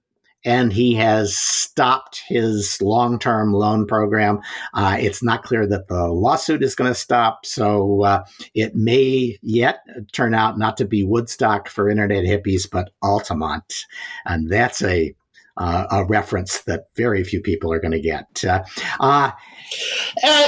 and 0.44 0.72
he 0.72 0.94
has 0.94 1.36
stopped 1.36 2.22
his 2.28 2.80
long 2.80 3.18
term 3.18 3.52
loan 3.52 3.86
program. 3.86 4.40
Uh, 4.74 4.96
it's 4.98 5.22
not 5.22 5.42
clear 5.42 5.66
that 5.66 5.88
the 5.88 6.08
lawsuit 6.08 6.62
is 6.62 6.74
going 6.74 6.90
to 6.90 6.98
stop, 6.98 7.44
so 7.44 8.02
uh, 8.02 8.24
it 8.54 8.74
may 8.74 9.38
yet 9.42 9.80
turn 10.12 10.34
out 10.34 10.58
not 10.58 10.76
to 10.76 10.84
be 10.84 11.02
Woodstock 11.04 11.68
for 11.68 11.88
internet 11.88 12.24
hippies, 12.24 12.68
but 12.70 12.90
Altamont. 13.02 13.84
And 14.24 14.48
that's 14.50 14.82
a 14.82 15.14
uh, 15.58 15.86
a 15.90 16.04
reference 16.04 16.62
that 16.62 16.84
very 16.96 17.24
few 17.24 17.40
people 17.40 17.72
are 17.72 17.80
going 17.80 17.92
to 17.92 18.00
get. 18.00 18.44
Uh, 18.44 18.62
uh, 19.00 19.32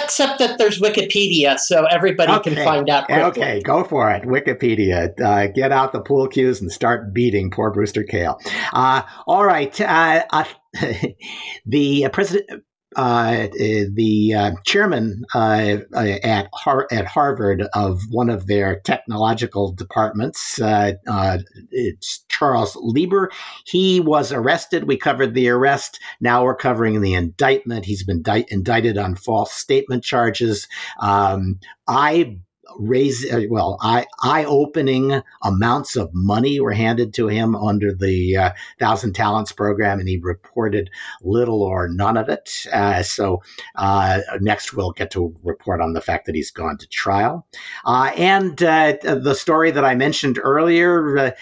Except 0.03 0.39
that 0.39 0.57
there's 0.57 0.81
Wikipedia, 0.81 1.59
so 1.59 1.85
everybody 1.85 2.33
okay. 2.33 2.55
can 2.55 2.65
find 2.65 2.89
out. 2.89 3.07
Quickly. 3.07 3.25
Okay, 3.25 3.63
go 3.63 3.85
for 3.85 4.11
it. 4.11 4.23
Wikipedia. 4.23 5.21
Uh, 5.21 5.49
get 5.49 5.73
out 5.73 5.93
the 5.93 6.01
pool 6.01 6.27
cues 6.27 6.61
and 6.61 6.73
start 6.73 7.13
beating 7.13 7.51
poor 7.51 7.71
Brewster 7.71 8.03
Kahle. 8.03 8.41
Uh, 8.73 9.03
all 9.27 9.45
right. 9.45 9.79
Uh, 9.81 10.45
the 11.67 12.09
president 12.13 12.63
uh, 12.97 13.49
the 13.93 14.35
uh, 14.37 14.51
chairman 14.65 15.25
uh, 15.35 15.79
uh, 15.95 16.19
at 16.23 16.49
Har- 16.55 16.89
at 16.91 17.07
Harvard 17.07 17.63
of 17.75 18.01
one 18.11 18.29
of 18.29 18.47
their 18.47 18.81
technological 18.81 19.73
departments. 19.73 20.61
Uh, 20.61 20.93
uh, 21.07 21.39
it's 21.71 22.25
Charles 22.29 22.77
Lieber. 22.81 23.31
He 23.65 24.01
was 24.01 24.33
arrested. 24.33 24.89
We 24.89 24.97
covered 24.97 25.35
the 25.35 25.49
arrest. 25.49 26.01
Now 26.21 26.45
we're 26.45 26.57
covering 26.57 27.01
the 27.01 27.15
indictment. 27.15 27.85
He's 27.85 28.03
been 28.03 28.23
di- 28.23 28.47
indicted 28.49 28.99
on 28.99 29.15
false 29.15 29.53
statement 29.53 30.03
charges. 30.03 30.67
Um, 31.01 31.61
I 31.87 32.39
raise 32.79 33.31
uh, 33.31 33.43
well 33.51 33.79
eye 33.81 34.07
eye 34.23 34.45
opening 34.45 35.23
amounts 35.43 35.97
of 35.97 36.11
money 36.13 36.61
were 36.61 36.73
handed 36.73 37.13
to 37.15 37.29
him 37.29 37.55
under 37.55 37.95
the 37.95 38.37
uh, 38.37 38.51
Thousand 38.79 39.15
Talents 39.15 39.53
program, 39.53 39.99
and 39.99 40.09
he 40.09 40.19
reported 40.19 40.91
little 41.23 41.63
or 41.63 41.89
none 41.89 42.17
of 42.17 42.29
it. 42.29 42.67
Uh, 42.73 43.03
so 43.03 43.43
uh, 43.77 44.21
next 44.41 44.73
we'll 44.73 44.93
get 44.93 45.11
to 45.13 45.35
report 45.43 45.81
on 45.81 45.93
the 45.93 46.01
fact 46.01 46.27
that 46.27 46.35
he's 46.35 46.51
gone 46.51 46.79
to 46.79 46.89
trial. 46.89 47.47
Uh, 47.85 48.13
and 48.17 48.63
uh, 48.63 48.95
the 49.03 49.35
story 49.35 49.71
that 49.71 49.85
I 49.85 49.95
mentioned 49.95 50.39
earlier, 50.43 51.35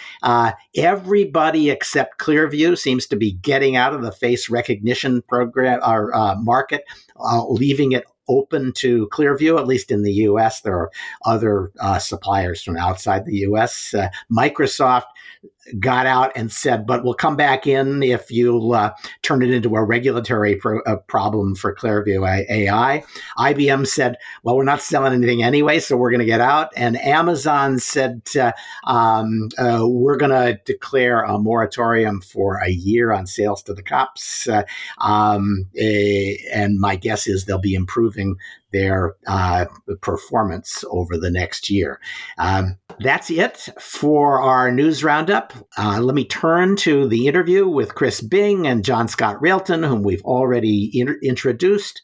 everybody 0.75 1.69
except 1.69 2.19
Clearview 2.19 2.77
seems 2.77 3.05
to 3.07 3.15
be 3.15 3.33
getting 3.33 3.75
out 3.75 3.93
of 3.93 4.01
the 4.01 4.11
face 4.11 4.49
recognition 4.49 5.21
program 5.23 5.79
or 5.85 6.11
market, 6.37 6.83
leaving 7.49 7.91
it 7.91 8.05
open 8.29 8.71
to 8.73 9.07
Clearview, 9.07 9.59
at 9.59 9.67
least 9.67 9.91
in 9.91 10.03
the 10.03 10.13
US. 10.13 10.61
There 10.61 10.77
are 10.77 10.91
other 11.25 11.71
uh, 11.79 11.99
suppliers 11.99 12.63
from 12.63 12.77
outside 12.77 13.25
the 13.25 13.37
US. 13.39 13.93
Uh, 13.93 14.09
Microsoft 14.31 15.05
got 15.79 16.05
out 16.05 16.31
and 16.35 16.51
said, 16.51 16.85
but 16.85 17.03
we'll 17.03 17.13
come 17.13 17.35
back 17.35 17.67
in 17.67 18.01
if 18.01 18.31
you 18.31 18.73
uh, 18.73 18.91
turn 19.21 19.41
it 19.41 19.51
into 19.51 19.75
a 19.75 19.83
regulatory 19.83 20.55
pro- 20.55 20.81
a 20.85 20.97
problem 20.97 21.55
for 21.55 21.75
Clearview 21.75 22.27
AI. 22.49 23.03
IBM 23.37 23.85
said, 23.85 24.17
well, 24.43 24.55
we're 24.55 24.63
not 24.63 24.81
selling 24.81 25.13
anything 25.13 25.43
anyway, 25.43 25.79
so 25.79 25.95
we're 25.97 26.11
going 26.11 26.19
to 26.19 26.25
get 26.25 26.41
out. 26.41 26.69
And 26.75 26.97
Amazon 26.97 27.79
said, 27.79 28.27
uh, 28.39 28.51
um, 28.85 29.49
uh, 29.57 29.81
we're 29.83 30.17
going 30.17 30.31
to 30.31 30.59
declare 30.65 31.23
a 31.23 31.37
moratorium 31.37 32.21
for 32.21 32.57
a 32.57 32.69
year 32.69 33.11
on 33.11 33.27
sales 33.27 33.61
to 33.63 33.73
the 33.73 33.83
cops. 33.83 34.47
Uh, 34.47 34.63
um, 34.99 35.65
eh, 35.77 36.35
and 36.51 36.79
my 36.79 36.95
guess 36.95 37.27
is 37.27 37.45
they'll 37.45 37.59
be 37.59 37.75
improving 37.75 38.37
their 38.71 39.15
uh, 39.27 39.65
performance 40.01 40.83
over 40.89 41.17
the 41.17 41.31
next 41.31 41.69
year. 41.69 41.99
Um, 42.37 42.77
that's 42.99 43.29
it 43.29 43.69
for 43.79 44.41
our 44.41 44.71
news 44.71 45.03
roundup. 45.03 45.53
Uh, 45.77 45.99
let 46.01 46.15
me 46.15 46.25
turn 46.25 46.75
to 46.77 47.07
the 47.07 47.27
interview 47.27 47.67
with 47.67 47.95
Chris 47.95 48.21
Bing 48.21 48.67
and 48.67 48.83
John 48.83 49.07
Scott 49.07 49.41
Railton, 49.41 49.83
whom 49.83 50.03
we've 50.03 50.23
already 50.23 50.91
in- 50.93 51.19
introduced. 51.23 52.01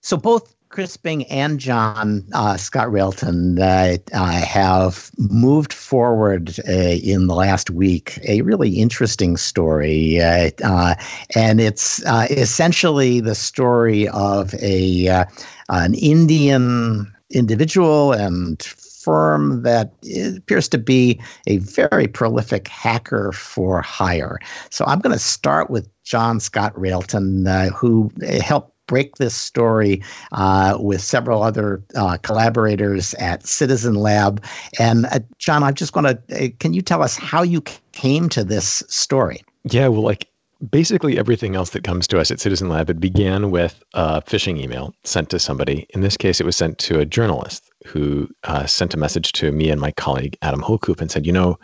So 0.00 0.16
both 0.16 0.54
Chris 0.70 0.96
Bing 0.96 1.24
and 1.26 1.58
John 1.58 2.24
uh, 2.34 2.56
Scott 2.56 2.92
Railton 2.92 3.58
uh, 3.60 3.96
uh, 4.12 4.32
have 4.32 5.10
moved 5.16 5.72
forward 5.72 6.54
uh, 6.68 6.72
in 6.72 7.26
the 7.26 7.34
last 7.34 7.70
week 7.70 8.18
a 8.26 8.42
really 8.42 8.78
interesting 8.78 9.36
story. 9.36 10.20
Uh, 10.20 10.50
uh, 10.62 10.94
and 11.34 11.60
it's 11.60 12.02
essentially 12.30 13.20
the 13.20 13.34
story 13.34 14.08
of 14.08 14.54
a 14.54 15.24
an 15.70 15.94
Indian 15.94 17.14
individual 17.30 18.12
and 18.12 18.62
firm 18.62 19.62
that 19.62 19.92
appears 20.36 20.68
to 20.68 20.78
be 20.78 21.18
a 21.46 21.58
very 21.58 22.06
prolific 22.06 22.68
hacker 22.68 23.32
for 23.32 23.80
hire. 23.80 24.38
So 24.70 24.84
I'm 24.86 25.00
going 25.00 25.14
to 25.14 25.18
start 25.18 25.70
with 25.70 25.88
John 26.04 26.40
Scott 26.40 26.78
Railton, 26.78 27.46
who 27.74 28.10
helped 28.40 28.77
break 28.88 29.16
this 29.16 29.36
story 29.36 30.02
uh, 30.32 30.76
with 30.80 31.00
several 31.00 31.44
other 31.44 31.80
uh, 31.94 32.16
collaborators 32.22 33.14
at 33.14 33.46
Citizen 33.46 33.94
Lab. 33.94 34.42
And 34.80 35.06
uh, 35.06 35.20
John, 35.38 35.62
I'm 35.62 35.74
just 35.74 35.92
going 35.92 36.06
to, 36.06 36.44
uh, 36.44 36.48
can 36.58 36.74
you 36.74 36.82
tell 36.82 37.04
us 37.04 37.16
how 37.16 37.42
you 37.42 37.62
came 37.92 38.28
to 38.30 38.42
this 38.42 38.82
story? 38.88 39.44
Yeah, 39.64 39.86
well, 39.86 40.02
like 40.02 40.28
basically 40.70 41.18
everything 41.18 41.54
else 41.54 41.70
that 41.70 41.84
comes 41.84 42.06
to 42.08 42.18
us 42.18 42.30
at 42.30 42.40
Citizen 42.40 42.68
Lab, 42.68 42.90
it 42.90 42.98
began 42.98 43.50
with 43.50 43.82
a 43.94 44.22
phishing 44.22 44.58
email 44.58 44.92
sent 45.04 45.30
to 45.30 45.38
somebody. 45.38 45.86
In 45.90 46.00
this 46.00 46.16
case, 46.16 46.40
it 46.40 46.44
was 46.44 46.56
sent 46.56 46.78
to 46.78 46.98
a 46.98 47.06
journalist 47.06 47.70
who 47.86 48.28
uh, 48.44 48.66
sent 48.66 48.94
a 48.94 48.98
message 48.98 49.32
to 49.32 49.52
me 49.52 49.70
and 49.70 49.80
my 49.80 49.92
colleague 49.92 50.36
Adam 50.42 50.60
Hulcoop 50.60 51.00
and 51.00 51.10
said, 51.10 51.26
"You 51.26 51.32
know, 51.32 51.58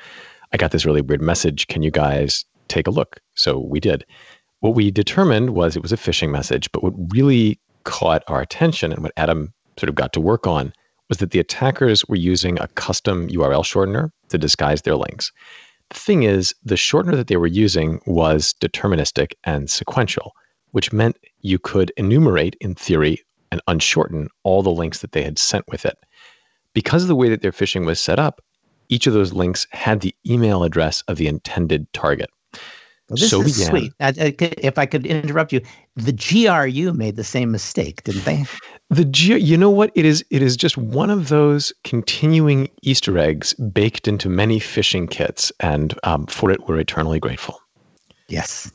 I 0.52 0.56
got 0.56 0.70
this 0.70 0.86
really 0.86 1.00
weird 1.00 1.22
message. 1.22 1.66
Can 1.66 1.82
you 1.82 1.90
guys 1.90 2.44
take 2.68 2.86
a 2.86 2.90
look?" 2.90 3.20
So 3.34 3.58
we 3.58 3.80
did. 3.80 4.04
What 4.64 4.76
we 4.76 4.90
determined 4.90 5.50
was 5.50 5.76
it 5.76 5.82
was 5.82 5.92
a 5.92 5.98
phishing 5.98 6.30
message, 6.30 6.72
but 6.72 6.82
what 6.82 6.94
really 7.12 7.60
caught 7.82 8.24
our 8.28 8.40
attention 8.40 8.94
and 8.94 9.02
what 9.02 9.12
Adam 9.18 9.52
sort 9.78 9.90
of 9.90 9.94
got 9.94 10.14
to 10.14 10.22
work 10.22 10.46
on 10.46 10.72
was 11.10 11.18
that 11.18 11.32
the 11.32 11.38
attackers 11.38 12.02
were 12.06 12.16
using 12.16 12.58
a 12.58 12.68
custom 12.68 13.28
URL 13.28 13.62
shortener 13.62 14.10
to 14.30 14.38
disguise 14.38 14.80
their 14.80 14.96
links. 14.96 15.30
The 15.90 15.98
thing 15.98 16.22
is, 16.22 16.54
the 16.64 16.76
shortener 16.76 17.14
that 17.14 17.26
they 17.26 17.36
were 17.36 17.46
using 17.46 18.00
was 18.06 18.54
deterministic 18.58 19.34
and 19.44 19.68
sequential, 19.68 20.32
which 20.70 20.94
meant 20.94 21.18
you 21.42 21.58
could 21.58 21.92
enumerate, 21.98 22.56
in 22.58 22.74
theory, 22.74 23.22
and 23.52 23.60
unshorten 23.68 24.28
all 24.44 24.62
the 24.62 24.70
links 24.70 25.00
that 25.00 25.12
they 25.12 25.24
had 25.24 25.38
sent 25.38 25.66
with 25.68 25.84
it. 25.84 25.98
Because 26.72 27.02
of 27.02 27.08
the 27.08 27.16
way 27.16 27.28
that 27.28 27.42
their 27.42 27.52
phishing 27.52 27.84
was 27.84 28.00
set 28.00 28.18
up, 28.18 28.40
each 28.88 29.06
of 29.06 29.12
those 29.12 29.34
links 29.34 29.66
had 29.72 30.00
the 30.00 30.14
email 30.26 30.64
address 30.64 31.02
of 31.02 31.18
the 31.18 31.26
intended 31.26 31.86
target. 31.92 32.30
Well, 33.08 33.18
this 33.18 33.30
so 33.30 33.42
is 33.42 33.56
began, 33.56 33.70
sweet. 33.70 33.92
Uh, 34.00 34.12
if 34.16 34.78
I 34.78 34.86
could 34.86 35.04
interrupt 35.04 35.52
you, 35.52 35.60
the 35.94 36.12
GRU 36.12 36.92
made 36.94 37.16
the 37.16 37.24
same 37.24 37.50
mistake, 37.50 38.02
didn't 38.04 38.24
they? 38.24 38.44
The 38.90 39.04
G, 39.04 39.36
you 39.36 39.56
know 39.56 39.70
what? 39.70 39.90
It 39.94 40.04
is. 40.04 40.24
It 40.30 40.42
is 40.42 40.56
just 40.56 40.78
one 40.78 41.10
of 41.10 41.28
those 41.28 41.72
continuing 41.84 42.70
Easter 42.82 43.18
eggs 43.18 43.52
baked 43.54 44.08
into 44.08 44.28
many 44.28 44.58
phishing 44.58 45.10
kits, 45.10 45.52
and 45.60 45.98
um, 46.04 46.26
for 46.26 46.50
it 46.50 46.66
we're 46.66 46.78
eternally 46.78 47.18
grateful. 47.18 47.60
Yes. 48.28 48.72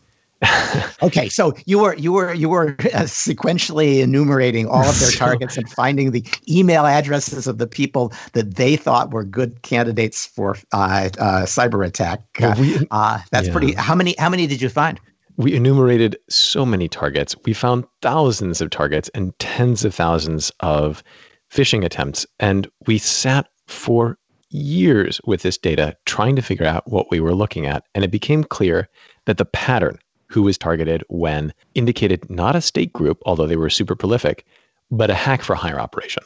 Okay, 1.03 1.27
so 1.27 1.53
you 1.65 1.79
were 1.79 1.95
you 1.95 2.13
were 2.13 2.33
you 2.33 2.47
were 2.47 2.69
uh, 2.79 3.03
sequentially 3.03 3.99
enumerating 3.99 4.67
all 4.67 4.87
of 4.87 4.97
their 4.99 5.11
targets 5.17 5.57
and 5.57 5.69
finding 5.69 6.11
the 6.11 6.25
email 6.47 6.85
addresses 6.85 7.45
of 7.45 7.57
the 7.57 7.67
people 7.67 8.13
that 8.33 8.55
they 8.55 8.77
thought 8.77 9.11
were 9.11 9.25
good 9.25 9.61
candidates 9.63 10.25
for 10.25 10.55
uh, 10.71 11.09
uh, 11.19 11.43
cyber 11.43 11.85
attack. 11.85 12.21
Well, 12.39 12.55
we, 12.59 12.87
uh, 12.91 13.19
that's 13.31 13.47
yeah. 13.47 13.53
pretty. 13.53 13.73
How 13.73 13.95
many? 13.95 14.15
How 14.17 14.29
many 14.29 14.47
did 14.47 14.61
you 14.61 14.69
find? 14.69 14.99
We 15.35 15.55
enumerated 15.55 16.17
so 16.29 16.65
many 16.65 16.87
targets. 16.87 17.35
We 17.45 17.53
found 17.53 17.85
thousands 18.01 18.61
of 18.61 18.69
targets 18.69 19.09
and 19.13 19.37
tens 19.39 19.83
of 19.83 19.93
thousands 19.93 20.51
of 20.61 21.03
phishing 21.51 21.83
attempts, 21.83 22.25
and 22.39 22.67
we 22.87 22.97
sat 22.97 23.47
for 23.67 24.17
years 24.51 25.19
with 25.25 25.41
this 25.41 25.57
data 25.57 25.95
trying 26.05 26.35
to 26.35 26.41
figure 26.41 26.65
out 26.65 26.89
what 26.89 27.11
we 27.11 27.19
were 27.19 27.35
looking 27.35 27.65
at, 27.65 27.83
and 27.93 28.03
it 28.03 28.11
became 28.11 28.43
clear 28.43 28.87
that 29.25 29.37
the 29.37 29.45
pattern 29.45 29.99
who 30.29 30.43
was 30.43 30.57
targeted 30.57 31.03
when 31.09 31.53
indicated 31.75 32.29
not 32.29 32.55
a 32.55 32.61
state 32.61 32.93
group, 32.93 33.21
although 33.25 33.47
they 33.47 33.55
were 33.55 33.69
super 33.69 33.95
prolific, 33.95 34.45
but 34.91 35.09
a 35.09 35.15
hack 35.15 35.41
for 35.41 35.55
hire 35.55 35.79
operation. 35.79 36.23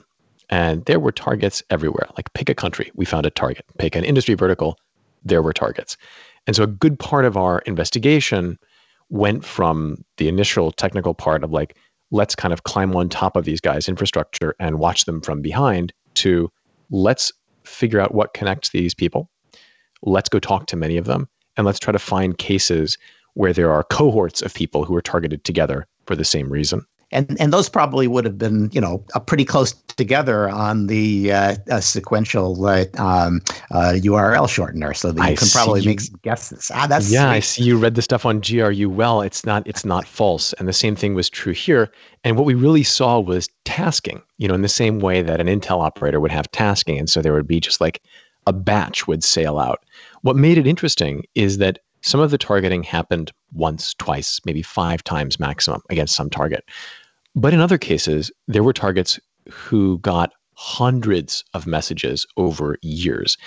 And 0.49 0.85
there 0.85 0.99
were 0.99 1.11
targets 1.11 1.63
everywhere. 1.69 2.07
Like 2.17 2.31
pick 2.33 2.49
a 2.49 2.53
country, 2.55 2.91
we 2.95 3.05
found 3.05 3.25
a 3.25 3.29
target. 3.29 3.65
Pick 3.79 3.95
an 3.95 4.03
industry 4.03 4.35
vertical, 4.35 4.77
there 5.23 5.41
were 5.41 5.53
targets. 5.53 5.97
And 6.45 6.55
so 6.55 6.63
a 6.63 6.67
good 6.67 6.99
part 6.99 7.25
of 7.25 7.37
our 7.37 7.59
investigation 7.59 8.59
went 9.09 9.45
from 9.45 10.03
the 10.17 10.27
initial 10.27 10.71
technical 10.71 11.13
part 11.13 11.43
of 11.43 11.51
like, 11.51 11.77
let's 12.11 12.35
kind 12.35 12.53
of 12.53 12.63
climb 12.63 12.95
on 12.95 13.09
top 13.09 13.37
of 13.37 13.45
these 13.45 13.61
guys' 13.61 13.87
infrastructure 13.87 14.53
and 14.59 14.79
watch 14.79 15.05
them 15.05 15.21
from 15.21 15.41
behind 15.41 15.93
to 16.15 16.51
let's 16.91 17.31
figure 17.63 17.99
out 17.99 18.13
what 18.13 18.33
connects 18.33 18.69
these 18.69 18.93
people. 18.93 19.29
Let's 20.01 20.29
go 20.29 20.39
talk 20.39 20.67
to 20.67 20.75
many 20.75 20.97
of 20.97 21.05
them 21.05 21.29
and 21.55 21.65
let's 21.65 21.79
try 21.79 21.93
to 21.93 21.99
find 21.99 22.37
cases 22.37 22.97
where 23.35 23.53
there 23.53 23.71
are 23.71 23.83
cohorts 23.83 24.41
of 24.41 24.53
people 24.53 24.85
who 24.85 24.95
are 24.95 25.01
targeted 25.01 25.43
together 25.43 25.87
for 26.05 26.15
the 26.15 26.25
same 26.25 26.49
reason. 26.51 26.85
And, 27.11 27.39
and 27.39 27.53
those 27.53 27.69
probably 27.69 28.07
would 28.07 28.25
have 28.25 28.39
been, 28.39 28.71
you 28.73 28.81
know, 28.81 29.05
pretty 29.27 29.45
close 29.45 29.73
together 29.73 30.49
on 30.49 30.87
the 30.87 31.31
uh, 31.31 31.79
sequential 31.79 32.65
uh, 32.65 32.85
um, 32.97 33.39
uh, 33.69 33.93
URL 33.97 34.47
shortener, 34.47 34.95
so 34.95 35.11
that 35.11 35.21
you 35.21 35.27
I 35.27 35.35
can 35.35 35.47
probably 35.49 35.81
you, 35.81 35.89
make 35.89 36.01
some 36.01 36.19
guesses. 36.23 36.71
Ah, 36.73 36.87
that's 36.87 37.11
yeah. 37.11 37.25
Sweet. 37.29 37.35
I 37.35 37.39
see 37.39 37.63
you 37.65 37.77
read 37.77 37.93
the 37.93 38.01
stuff 38.01 38.25
on 38.25 38.41
GRU 38.41 38.89
well. 38.89 39.21
It's 39.21 39.45
not 39.45 39.67
it's 39.67 39.85
not 39.85 40.07
false, 40.07 40.53
and 40.53 40.67
the 40.67 40.73
same 40.73 40.95
thing 40.95 41.13
was 41.13 41.29
true 41.29 41.53
here. 41.53 41.91
And 42.23 42.35
what 42.35 42.45
we 42.45 42.55
really 42.55 42.83
saw 42.83 43.19
was 43.19 43.47
tasking. 43.63 44.19
You 44.39 44.47
know, 44.47 44.55
in 44.55 44.63
the 44.63 44.67
same 44.67 44.97
way 44.97 45.21
that 45.21 45.39
an 45.39 45.45
Intel 45.45 45.83
operator 45.83 46.19
would 46.19 46.31
have 46.31 46.49
tasking, 46.49 46.97
and 46.97 47.07
so 47.07 47.21
there 47.21 47.33
would 47.33 47.47
be 47.47 47.59
just 47.59 47.79
like 47.79 48.01
a 48.47 48.53
batch 48.53 49.07
would 49.07 49.23
sail 49.23 49.59
out. 49.59 49.85
What 50.21 50.35
made 50.35 50.57
it 50.57 50.65
interesting 50.65 51.23
is 51.35 51.59
that 51.59 51.79
some 52.03 52.19
of 52.19 52.31
the 52.31 52.37
targeting 52.37 52.83
happened 52.83 53.31
once, 53.53 53.93
twice, 53.95 54.39
maybe 54.45 54.61
five 54.61 55.03
times 55.03 55.39
maximum 55.39 55.81
against 55.89 56.15
some 56.15 56.29
target. 56.29 56.65
But 57.35 57.53
in 57.53 57.61
other 57.61 57.77
cases, 57.77 58.31
there 58.47 58.63
were 58.63 58.73
targets 58.73 59.19
who 59.49 59.97
got 59.99 60.31
hundreds 60.55 61.43
of 61.53 61.65
messages 61.65 62.27
over 62.37 62.77
years. 62.81 63.37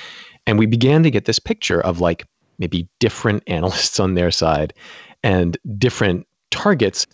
And 0.46 0.58
we 0.58 0.66
began 0.66 1.02
to 1.02 1.10
get 1.10 1.26
this 1.26 1.38
picture 1.38 1.80
of 1.82 2.00
like 2.00 2.26
maybe 2.58 2.88
different 2.98 3.42
analysts 3.46 4.00
on 4.00 4.14
their 4.14 4.30
side 4.30 4.72
and 5.22 5.56
different 5.78 6.26
targets 6.50 7.06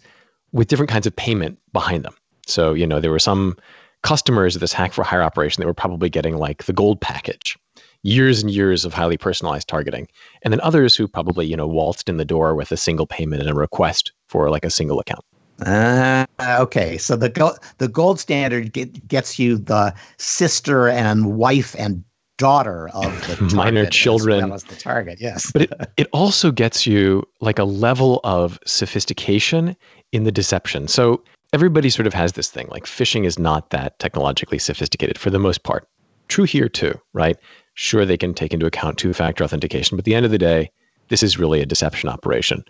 with 0.52 0.68
different 0.68 0.90
kinds 0.90 1.06
of 1.06 1.16
payment 1.16 1.58
behind 1.72 2.04
them. 2.04 2.14
So, 2.46 2.72
you 2.72 2.86
know, 2.86 3.00
there 3.00 3.10
were 3.10 3.18
some 3.18 3.56
customers 4.02 4.54
of 4.54 4.60
this 4.60 4.72
hack 4.72 4.92
for 4.92 5.04
hire 5.04 5.22
operation 5.22 5.60
that 5.60 5.66
were 5.66 5.74
probably 5.74 6.08
getting 6.08 6.36
like 6.36 6.64
the 6.64 6.72
gold 6.72 7.00
package 7.00 7.56
years 8.02 8.42
and 8.42 8.50
years 8.50 8.84
of 8.84 8.92
highly 8.92 9.16
personalized 9.16 9.68
targeting. 9.68 10.08
And 10.42 10.52
then 10.52 10.60
others 10.60 10.96
who 10.96 11.06
probably, 11.06 11.46
you 11.46 11.56
know, 11.56 11.66
waltzed 11.66 12.08
in 12.08 12.16
the 12.16 12.24
door 12.24 12.54
with 12.54 12.72
a 12.72 12.76
single 12.76 13.06
payment 13.06 13.42
and 13.42 13.50
a 13.50 13.54
request 13.54 14.12
for 14.28 14.50
like 14.50 14.64
a 14.64 14.70
single 14.70 15.00
account. 15.00 15.24
Uh, 15.64 16.24
okay, 16.40 16.98
so 16.98 17.14
the 17.14 17.28
go- 17.28 17.56
the 17.78 17.88
gold 17.88 18.18
standard 18.18 18.72
get, 18.72 19.06
gets 19.06 19.38
you 19.38 19.58
the 19.58 19.94
sister 20.18 20.88
and 20.88 21.36
wife 21.36 21.76
and 21.78 22.02
daughter 22.38 22.88
of 22.88 23.12
the 23.26 23.38
minor 23.54 23.86
children 23.86 24.38
as 24.38 24.44
well 24.44 24.54
as 24.54 24.64
the 24.64 24.76
target. 24.76 25.18
Yes, 25.20 25.52
but 25.52 25.62
it, 25.62 25.72
it 25.96 26.08
also 26.12 26.50
gets 26.50 26.86
you 26.86 27.22
like 27.40 27.58
a 27.58 27.64
level 27.64 28.20
of 28.24 28.58
sophistication 28.66 29.76
in 30.10 30.24
the 30.24 30.32
deception. 30.32 30.88
So 30.88 31.22
everybody 31.52 31.90
sort 31.90 32.06
of 32.06 32.14
has 32.14 32.32
this 32.32 32.50
thing 32.50 32.66
like 32.70 32.84
phishing 32.84 33.24
is 33.24 33.38
not 33.38 33.70
that 33.70 33.98
technologically 33.98 34.58
sophisticated 34.58 35.18
for 35.18 35.30
the 35.30 35.38
most 35.38 35.62
part. 35.62 35.86
True 36.28 36.44
here 36.44 36.68
too, 36.68 36.98
right? 37.12 37.36
Sure, 37.74 38.04
they 38.04 38.16
can 38.16 38.34
take 38.34 38.52
into 38.52 38.66
account 38.66 38.98
two 38.98 39.12
factor 39.12 39.44
authentication, 39.44 39.96
but 39.96 40.02
at 40.02 40.04
the 40.04 40.14
end 40.14 40.26
of 40.26 40.30
the 40.30 40.38
day, 40.38 40.70
this 41.08 41.22
is 41.22 41.38
really 41.38 41.60
a 41.60 41.66
deception 41.66 42.08
operation. 42.08 42.64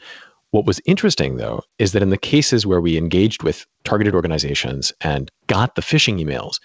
What 0.50 0.66
was 0.66 0.80
interesting, 0.84 1.36
though, 1.36 1.62
is 1.78 1.92
that 1.92 2.02
in 2.02 2.10
the 2.10 2.18
cases 2.18 2.66
where 2.66 2.80
we 2.80 2.98
engaged 2.98 3.42
with 3.42 3.66
targeted 3.84 4.14
organizations 4.14 4.92
and 5.00 5.30
got 5.46 5.74
the 5.74 5.82
phishing 5.82 6.22
emails, 6.22 6.60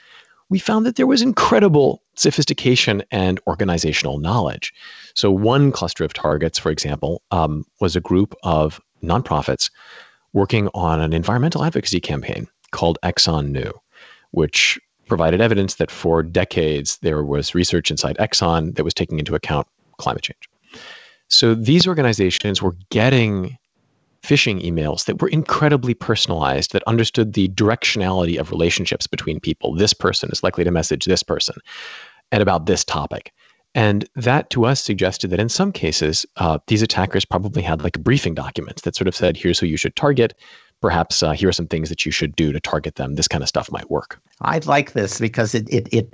we 0.49 0.59
found 0.59 0.85
that 0.85 0.95
there 0.95 1.07
was 1.07 1.21
incredible 1.21 2.01
sophistication 2.15 3.03
and 3.11 3.39
organizational 3.47 4.19
knowledge. 4.19 4.73
So, 5.13 5.31
one 5.31 5.71
cluster 5.71 6.03
of 6.03 6.13
targets, 6.13 6.59
for 6.59 6.69
example, 6.69 7.21
um, 7.31 7.65
was 7.79 7.95
a 7.95 8.01
group 8.01 8.35
of 8.43 8.79
nonprofits 9.03 9.69
working 10.33 10.69
on 10.73 11.01
an 11.01 11.13
environmental 11.13 11.63
advocacy 11.63 11.99
campaign 11.99 12.47
called 12.71 12.97
Exxon 13.03 13.49
Knew, 13.49 13.71
which 14.31 14.79
provided 15.07 15.41
evidence 15.41 15.75
that 15.75 15.91
for 15.91 16.23
decades 16.23 16.97
there 16.97 17.23
was 17.23 17.55
research 17.55 17.91
inside 17.91 18.17
Exxon 18.17 18.75
that 18.75 18.83
was 18.83 18.93
taking 18.93 19.19
into 19.19 19.35
account 19.35 19.67
climate 19.97 20.23
change. 20.23 20.49
So 21.29 21.55
these 21.55 21.87
organizations 21.87 22.61
were 22.61 22.75
getting 22.89 23.57
phishing 24.23 24.61
emails 24.61 25.05
that 25.05 25.21
were 25.21 25.29
incredibly 25.29 25.93
personalized, 25.93 26.73
that 26.73 26.83
understood 26.83 27.33
the 27.33 27.47
directionality 27.49 28.37
of 28.37 28.51
relationships 28.51 29.07
between 29.07 29.39
people. 29.39 29.73
This 29.73 29.93
person 29.93 30.29
is 30.31 30.43
likely 30.43 30.63
to 30.63 30.71
message 30.71 31.05
this 31.05 31.23
person 31.23 31.55
and 32.31 32.41
about 32.41 32.65
this 32.65 32.83
topic. 32.83 33.31
And 33.75 34.09
that 34.15 34.49
to 34.49 34.65
us 34.65 34.83
suggested 34.83 35.29
that 35.29 35.39
in 35.39 35.49
some 35.49 35.71
cases, 35.71 36.25
uh, 36.37 36.57
these 36.67 36.81
attackers 36.81 37.25
probably 37.25 37.61
had 37.61 37.83
like 37.83 37.99
briefing 37.99 38.33
documents 38.33 38.81
that 38.81 38.95
sort 38.95 39.07
of 39.07 39.15
said, 39.15 39.37
here's 39.37 39.59
who 39.59 39.67
you 39.67 39.77
should 39.77 39.95
target 39.95 40.33
perhaps 40.82 41.23
uh, 41.23 41.32
here 41.32 41.49
are 41.49 41.53
some 41.53 41.67
things 41.67 41.89
that 41.89 42.05
you 42.05 42.11
should 42.11 42.36
do 42.36 42.51
to 42.51 42.59
target 42.59 42.95
them. 42.95 43.15
This 43.15 43.28
kind 43.28 43.41
of 43.41 43.49
stuff 43.49 43.71
might 43.71 43.89
work. 43.89 44.19
I 44.41 44.59
like 44.59 44.93
this 44.93 45.19
because 45.19 45.55
it 45.55 45.67
it, 45.69 45.88
it 45.91 46.13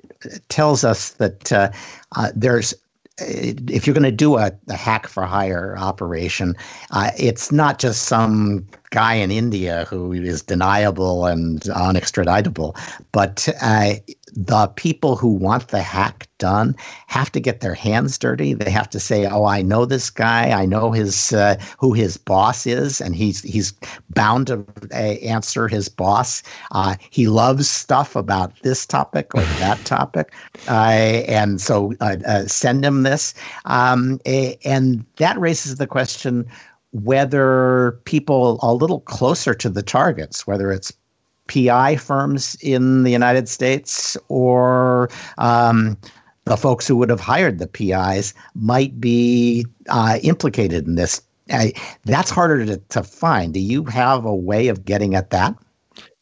tells 0.50 0.84
us 0.84 1.12
that 1.12 1.52
uh, 1.52 1.72
uh, 2.16 2.32
there's 2.36 2.74
if 3.20 3.86
you're 3.86 3.94
going 3.94 4.04
to 4.04 4.12
do 4.12 4.38
a, 4.38 4.52
a, 4.70 4.76
hack 4.76 5.08
for 5.08 5.24
hire 5.24 5.76
operation, 5.78 6.56
uh, 6.92 7.12
it's 7.18 7.52
not 7.52 7.78
just 7.78 8.04
some 8.04 8.68
guy 8.94 9.16
in 9.16 9.32
India 9.32 9.86
who 9.90 10.14
is 10.14 10.44
deniable 10.44 11.26
and 11.26 11.62
unextraditable. 11.62 12.78
But 13.12 13.50
uh, 13.60 13.96
the 14.36 14.68
people 14.76 15.16
who 15.16 15.30
want 15.34 15.70
the 15.70 15.82
hack 15.82 16.28
done 16.38 16.76
have 17.08 17.32
to 17.32 17.40
get 17.40 17.62
their 17.62 17.74
hands 17.74 18.20
dirty. 18.20 18.54
They 18.54 18.70
have 18.70 18.90
to 18.92 19.00
say, 19.00 19.26
"Oh, 19.26 19.46
I 19.46 19.64
know 19.64 19.86
this 19.86 20.12
guy. 20.12 20.52
I 20.52 20.66
know 20.66 20.92
his 20.92 21.34
uh, 21.34 21.56
who 21.80 21.94
his 21.94 22.18
boss 22.18 22.68
is, 22.68 23.02
and 23.02 23.16
he's 23.16 23.42
he's 23.42 23.74
bound 24.12 24.48
to 24.48 24.64
uh, 24.92 24.96
answer 24.96 25.68
his 25.68 25.90
boss. 25.90 26.44
Uh, 26.72 26.96
he 27.10 27.28
loves 27.28 27.68
stuff 27.68 28.16
about 28.16 28.54
this 28.62 28.86
topic 28.86 29.34
or 29.34 29.42
that 29.60 29.84
topic, 29.86 30.32
uh, 30.68 31.26
and 31.28 31.60
so 31.60 31.94
uh, 32.00 32.18
uh, 32.28 32.46
send 32.46 32.86
him 32.86 33.02
this." 33.02 33.34
Um, 33.66 34.20
and 34.26 35.04
that 35.18 35.40
raises 35.40 35.78
the 35.78 35.88
question 35.88 36.46
whether 36.94 38.00
people 38.06 38.60
a 38.62 38.74
little 38.74 39.02
closer 39.02 39.54
to 39.56 39.70
the 39.70 39.84
targets, 39.84 40.48
whether 40.48 40.72
it's 40.72 40.94
PI 41.48 41.98
firms 41.98 42.56
in 42.62 43.04
the 43.04 43.12
United 43.12 43.50
States 43.50 44.16
or 44.30 45.10
um, 45.38 45.98
the 46.46 46.58
folks 46.58 46.88
who 46.88 46.96
would 46.96 47.10
have 47.10 47.20
hired 47.20 47.60
the 47.60 47.68
PIs 47.68 48.34
might 48.56 49.00
be 49.00 49.66
uh, 49.90 50.20
implicated 50.24 50.88
in 50.88 50.96
this. 50.96 51.22
Uh, 51.50 51.68
that's 52.06 52.30
harder 52.30 52.66
to, 52.66 52.78
to 52.78 53.04
find. 53.04 53.54
Do 53.54 53.60
you 53.60 53.84
have 53.86 54.24
a 54.24 54.36
way 54.36 54.68
of 54.68 54.86
getting 54.86 55.16
at 55.16 55.32
that? 55.32 55.56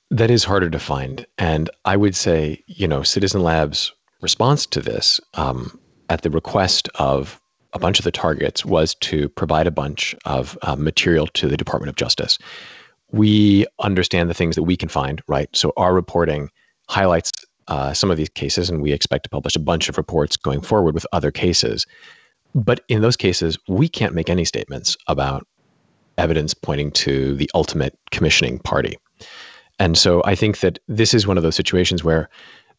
That 0.09 0.31
is 0.31 0.43
harder 0.43 0.69
to 0.69 0.79
find. 0.79 1.25
And 1.37 1.69
I 1.85 1.95
would 1.95 2.15
say, 2.15 2.63
you 2.67 2.87
know, 2.87 3.03
Citizen 3.03 3.41
Lab's 3.41 3.93
response 4.21 4.65
to 4.67 4.81
this 4.81 5.19
um, 5.33 5.77
at 6.09 6.21
the 6.21 6.29
request 6.29 6.89
of 6.95 7.40
a 7.73 7.79
bunch 7.79 7.99
of 7.99 8.05
the 8.05 8.11
targets 8.11 8.65
was 8.65 8.95
to 8.95 9.29
provide 9.29 9.67
a 9.67 9.71
bunch 9.71 10.15
of 10.25 10.57
uh, 10.61 10.75
material 10.75 11.27
to 11.27 11.47
the 11.47 11.57
Department 11.57 11.89
of 11.89 11.95
Justice 11.95 12.37
we 13.11 13.65
understand 13.79 14.29
the 14.29 14.33
things 14.33 14.55
that 14.55 14.63
we 14.63 14.77
can 14.77 14.89
find, 14.89 15.21
right? 15.27 15.49
So 15.55 15.73
our 15.77 15.93
reporting 15.93 16.49
highlights 16.89 17.31
uh, 17.67 17.93
some 17.93 18.11
of 18.11 18.17
these 18.17 18.29
cases, 18.29 18.69
and 18.69 18.81
we 18.81 18.91
expect 18.91 19.23
to 19.23 19.29
publish 19.29 19.55
a 19.55 19.59
bunch 19.59 19.89
of 19.89 19.97
reports 19.97 20.35
going 20.37 20.61
forward 20.61 20.93
with 20.93 21.05
other 21.13 21.31
cases. 21.31 21.85
But 22.55 22.81
in 22.89 23.01
those 23.01 23.15
cases, 23.15 23.57
we 23.67 23.87
can't 23.87 24.13
make 24.13 24.29
any 24.29 24.45
statements 24.45 24.97
about 25.07 25.45
evidence 26.17 26.53
pointing 26.53 26.91
to 26.91 27.35
the 27.35 27.49
ultimate 27.53 27.97
commissioning 28.11 28.59
party. 28.59 28.97
And 29.79 29.97
so 29.97 30.21
I 30.25 30.35
think 30.35 30.59
that 30.59 30.79
this 30.87 31.13
is 31.13 31.25
one 31.25 31.37
of 31.37 31.43
those 31.43 31.55
situations 31.55 32.03
where 32.03 32.29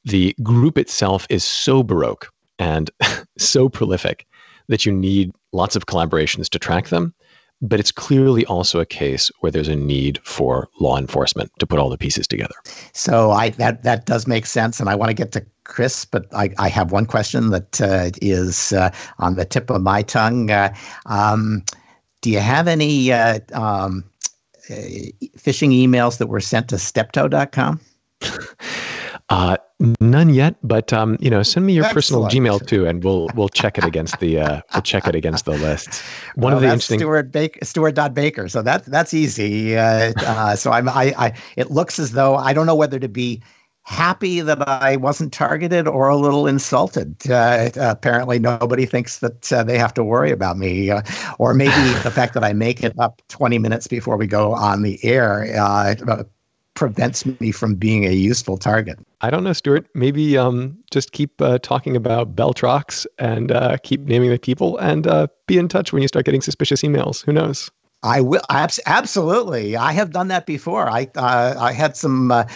the 0.04 0.34
group 0.42 0.76
itself 0.76 1.26
is 1.30 1.42
so 1.44 1.82
baroque 1.82 2.30
and 2.58 2.90
so 3.38 3.68
prolific 3.68 4.26
that 4.72 4.84
you 4.84 4.90
need 4.92 5.32
lots 5.52 5.76
of 5.76 5.86
collaborations 5.86 6.48
to 6.48 6.58
track 6.58 6.88
them 6.88 7.14
but 7.62 7.78
it's 7.78 7.92
clearly 7.92 8.44
also 8.46 8.80
a 8.80 8.86
case 8.86 9.30
where 9.40 9.52
there's 9.52 9.68
a 9.68 9.76
need 9.76 10.18
for 10.24 10.68
law 10.80 10.98
enforcement 10.98 11.50
to 11.60 11.66
put 11.66 11.78
all 11.78 11.88
the 11.88 11.96
pieces 11.96 12.26
together. 12.26 12.54
So 12.92 13.30
I 13.30 13.50
that 13.50 13.84
that 13.84 14.04
does 14.04 14.26
make 14.26 14.46
sense, 14.46 14.80
and 14.80 14.88
I 14.88 14.96
want 14.96 15.10
to 15.10 15.14
get 15.14 15.30
to 15.32 15.46
Chris, 15.62 16.04
but 16.04 16.26
I, 16.34 16.50
I 16.58 16.68
have 16.68 16.90
one 16.90 17.06
question 17.06 17.50
that 17.50 17.80
uh, 17.80 18.10
is 18.20 18.72
uh, 18.72 18.90
on 19.20 19.36
the 19.36 19.44
tip 19.44 19.70
of 19.70 19.80
my 19.80 20.02
tongue. 20.02 20.50
Uh, 20.50 20.74
um, 21.06 21.62
do 22.20 22.30
you 22.30 22.40
have 22.40 22.66
any 22.66 23.12
uh, 23.12 23.38
um, 23.52 24.04
uh, 24.68 24.74
phishing 25.38 25.70
emails 25.70 26.18
that 26.18 26.26
were 26.26 26.40
sent 26.40 26.68
to 26.70 26.78
steptoe.com? 26.78 27.80
Uh, 29.28 29.56
none 30.00 30.30
yet, 30.30 30.54
but 30.62 30.92
um, 30.92 31.16
you 31.20 31.30
know, 31.30 31.42
send 31.42 31.66
me 31.66 31.72
your 31.72 31.84
Excellent. 31.84 32.30
personal 32.30 32.58
Gmail 32.58 32.66
too, 32.66 32.86
and 32.86 33.02
we'll 33.02 33.28
we'll 33.34 33.48
check 33.48 33.78
it 33.78 33.84
against 33.84 34.20
the 34.20 34.40
uh, 34.40 34.60
we'll 34.72 34.82
check 34.82 35.06
it 35.06 35.14
against 35.14 35.44
the 35.44 35.52
list. 35.52 36.02
One 36.34 36.52
well, 36.52 36.56
of 36.56 36.62
the 36.62 36.68
interesting 36.68 37.00
Stewart 37.00 37.32
Baker, 37.32 37.64
Stewart 37.64 38.14
Baker. 38.14 38.48
So 38.48 38.62
that's 38.62 38.86
that's 38.86 39.12
easy. 39.12 39.76
Uh, 39.76 40.12
uh, 40.18 40.56
so 40.56 40.72
I'm 40.72 40.88
I, 40.88 41.14
I 41.18 41.32
it 41.56 41.70
looks 41.70 41.98
as 41.98 42.12
though 42.12 42.36
I 42.36 42.52
don't 42.52 42.66
know 42.66 42.76
whether 42.76 42.98
to 42.98 43.08
be 43.08 43.42
happy 43.84 44.40
that 44.40 44.66
I 44.68 44.96
wasn't 44.96 45.32
targeted 45.32 45.88
or 45.88 46.08
a 46.08 46.16
little 46.16 46.46
insulted. 46.46 47.28
Uh, 47.28 47.70
apparently, 47.76 48.38
nobody 48.38 48.86
thinks 48.86 49.18
that 49.18 49.52
uh, 49.52 49.64
they 49.64 49.78
have 49.78 49.92
to 49.94 50.04
worry 50.04 50.30
about 50.30 50.56
me, 50.56 50.90
uh, 50.90 51.02
or 51.38 51.52
maybe 51.54 51.74
the 52.02 52.10
fact 52.14 52.34
that 52.34 52.44
I 52.44 52.52
make 52.52 52.84
it 52.84 52.96
up 52.98 53.20
20 53.28 53.58
minutes 53.58 53.88
before 53.88 54.16
we 54.16 54.26
go 54.28 54.54
on 54.54 54.82
the 54.82 55.02
air 55.04 55.52
uh, 55.58 56.22
prevents 56.82 57.24
me 57.24 57.52
from 57.52 57.76
being 57.76 58.06
a 58.06 58.10
useful 58.10 58.58
target. 58.58 58.98
I 59.20 59.30
don't 59.30 59.44
know, 59.44 59.52
Stewart. 59.52 59.86
Maybe 59.94 60.36
um, 60.36 60.76
just 60.90 61.12
keep 61.12 61.40
uh, 61.40 61.60
talking 61.60 61.94
about 61.94 62.34
BellTroX 62.34 63.06
and 63.20 63.52
uh, 63.52 63.76
keep 63.84 64.00
naming 64.00 64.30
the 64.30 64.38
people 64.38 64.78
and 64.78 65.06
uh, 65.06 65.28
be 65.46 65.58
in 65.58 65.68
touch 65.68 65.92
when 65.92 66.02
you 66.02 66.08
start 66.08 66.24
getting 66.24 66.40
suspicious 66.40 66.82
emails. 66.82 67.24
Who 67.24 67.32
knows? 67.32 67.70
I 68.02 68.20
will 68.20 68.42
absolutely. 68.50 69.76
I 69.76 69.92
have 69.92 70.10
done 70.10 70.26
that 70.26 70.44
before. 70.44 70.90
I 70.90 71.08
uh, 71.14 71.54
I 71.56 71.70
had 71.70 71.96
some 71.96 72.32
uh, 72.32 72.46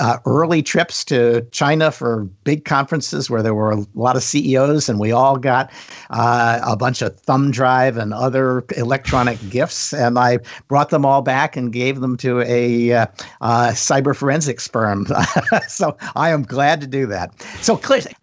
uh, 0.00 0.18
early 0.26 0.62
trips 0.62 1.04
to 1.04 1.42
China 1.50 1.90
for 1.90 2.24
big 2.44 2.64
conferences 2.64 3.28
where 3.28 3.42
there 3.42 3.54
were 3.54 3.70
a 3.70 3.86
lot 3.94 4.16
of 4.16 4.22
CEOs, 4.22 4.88
and 4.88 4.98
we 4.98 5.12
all 5.12 5.36
got 5.36 5.70
uh, 6.10 6.60
a 6.64 6.76
bunch 6.76 7.02
of 7.02 7.18
thumb 7.20 7.50
drive 7.50 7.96
and 7.96 8.14
other 8.14 8.64
electronic 8.76 9.38
gifts. 9.50 9.92
And 9.92 10.18
I 10.18 10.38
brought 10.68 10.90
them 10.90 11.04
all 11.04 11.22
back 11.22 11.56
and 11.56 11.72
gave 11.72 12.00
them 12.00 12.16
to 12.18 12.40
a 12.42 12.92
uh, 12.92 13.06
uh 13.40 13.68
cyber 13.70 14.14
forensics 14.16 14.68
firm. 14.68 15.06
so 15.68 15.96
I 16.16 16.30
am 16.30 16.42
glad 16.42 16.80
to 16.80 16.86
do 16.86 17.06
that. 17.06 17.40
So, 17.60 17.76
clearly, 17.76 18.14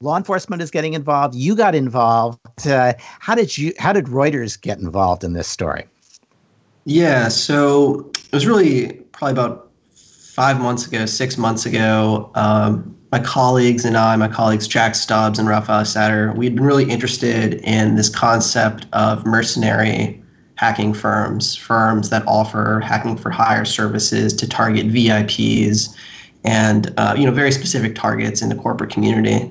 law 0.00 0.16
enforcement 0.16 0.62
is 0.62 0.70
getting 0.70 0.94
involved. 0.94 1.34
You 1.34 1.56
got 1.56 1.74
involved. 1.74 2.38
Uh, 2.66 2.94
how 3.20 3.34
did 3.34 3.56
you? 3.56 3.72
How 3.78 3.92
did 3.92 4.06
Reuters 4.06 4.60
get 4.60 4.78
involved 4.78 5.24
in 5.24 5.32
this 5.32 5.48
story? 5.48 5.86
Yeah, 6.84 7.28
so 7.28 8.08
it 8.14 8.32
was 8.32 8.46
really 8.46 8.92
probably 9.10 9.32
about 9.32 9.65
five 10.36 10.60
months 10.60 10.86
ago, 10.86 11.06
six 11.06 11.38
months 11.38 11.64
ago, 11.64 12.30
um, 12.34 12.94
my 13.10 13.18
colleagues 13.18 13.86
and 13.86 13.96
I, 13.96 14.14
my 14.16 14.28
colleagues 14.28 14.68
Jack 14.68 14.94
Stubbs 14.94 15.38
and 15.38 15.48
Raphael 15.48 15.80
Satter, 15.80 16.36
we'd 16.36 16.54
been 16.54 16.64
really 16.64 16.84
interested 16.90 17.54
in 17.64 17.94
this 17.94 18.10
concept 18.10 18.84
of 18.92 19.24
mercenary 19.24 20.22
hacking 20.56 20.92
firms, 20.92 21.56
firms 21.56 22.10
that 22.10 22.22
offer 22.26 22.80
hacking 22.80 23.16
for 23.16 23.30
hire 23.30 23.64
services 23.64 24.34
to 24.34 24.46
target 24.46 24.88
VIPs 24.88 25.96
and 26.44 26.92
uh, 26.98 27.14
you 27.16 27.24
know 27.24 27.32
very 27.32 27.50
specific 27.50 27.94
targets 27.94 28.42
in 28.42 28.50
the 28.50 28.56
corporate 28.56 28.90
community. 28.90 29.50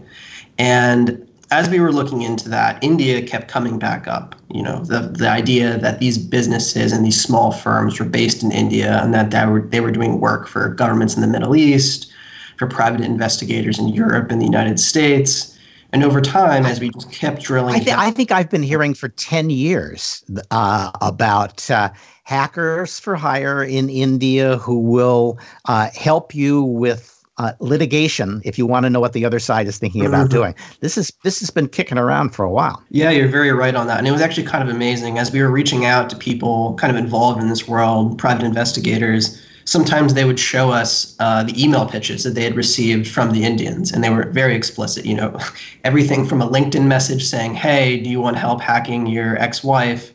And 0.59 1.24
as 1.51 1.69
we 1.69 1.79
were 1.79 1.91
looking 1.91 2.21
into 2.21 2.49
that, 2.49 2.83
India 2.83 3.21
kept 3.21 3.47
coming 3.47 3.77
back 3.79 4.07
up. 4.07 4.35
You 4.53 4.63
know, 4.63 4.79
the 4.83 4.99
the 4.99 5.29
idea 5.29 5.77
that 5.77 5.99
these 5.99 6.17
businesses 6.17 6.91
and 6.91 7.05
these 7.05 7.21
small 7.21 7.51
firms 7.51 7.99
were 7.99 8.05
based 8.05 8.43
in 8.43 8.51
India 8.51 9.01
and 9.03 9.13
that 9.13 9.31
they 9.31 9.45
were 9.45 9.61
they 9.61 9.79
were 9.79 9.91
doing 9.91 10.19
work 10.19 10.47
for 10.47 10.69
governments 10.69 11.15
in 11.15 11.21
the 11.21 11.27
Middle 11.27 11.55
East, 11.55 12.11
for 12.57 12.67
private 12.67 13.01
investigators 13.01 13.79
in 13.79 13.89
Europe 13.89 14.31
and 14.31 14.41
the 14.41 14.45
United 14.45 14.79
States. 14.79 15.51
And 15.93 16.03
over 16.03 16.19
time, 16.19 16.65
as 16.65 16.81
we 16.81 16.89
kept 17.11 17.43
drilling, 17.43 17.75
I, 17.75 17.79
th- 17.79 17.95
I 17.95 18.11
think 18.11 18.31
I've 18.31 18.49
been 18.49 18.63
hearing 18.63 18.93
for 18.93 19.09
ten 19.09 19.49
years 19.49 20.23
uh, 20.51 20.91
about. 21.01 21.69
Uh, 21.69 21.89
hackers 22.25 22.99
for 22.99 23.15
hire 23.15 23.63
in 23.63 23.87
India 23.87 24.57
who 24.57 24.79
will 24.79 25.37
uh, 25.65 25.89
help 25.93 26.33
you 26.33 26.63
with 26.63 27.14
uh, 27.37 27.51
litigation 27.59 28.41
if 28.45 28.57
you 28.57 28.65
want 28.65 28.85
to 28.85 28.89
know 28.89 28.99
what 28.99 29.13
the 29.13 29.25
other 29.25 29.39
side 29.39 29.67
is 29.67 29.77
thinking 29.77 30.05
about 30.05 30.27
mm-hmm. 30.27 30.37
doing. 30.37 30.55
This 30.79 30.97
is 30.97 31.11
this 31.23 31.39
has 31.39 31.49
been 31.49 31.67
kicking 31.67 31.97
around 31.97 32.29
for 32.29 32.45
a 32.45 32.51
while. 32.51 32.81
Yeah, 32.89 33.09
you're 33.09 33.27
very 33.27 33.51
right 33.51 33.75
on 33.75 33.87
that. 33.87 33.97
And 33.97 34.07
it 34.07 34.11
was 34.11 34.21
actually 34.21 34.47
kind 34.47 34.67
of 34.67 34.73
amazing 34.73 35.17
as 35.17 35.31
we 35.31 35.41
were 35.41 35.51
reaching 35.51 35.85
out 35.85 36.09
to 36.11 36.15
people 36.15 36.75
kind 36.75 36.95
of 36.95 37.01
involved 37.01 37.41
in 37.41 37.49
this 37.49 37.67
world, 37.67 38.17
private 38.17 38.45
investigators. 38.45 39.41
Sometimes 39.65 40.13
they 40.13 40.25
would 40.25 40.39
show 40.39 40.69
us 40.69 41.15
uh, 41.19 41.43
the 41.43 41.61
email 41.61 41.87
pitches 41.87 42.23
that 42.23 42.35
they 42.35 42.43
had 42.43 42.55
received 42.55 43.07
from 43.07 43.31
the 43.31 43.43
Indians, 43.43 43.91
and 43.91 44.03
they 44.03 44.11
were 44.11 44.29
very 44.29 44.55
explicit. 44.55 45.05
You 45.05 45.15
know, 45.15 45.37
everything 45.83 46.25
from 46.25 46.41
a 46.41 46.47
LinkedIn 46.47 46.85
message 46.85 47.25
saying, 47.25 47.55
"Hey, 47.55 47.99
do 47.99 48.09
you 48.09 48.21
want 48.21 48.37
help 48.37 48.61
hacking 48.61 49.07
your 49.07 49.37
ex-wife?" 49.37 50.11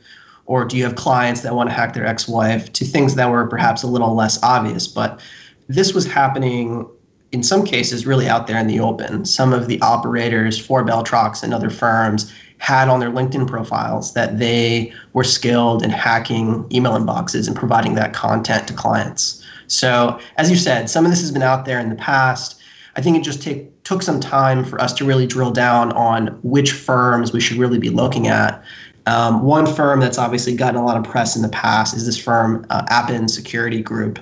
or 0.46 0.64
do 0.64 0.76
you 0.76 0.82
have 0.82 0.96
clients 0.96 1.42
that 1.42 1.54
want 1.54 1.68
to 1.68 1.72
hack 1.72 1.94
their 1.94 2.04
ex-wife 2.04 2.72
to 2.72 2.84
things 2.84 3.14
that 3.14 3.30
were 3.30 3.46
perhaps 3.46 3.84
a 3.84 3.86
little 3.86 4.16
less 4.16 4.42
obvious 4.42 4.88
but 4.88 5.20
this 5.68 5.94
was 5.94 6.04
happening 6.04 6.84
in 7.32 7.42
some 7.42 7.64
cases 7.64 8.06
really 8.06 8.28
out 8.28 8.46
there 8.46 8.58
in 8.58 8.66
the 8.66 8.80
open. 8.80 9.24
Some 9.24 9.52
of 9.52 9.68
the 9.68 9.80
operators 9.80 10.58
for 10.58 10.84
BellTroX 10.84 11.42
and 11.42 11.54
other 11.54 11.70
firms 11.70 12.32
had 12.58 12.88
on 12.88 13.00
their 13.00 13.10
LinkedIn 13.10 13.46
profiles 13.46 14.12
that 14.14 14.38
they 14.38 14.92
were 15.12 15.24
skilled 15.24 15.82
in 15.82 15.90
hacking 15.90 16.66
email 16.72 16.92
inboxes 16.92 17.46
and 17.46 17.56
providing 17.56 17.94
that 17.94 18.12
content 18.12 18.68
to 18.68 18.74
clients. 18.74 19.44
So, 19.66 20.18
as 20.36 20.50
you 20.50 20.56
said, 20.56 20.90
some 20.90 21.04
of 21.04 21.10
this 21.10 21.20
has 21.20 21.30
been 21.30 21.42
out 21.42 21.64
there 21.64 21.78
in 21.78 21.88
the 21.88 21.94
past. 21.94 22.60
I 22.96 23.00
think 23.00 23.16
it 23.16 23.22
just 23.22 23.40
take, 23.40 23.82
took 23.84 24.02
some 24.02 24.18
time 24.18 24.64
for 24.64 24.80
us 24.80 24.92
to 24.94 25.04
really 25.04 25.26
drill 25.26 25.52
down 25.52 25.92
on 25.92 26.38
which 26.42 26.72
firms 26.72 27.32
we 27.32 27.40
should 27.40 27.56
really 27.56 27.78
be 27.78 27.88
looking 27.88 28.26
at. 28.26 28.62
Um, 29.06 29.42
one 29.42 29.66
firm 29.66 30.00
that's 30.00 30.18
obviously 30.18 30.54
gotten 30.54 30.76
a 30.76 30.84
lot 30.84 30.96
of 30.96 31.04
press 31.04 31.36
in 31.36 31.42
the 31.42 31.48
past 31.48 31.96
is 31.96 32.04
this 32.04 32.18
firm, 32.18 32.66
uh, 32.68 33.26
Security 33.28 33.80
Group 33.80 34.18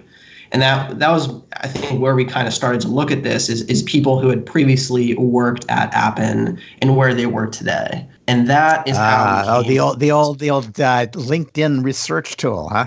and 0.53 0.63
that 0.63 0.99
that 0.99 1.11
was 1.11 1.29
I 1.59 1.69
think 1.69 2.01
where 2.01 2.15
we 2.15 2.25
kind 2.25 2.47
of 2.47 2.55
started 2.55 2.81
to 2.83 2.89
look 2.89 3.11
at 3.11 3.23
this 3.23 3.49
is 3.49 3.63
is 3.63 3.83
people 3.83 4.21
who 4.21 4.29
had 4.29 4.45
previously 4.45 5.15
worked 5.17 5.67
at 5.69 5.93
Appin 5.95 6.59
and 6.81 6.97
where 6.97 7.15
they 7.15 7.27
were 7.27 7.47
today, 7.47 8.09
and 8.27 8.49
that 8.49 8.87
is 8.89 8.97
how. 8.97 9.25
Uh, 9.25 9.45
oh, 9.59 9.69
the 9.69 9.79
old 9.79 10.01
the 10.01 10.11
old 10.11 10.39
the 10.39 10.51
old 10.51 10.81
uh, 10.81 11.07
LinkedIn 11.07 11.85
research 11.85 12.37
tool, 12.37 12.69
huh? 12.69 12.87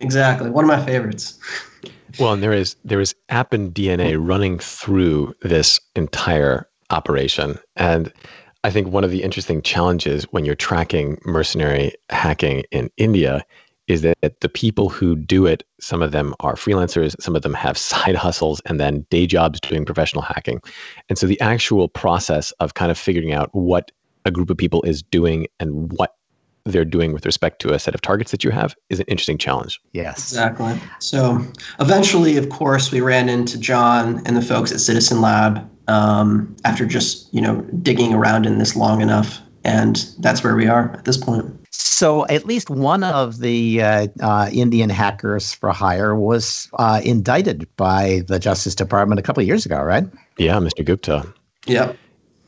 Exactly. 0.00 0.50
One 0.50 0.64
of 0.64 0.68
my 0.68 0.84
favorites. 0.84 1.38
Well, 2.18 2.32
and 2.32 2.42
there 2.42 2.52
is 2.52 2.76
there 2.84 3.00
is 3.00 3.14
Appin 3.28 3.72
DNA 3.72 4.16
running 4.18 4.58
through 4.58 5.34
this 5.42 5.80
entire 5.94 6.68
operation, 6.90 7.58
and 7.76 8.12
I 8.64 8.70
think 8.70 8.88
one 8.88 9.04
of 9.04 9.10
the 9.10 9.22
interesting 9.22 9.62
challenges 9.62 10.24
when 10.32 10.44
you're 10.44 10.54
tracking 10.54 11.18
mercenary 11.24 11.94
hacking 12.10 12.64
in 12.72 12.90
India 12.96 13.44
is 13.88 14.02
that 14.02 14.40
the 14.40 14.48
people 14.48 14.88
who 14.88 15.16
do 15.16 15.46
it, 15.46 15.62
some 15.80 16.02
of 16.02 16.12
them 16.12 16.34
are 16.40 16.54
freelancers, 16.54 17.14
some 17.20 17.36
of 17.36 17.42
them 17.42 17.54
have 17.54 17.78
side 17.90 18.16
hustles, 18.16 18.60
and 18.66 18.80
then 18.80 19.06
day 19.10 19.26
jobs 19.26 19.60
doing 19.60 19.84
professional 19.84 20.22
hacking. 20.22 20.60
And 21.08 21.18
so 21.18 21.26
the 21.26 21.40
actual 21.40 21.88
process 21.88 22.50
of 22.52 22.74
kind 22.74 22.90
of 22.90 22.98
figuring 22.98 23.32
out 23.32 23.50
what 23.52 23.90
a 24.24 24.30
group 24.30 24.50
of 24.50 24.56
people 24.56 24.82
is 24.82 25.02
doing 25.02 25.46
and 25.60 25.92
what 25.92 26.16
they're 26.66 26.84
doing 26.84 27.12
with 27.12 27.24
respect 27.24 27.62
to 27.62 27.72
a 27.72 27.78
set 27.78 27.94
of 27.94 28.00
targets 28.00 28.32
that 28.32 28.42
you 28.42 28.50
have 28.50 28.74
is 28.90 28.98
an 28.98 29.06
interesting 29.06 29.38
challenge. 29.38 29.80
Yes. 29.92 30.32
Exactly. 30.32 30.78
So 30.98 31.40
eventually, 31.78 32.36
of 32.36 32.48
course, 32.48 32.90
we 32.90 33.00
ran 33.00 33.28
into 33.28 33.56
John 33.56 34.20
and 34.26 34.36
the 34.36 34.42
folks 34.42 34.72
at 34.72 34.80
Citizen 34.80 35.20
Lab 35.20 35.70
um, 35.88 36.54
after 36.64 36.84
just, 36.84 37.32
you 37.32 37.40
know, 37.40 37.60
digging 37.82 38.12
around 38.12 38.46
in 38.46 38.58
this 38.58 38.74
long 38.74 39.00
enough. 39.00 39.40
And 39.62 40.04
that's 40.18 40.42
where 40.42 40.56
we 40.56 40.66
are 40.66 40.92
at 40.92 41.04
this 41.04 41.16
point. 41.16 41.55
So 41.78 42.26
at 42.26 42.46
least 42.46 42.70
one 42.70 43.04
of 43.04 43.38
the 43.40 43.82
uh, 43.82 44.08
uh, 44.20 44.50
Indian 44.52 44.90
hackers 44.90 45.52
for 45.52 45.70
hire 45.70 46.14
was 46.14 46.68
uh, 46.78 47.00
indicted 47.04 47.68
by 47.76 48.22
the 48.26 48.38
Justice 48.38 48.74
Department 48.74 49.18
a 49.18 49.22
couple 49.22 49.42
of 49.42 49.46
years 49.46 49.66
ago, 49.66 49.82
right? 49.82 50.04
Yeah, 50.38 50.56
Mr. 50.56 50.84
Gupta. 50.84 51.26
Yeah. 51.66 51.92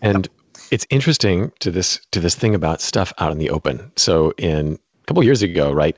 And 0.02 0.28
it's 0.70 0.86
interesting 0.90 1.52
to 1.60 1.70
this 1.70 2.00
to 2.12 2.20
this 2.20 2.34
thing 2.34 2.54
about 2.54 2.80
stuff 2.80 3.12
out 3.18 3.32
in 3.32 3.38
the 3.38 3.50
open. 3.50 3.90
So 3.96 4.32
in 4.38 4.74
a 4.74 5.06
couple 5.06 5.22
years 5.24 5.42
ago, 5.42 5.72
right, 5.72 5.96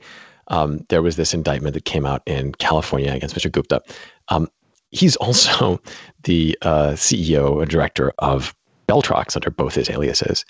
um, 0.49 0.85
there 0.89 1.03
was 1.03 1.16
this 1.16 1.33
indictment 1.35 1.74
that 1.74 1.85
came 1.85 2.07
out 2.07 2.22
in 2.26 2.53
California 2.55 3.12
against 3.12 3.37
Mr. 3.37 3.51
Gupta. 3.51 3.83
Um, 4.28 4.49
he's 4.91 5.16
also 5.16 5.81
the 6.24 6.59
uh, 6.62 6.93
CEO 6.93 7.61
and 7.61 7.70
director 7.70 8.12
of 8.18 8.55
BellTroX 8.89 9.37
under 9.37 9.51
both 9.51 9.74
his 9.74 9.89
aliases. 9.89 10.45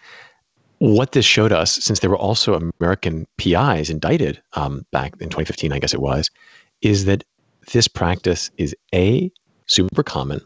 What 0.81 1.12
this 1.12 1.26
showed 1.26 1.53
us, 1.53 1.72
since 1.72 2.01
there 2.01 2.11
were 2.11 2.16
also 2.16 2.55
American 2.81 3.26
PIs 3.37 3.91
indicted 3.91 4.43
um, 4.55 4.85
back 4.93 5.12
in 5.20 5.28
2015, 5.28 5.72
I 5.72 5.78
guess 5.78 5.93
it 5.93 6.01
was, 6.01 6.31
is 6.81 7.05
that 7.05 7.22
this 7.72 7.87
practice 7.87 8.51
is 8.57 8.74
a 8.95 9.31
super 9.66 10.03
common. 10.03 10.41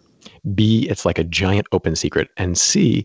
B, 0.54 0.88
it's 0.90 1.04
like 1.04 1.18
a 1.18 1.24
giant 1.24 1.68
open 1.70 1.94
secret, 1.94 2.30
and 2.36 2.58
C, 2.58 3.04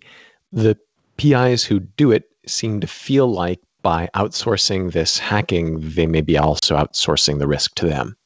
the 0.51 0.75
PIs 1.17 1.63
who 1.63 1.80
do 1.80 2.11
it 2.11 2.23
seem 2.47 2.80
to 2.80 2.88
feel 2.88 3.27
like 3.27 3.59
by 3.84 4.09
outsourcing 4.15 4.91
this 4.91 5.19
hacking, 5.19 5.80
they 5.82 6.07
may 6.07 6.21
be 6.21 6.38
also 6.38 6.75
outsourcing 6.75 7.38
the 7.38 7.47
risk 7.47 7.75
to 7.75 7.86
them. 7.88 8.17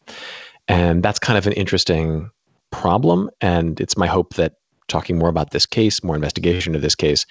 And 0.68 1.04
that's 1.04 1.20
kind 1.20 1.38
of 1.38 1.46
an 1.46 1.54
interesting 1.54 2.30
problem. 2.72 3.30
And 3.42 3.80
it's 3.82 3.98
my 3.98 4.08
hope 4.08 4.36
that 4.36 4.54
talking 4.88 5.18
more 5.18 5.30
about 5.30 5.52
this 5.52 5.66
case, 5.66 6.04
more 6.04 6.16
investigation 6.16 6.74
of 6.74 6.82
this 6.82 6.96
case, 6.96 7.26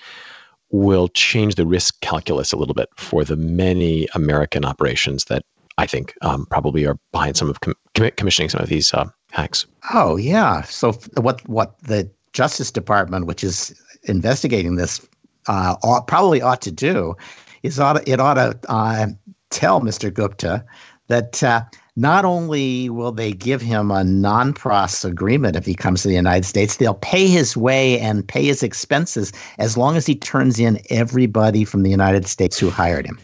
will 0.73 1.09
change 1.09 1.55
the 1.55 1.67
risk 1.67 2.01
calculus 2.01 2.53
a 2.53 2.57
little 2.57 2.75
bit 2.75 2.89
for 2.97 3.25
the 3.25 3.37
many 3.37 4.09
American 4.15 4.65
operations 4.65 5.27
that 5.27 5.45
I 5.79 5.87
think 5.87 6.15
um, 6.23 6.47
probably 6.47 6.87
are 6.87 6.99
behind 7.13 7.37
some 7.37 7.49
of 7.49 7.61
com- 7.61 7.77
commissioning 7.95 8.49
some 8.49 8.63
of 8.63 8.69
these 8.69 8.93
uh, 8.93 9.09
hacks. 9.31 9.67
Oh 9.95 10.17
yeah. 10.17 10.63
So 10.63 10.93
what 11.17 11.47
what 11.49 11.79
the 11.81 12.11
Justice 12.33 12.71
Department, 12.71 13.27
which 13.27 13.45
is 13.45 13.79
investigating 14.05 14.77
this 14.77 15.07
uh, 15.47 15.77
ought, 15.83 16.07
probably 16.07 16.43
ought 16.43 16.63
to 16.63 16.73
do 16.73 17.15
is 17.63 17.79
ought 17.79 18.07
it 18.09 18.21
ought 18.21 18.35
to 18.35 18.59
uh, 18.69 19.07
tell 19.51 19.81
Mr. 19.81 20.13
Gupta 20.13 20.65
that 21.09 21.43
uh, 21.43 21.63
not 21.97 22.25
only 22.25 22.89
will 22.89 23.13
they 23.13 23.33
give 23.33 23.61
him 23.61 23.91
a 23.91 24.03
non-pros 24.03 25.05
agreement 25.05 25.57
if 25.57 25.67
he 25.67 25.75
comes 25.75 26.03
to 26.03 26.09
the 26.09 26.15
United 26.15 26.45
States, 26.45 26.77
they'll 26.77 26.95
pay 26.95 27.27
his 27.27 27.57
way 27.57 27.99
and 28.01 28.27
pay 28.27 28.45
his 28.45 28.63
expenses 28.63 29.33
as 29.59 29.77
long 29.77 29.97
as 29.97 30.07
he 30.07 30.15
turns 30.15 30.59
in 30.59 30.81
everybody 30.89 31.65
from 31.65 31.83
the 31.83 31.91
United 31.91 32.27
States 32.27 32.59
who 32.59 32.71
hired 32.71 33.07
him. 33.07 33.19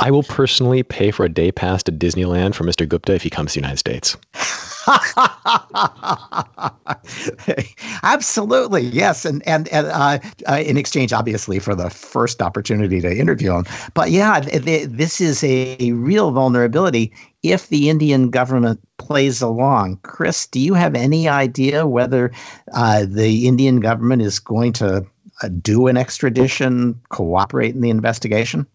I 0.00 0.10
will 0.10 0.22
personally 0.22 0.82
pay 0.82 1.10
for 1.10 1.24
a 1.24 1.28
day 1.28 1.52
pass 1.52 1.82
to 1.84 1.92
Disneyland 1.92 2.54
for 2.54 2.64
Mr. 2.64 2.88
Gupta 2.88 3.14
if 3.14 3.22
he 3.22 3.30
comes 3.30 3.52
to 3.52 3.60
the 3.60 3.60
United 3.60 3.78
States. 3.78 4.16
Absolutely, 8.02 8.82
yes, 8.82 9.26
and 9.26 9.46
and, 9.46 9.68
and 9.68 9.86
uh, 9.88 10.18
uh, 10.48 10.62
in 10.64 10.78
exchange, 10.78 11.12
obviously, 11.12 11.58
for 11.58 11.74
the 11.74 11.90
first 11.90 12.40
opportunity 12.40 13.00
to 13.00 13.14
interview 13.14 13.54
him. 13.54 13.64
But 13.92 14.10
yeah, 14.10 14.40
th- 14.40 14.64
th- 14.64 14.88
this 14.88 15.20
is 15.20 15.44
a, 15.44 15.76
a 15.80 15.92
real 15.92 16.30
vulnerability 16.30 17.12
if 17.42 17.68
the 17.68 17.90
Indian 17.90 18.30
government 18.30 18.80
plays 18.98 19.42
along. 19.42 19.98
Chris, 20.02 20.46
do 20.46 20.58
you 20.58 20.74
have 20.74 20.94
any 20.94 21.28
idea 21.28 21.86
whether 21.86 22.32
uh, 22.72 23.04
the 23.06 23.46
Indian 23.46 23.80
government 23.80 24.22
is 24.22 24.38
going 24.38 24.72
to 24.74 25.04
uh, 25.42 25.48
do 25.60 25.88
an 25.88 25.96
extradition, 25.96 26.98
cooperate 27.10 27.74
in 27.74 27.82
the 27.82 27.90
investigation? 27.90 28.66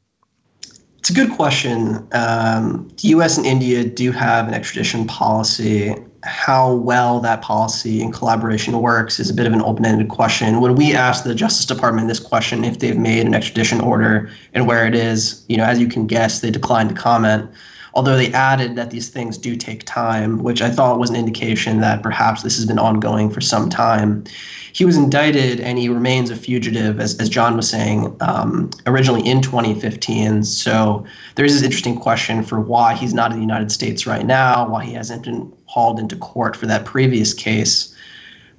It's 1.06 1.12
a 1.12 1.14
good 1.14 1.34
question. 1.34 2.08
Um, 2.14 2.88
the 3.00 3.10
U.S. 3.10 3.38
and 3.38 3.46
India 3.46 3.84
do 3.84 4.12
have 4.12 4.48
an 4.48 4.56
extradition 4.56 5.06
policy. 5.06 5.94
How 6.24 6.74
well 6.74 7.20
that 7.20 7.44
policy 7.44 8.02
and 8.02 8.12
collaboration 8.12 8.82
works 8.82 9.20
is 9.20 9.30
a 9.30 9.34
bit 9.36 9.46
of 9.46 9.54
an 9.54 9.62
open-ended 9.62 10.10
question. 10.10 10.62
When 10.62 10.74
we 10.74 10.96
asked 10.96 11.24
the 11.24 11.36
Justice 11.36 11.68
Department 11.68 12.08
this 12.08 12.20
question, 12.20 12.66
if 12.66 12.80
they've 12.80 12.98
made 12.98 13.28
an 13.28 13.36
extradition 13.36 13.82
order 13.82 14.32
and 14.56 14.66
where 14.66 14.88
it 14.88 14.96
is, 14.96 15.46
you 15.48 15.58
know, 15.58 15.64
as 15.64 15.78
you 15.78 15.88
can 15.88 16.08
guess, 16.08 16.42
they 16.42 16.50
declined 16.50 16.90
to 16.90 16.96
comment 16.96 17.52
although 17.96 18.18
they 18.18 18.32
added 18.34 18.76
that 18.76 18.92
these 18.92 19.08
things 19.08 19.38
do 19.38 19.56
take 19.56 19.86
time, 19.86 20.44
which 20.44 20.62
I 20.62 20.70
thought 20.70 21.00
was 21.00 21.10
an 21.10 21.16
indication 21.16 21.80
that 21.80 22.04
perhaps 22.04 22.44
this 22.44 22.58
has 22.58 22.66
been 22.66 22.78
ongoing 22.78 23.30
for 23.30 23.40
some 23.40 23.70
time. 23.70 24.26
He 24.74 24.84
was 24.84 24.98
indicted 24.98 25.62
and 25.62 25.80
he 25.80 25.88
remains 25.88 26.30
a 26.30 26.36
fugitive, 26.36 27.00
as, 27.00 27.18
as 27.20 27.30
John 27.30 27.56
was 27.56 27.70
saying, 27.70 28.14
um, 28.20 28.70
originally 28.86 29.26
in 29.26 29.42
2015. 29.42 30.44
So 30.44 31.06
there 31.36 31.46
is 31.46 31.54
this 31.54 31.64
interesting 31.64 31.96
question 31.96 32.44
for 32.44 32.60
why 32.60 32.96
he's 32.96 33.14
not 33.14 33.32
in 33.32 33.38
the 33.38 33.44
United 33.44 33.72
States 33.72 34.06
right 34.06 34.26
now, 34.26 34.68
why 34.68 34.84
he 34.84 34.94
hasn't 34.94 35.24
been 35.24 35.52
hauled 35.66 35.98
into 35.98 36.18
court 36.18 36.58
for 36.58 36.66
that 36.66 36.84
previous 36.84 37.34
case. 37.34 37.96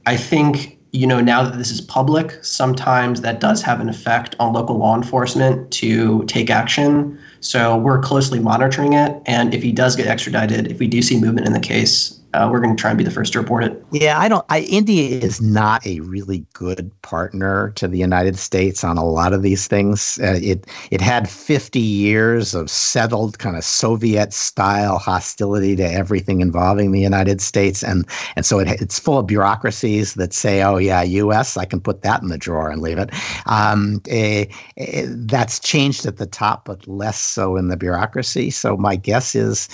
I 0.07 0.17
think 0.17 0.76
you 0.97 1.07
know, 1.07 1.21
now 1.21 1.43
that 1.43 1.59
this 1.59 1.71
is 1.71 1.81
public, 1.81 2.43
sometimes 2.43 3.21
that 3.21 3.39
does 3.39 3.63
have 3.63 3.81
an 3.81 3.89
effect 3.89 4.35
on 4.41 4.55
local 4.55 4.79
law 4.79 4.97
enforcement 4.97 5.71
to 5.73 6.25
take 6.25 6.49
action. 6.49 7.19
So 7.41 7.77
we're 7.77 8.01
closely 8.01 8.39
monitoring 8.41 8.95
it. 8.95 9.21
And 9.27 9.55
if 9.55 9.63
he 9.63 9.73
does 9.73 9.95
get 9.95 10.07
extradited, 10.07 10.71
if 10.71 10.79
we 10.79 10.87
do 10.87 11.03
see 11.03 11.21
movement 11.21 11.47
in 11.47 11.53
the 11.53 11.61
case, 11.61 12.19
uh, 12.37 12.49
we're 12.51 12.61
going 12.61 12.77
to 12.77 12.81
try 12.81 12.91
and 12.91 12.99
be 12.99 13.05
the 13.05 13.11
first 13.11 13.33
to 13.33 13.41
report 13.41 13.65
it. 13.65 13.83
Yeah, 13.93 14.19
I 14.19 14.29
don't. 14.29 14.45
I, 14.51 14.61
India 14.61 15.19
is 15.19 15.41
not 15.41 15.87
a 15.87 16.01
really 16.01 16.45
good 16.53 16.91
partner 17.03 17.71
to 17.77 17.89
the 17.89 17.99
United 17.99 18.37
States 18.37 18.85
on 18.85 18.99
a 18.99 19.05
lot 19.05 19.33
of 19.33 19.43
these 19.43 19.67
things. 19.67 20.19
Uh, 20.23 20.39
it 20.43 20.67
it 20.91 21.01
had 21.01 21.29
50 21.29 21.81
years 21.81 22.55
of 22.55 22.71
settled 22.71 23.39
kind 23.39 23.57
of 23.57 23.65
Soviet 23.65 24.35
style 24.35 24.99
hostility 24.99 25.75
to 25.77 25.85
everything 25.85 26.41
involving 26.41 26.93
the 26.93 27.01
United 27.01 27.41
States, 27.41 27.83
and 27.83 28.07
and 28.37 28.45
so 28.45 28.59
it, 28.59 28.69
it's 28.83 28.99
full 28.99 29.19
of 29.19 29.27
bureaucracies 29.27 30.15
that 30.15 30.35
say, 30.35 30.63
oh 30.63 30.77
yeah, 30.77 31.03
U.S. 31.03 31.57
I 31.57 31.65
can 31.65 31.81
put 31.81 32.03
that 32.03 32.23
in 32.23 32.29
the 32.29 32.39
drawer 32.39 32.71
and 32.71 32.83
leave 32.83 32.99
it. 32.99 33.11
Um, 33.47 34.03
eh, 34.09 34.45
eh, 34.77 35.07
that's 35.09 35.59
changed 35.59 36.05
at 36.05 36.19
the 36.19 36.27
top, 36.27 36.67
but 36.67 36.87
less 36.87 37.19
so 37.19 37.57
in 37.57 37.69
the 37.69 37.77
bureaucracy. 37.77 38.51
So 38.51 38.77
my 38.77 38.97
guess 38.97 39.35
is 39.35 39.69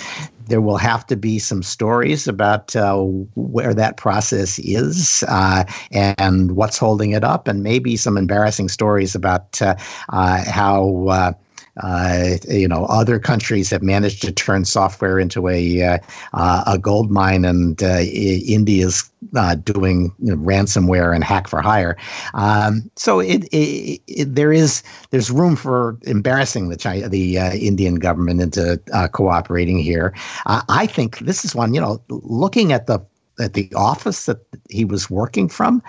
there 0.47 0.61
will 0.61 0.77
have 0.77 1.07
to 1.07 1.17
be 1.17 1.39
some 1.39 1.63
stories 1.63 2.29
about 2.29 2.75
uh, 2.77 2.97
where 3.35 3.75
that 3.75 3.97
process 3.97 4.59
is 4.61 5.25
uh, 5.29 5.65
and 5.91 6.53
what's 6.53 6.79
holding 6.79 7.13
it 7.13 7.25
up, 7.25 7.49
and 7.49 7.63
maybe 7.63 7.97
some 7.97 8.17
embarrassing 8.17 8.69
stories 8.69 9.15
about 9.15 9.61
uh, 9.63 9.75
uh 10.11 10.45
how. 10.45 11.35
Uh, 11.83 12.37
uh, 12.49 12.53
you 12.53 12.69
know, 12.69 12.85
other 12.87 13.19
countries 13.19 13.71
have 13.71 13.83
managed 13.83 14.21
to 14.23 14.33
turn 14.33 14.65
software 14.65 15.19
into 15.19 15.49
a 15.49 16.01
a 16.35 16.79
gold 16.81 17.11
mine, 17.11 17.45
and 17.45 17.81
India's 17.83 19.11
uh, 19.37 19.55
doing 19.55 20.15
you 20.19 20.35
know, 20.35 20.37
ransomware 20.37 21.15
and 21.15 21.25
hack 21.25 21.49
for 21.49 21.61
hire. 21.61 21.97
Um, 22.35 22.91
so 22.97 23.21
it, 23.21 23.45
it, 23.53 24.01
it, 24.07 24.35
there 24.35 24.53
is 24.53 24.83
there's 25.11 25.31
room 25.31 25.57
for 25.57 25.99
embarrassing 26.03 26.69
the 26.69 26.77
China, 26.77 27.09
the 27.09 27.39
uh, 27.39 27.53
Indian 27.53 27.97
government 27.97 28.41
into 28.41 28.81
uh, 28.93 29.09
cooperating 29.09 29.79
here. 29.79 30.15
Uh, 30.47 30.63
I 30.69 30.87
think 30.87 31.19
this 31.21 31.45
is 31.45 31.55
one. 31.55 31.75
You 31.75 31.81
know, 31.81 32.03
looking 32.09 32.73
at 32.73 32.87
the 32.87 33.01
at 33.43 33.55
the 33.55 33.73
office 33.75 34.27
that 34.27 34.39
he 34.71 34.85
was 34.85 35.11
working 35.11 35.49
from, 35.49 35.83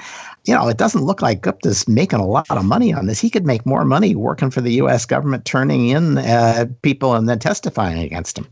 you 0.46 0.54
know, 0.54 0.68
it 0.68 0.78
doesn't 0.78 1.04
look 1.04 1.22
like 1.22 1.42
Gupta's 1.42 1.88
making 1.88 2.20
a 2.20 2.26
lot 2.26 2.50
of 2.50 2.66
money 2.66 2.94
on 2.94 3.06
this. 3.08 3.20
He 3.20 3.30
could 3.30 3.46
make 3.46 3.66
more 3.66 3.86
money 3.86 4.16
working 4.16 4.50
for 4.50 4.62
the 4.62 4.74
U.S. 4.74 5.06
government, 5.06 5.46
turning 5.46 5.90
in 5.90 6.18
uh, 6.18 6.66
people 6.82 7.14
and 7.14 7.30
then 7.30 7.40
testifying 7.40 8.00
against 8.00 8.38
him. 8.38 8.48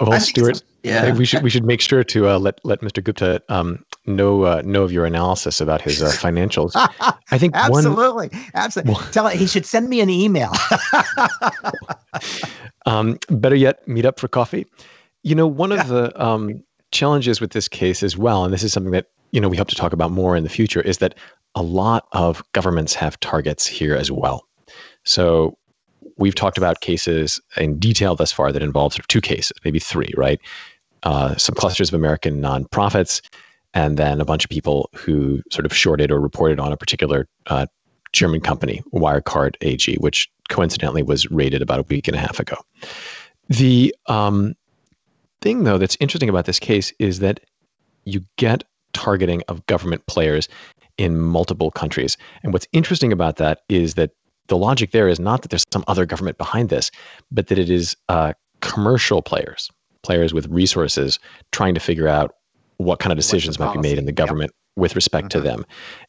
Well, 0.00 0.20
Stewart, 0.20 0.62
yeah, 0.82 1.14
we 1.14 1.24
should 1.24 1.42
we 1.42 1.50
should 1.50 1.64
make 1.64 1.80
sure 1.80 2.02
to 2.02 2.28
uh, 2.28 2.38
let 2.38 2.58
let 2.64 2.80
Mr. 2.80 3.02
Gupta 3.02 3.40
um, 3.48 3.84
know 4.06 4.42
uh, 4.42 4.62
know 4.64 4.82
of 4.82 4.90
your 4.90 5.06
analysis 5.06 5.60
about 5.60 5.80
his 5.80 6.02
uh, 6.02 6.06
financials. 6.10 6.72
I 7.30 7.38
think 7.38 7.54
absolutely, 7.54 8.28
one, 8.28 8.50
absolutely. 8.54 8.94
Well, 8.94 9.02
Tell 9.12 9.28
he 9.28 9.46
should 9.46 9.66
send 9.66 9.88
me 9.88 10.00
an 10.00 10.10
email. 10.10 10.52
um, 12.86 13.18
better 13.30 13.54
yet, 13.54 13.86
meet 13.86 14.04
up 14.04 14.18
for 14.18 14.28
coffee. 14.28 14.66
You 15.22 15.36
know, 15.36 15.46
one 15.46 15.70
of 15.70 15.86
the 15.86 16.20
um, 16.20 16.64
challenges 16.92 17.40
with 17.40 17.50
this 17.50 17.68
case 17.68 18.02
as 18.02 18.16
well, 18.16 18.44
and 18.44 18.52
this 18.52 18.62
is 18.62 18.72
something 18.72 18.92
that 18.92 19.06
you 19.32 19.40
know 19.40 19.48
we 19.48 19.56
hope 19.56 19.68
to 19.68 19.74
talk 19.74 19.92
about 19.92 20.10
more 20.10 20.36
in 20.36 20.44
the 20.44 20.50
future, 20.50 20.80
is 20.80 20.98
that 20.98 21.14
a 21.54 21.62
lot 21.62 22.06
of 22.12 22.42
governments 22.52 22.94
have 22.94 23.18
targets 23.20 23.66
here 23.66 23.94
as 23.94 24.10
well. 24.10 24.46
So 25.04 25.58
we've 26.16 26.34
talked 26.34 26.58
about 26.58 26.80
cases 26.80 27.40
in 27.56 27.78
detail 27.78 28.14
thus 28.14 28.32
far 28.32 28.52
that 28.52 28.62
involve 28.62 28.92
sort 28.92 29.00
of 29.00 29.08
two 29.08 29.20
cases, 29.20 29.52
maybe 29.64 29.78
three, 29.78 30.12
right? 30.16 30.40
Uh, 31.02 31.34
some 31.36 31.54
clusters 31.54 31.88
of 31.88 31.94
American 31.94 32.40
nonprofits, 32.40 33.20
and 33.74 33.96
then 33.96 34.20
a 34.20 34.24
bunch 34.24 34.44
of 34.44 34.50
people 34.50 34.88
who 34.94 35.42
sort 35.50 35.66
of 35.66 35.74
shorted 35.74 36.12
or 36.12 36.20
reported 36.20 36.60
on 36.60 36.72
a 36.72 36.76
particular 36.76 37.26
uh, 37.46 37.66
German 38.12 38.40
company, 38.40 38.82
Wirecard 38.92 39.56
AG, 39.62 39.94
which 39.96 40.30
coincidentally 40.48 41.02
was 41.02 41.30
raided 41.30 41.62
about 41.62 41.80
a 41.80 41.84
week 41.84 42.06
and 42.06 42.16
a 42.16 42.20
half 42.20 42.38
ago. 42.38 42.56
The 43.48 43.94
um, 44.06 44.54
thing, 45.42 45.64
though, 45.64 45.78
that's 45.78 45.96
interesting 46.00 46.28
about 46.28 46.46
this 46.46 46.58
case 46.58 46.92
is 46.98 47.18
that 47.18 47.40
you 48.04 48.22
get 48.36 48.64
targeting 48.92 49.42
of 49.48 49.64
government 49.66 50.06
players 50.06 50.48
in 50.98 51.18
multiple 51.18 51.70
countries. 51.70 52.16
And 52.42 52.52
what's 52.52 52.66
interesting 52.72 53.12
about 53.12 53.36
that 53.36 53.60
is 53.68 53.94
that 53.94 54.10
the 54.48 54.56
logic 54.56 54.90
there 54.92 55.08
is 55.08 55.20
not 55.20 55.42
that 55.42 55.48
there's 55.48 55.64
some 55.72 55.84
other 55.86 56.06
government 56.06 56.38
behind 56.38 56.68
this, 56.68 56.90
but 57.30 57.46
that 57.48 57.58
it 57.58 57.70
is 57.70 57.96
uh, 58.08 58.32
commercial 58.60 59.22
players, 59.22 59.70
players 60.02 60.34
with 60.34 60.46
resources 60.48 61.18
trying 61.52 61.74
to 61.74 61.80
figure 61.80 62.08
out 62.08 62.34
what 62.76 62.98
kind 62.98 63.12
of 63.12 63.16
decisions 63.16 63.58
might 63.58 63.72
be 63.72 63.78
made 63.78 63.98
in 63.98 64.06
the 64.06 64.12
government 64.12 64.50
yep. 64.50 64.82
with 64.82 64.94
respect 64.94 65.28
mm-hmm. 65.28 65.38
to 65.38 65.48
them. 65.48 65.64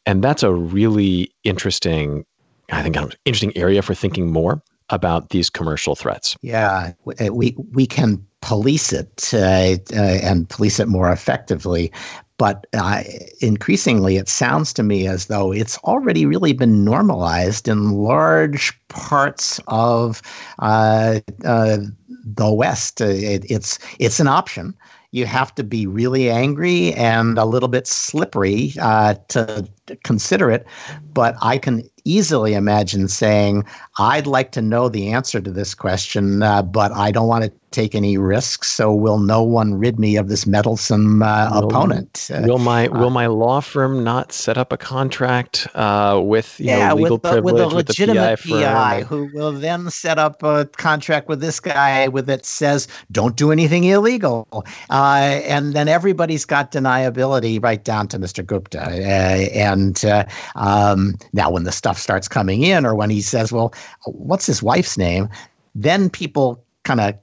And 0.06 0.22
that's 0.22 0.42
a 0.42 0.52
really 0.52 1.32
interesting, 1.44 2.24
I 2.70 2.82
think, 2.82 2.96
interesting 3.24 3.56
area 3.56 3.82
for 3.82 3.94
thinking 3.94 4.30
more 4.30 4.62
about 4.90 5.30
these 5.30 5.48
commercial 5.48 5.94
threats. 5.94 6.36
Yeah, 6.42 6.92
we 7.04 7.56
we 7.72 7.86
can 7.86 8.26
police 8.44 8.92
it 8.92 9.30
uh, 9.32 9.76
uh, 9.96 10.18
and 10.22 10.48
police 10.50 10.78
it 10.78 10.86
more 10.86 11.10
effectively. 11.10 11.90
But 12.36 12.66
uh, 12.74 13.02
increasingly, 13.40 14.16
it 14.16 14.28
sounds 14.28 14.72
to 14.74 14.82
me 14.82 15.06
as 15.06 15.26
though 15.26 15.52
it's 15.52 15.78
already 15.78 16.26
really 16.26 16.52
been 16.52 16.84
normalized 16.84 17.68
in 17.68 17.92
large 17.92 18.72
parts 18.88 19.60
of 19.68 20.20
uh, 20.58 21.20
uh, 21.44 21.78
the 22.24 22.52
West. 22.52 23.00
Uh, 23.00 23.06
it, 23.06 23.50
it's 23.50 23.78
it's 23.98 24.20
an 24.20 24.28
option 24.28 24.74
you 25.12 25.26
have 25.26 25.54
to 25.54 25.62
be 25.62 25.86
really 25.86 26.28
angry 26.28 26.92
and 26.94 27.38
a 27.38 27.44
little 27.44 27.68
bit 27.68 27.86
slippery 27.86 28.72
uh, 28.80 29.14
to 29.28 29.64
consider 30.02 30.50
it. 30.50 30.66
But 31.12 31.36
I 31.42 31.58
can 31.58 31.88
easily 32.04 32.54
imagine 32.54 33.08
saying, 33.08 33.64
I'd 33.98 34.26
like 34.26 34.52
to 34.52 34.62
know 34.62 34.88
the 34.88 35.10
answer 35.10 35.40
to 35.40 35.50
this 35.50 35.74
question, 35.74 36.42
uh, 36.42 36.62
but 36.62 36.92
I 36.92 37.10
don't 37.10 37.28
want 37.28 37.44
to 37.44 37.52
take 37.74 37.94
any 37.94 38.16
risks. 38.16 38.70
So 38.70 38.94
will 38.94 39.18
no 39.18 39.42
one 39.42 39.74
rid 39.74 39.98
me 39.98 40.16
of 40.16 40.28
this 40.28 40.46
meddlesome 40.46 41.22
uh, 41.22 41.50
will, 41.52 41.68
opponent? 41.68 42.30
Uh, 42.32 42.42
will 42.44 42.58
my 42.58 42.88
will 42.88 43.08
uh, 43.08 43.10
my 43.10 43.26
law 43.26 43.60
firm 43.60 44.04
not 44.04 44.32
set 44.32 44.56
up 44.56 44.72
a 44.72 44.76
contract 44.76 45.66
uh, 45.74 46.20
with 46.24 46.58
you 46.60 46.66
yeah, 46.66 46.88
know, 46.88 46.94
legal 46.94 47.16
with 47.16 47.22
the, 47.22 47.30
privilege 47.32 47.54
with 47.54 47.72
a 47.72 47.74
legitimate 47.74 48.30
with 48.30 48.42
the 48.44 48.62
PI, 48.62 49.00
PI 49.00 49.02
who 49.02 49.28
will 49.34 49.52
then 49.52 49.90
set 49.90 50.18
up 50.18 50.42
a 50.44 50.66
contract 50.76 51.28
with 51.28 51.40
this 51.40 51.58
guy 51.58 52.06
with 52.06 52.30
it 52.30 52.46
says 52.46 52.86
don't 53.10 53.36
do 53.36 53.50
anything 53.50 53.84
illegal, 53.84 54.46
uh, 54.90 55.40
and 55.44 55.74
then 55.74 55.88
everybody's 55.88 56.44
got 56.44 56.70
deniability 56.70 57.60
right 57.60 57.82
down 57.82 58.06
to 58.08 58.18
Mr. 58.18 58.46
Gupta. 58.46 58.82
and 58.82 59.73
um, 60.54 61.14
now 61.32 61.50
when 61.50 61.64
the 61.64 61.72
stuff 61.72 61.98
starts 61.98 62.28
coming 62.28 62.62
in, 62.62 62.86
or 62.86 62.94
when 62.94 63.10
he 63.10 63.20
says, 63.20 63.52
"Well, 63.52 63.72
what's 64.06 64.46
his 64.46 64.62
wife's 64.62 64.96
name?" 64.96 65.28
then 65.74 66.08
people 66.08 66.64
kind 66.84 67.00
of 67.00 67.14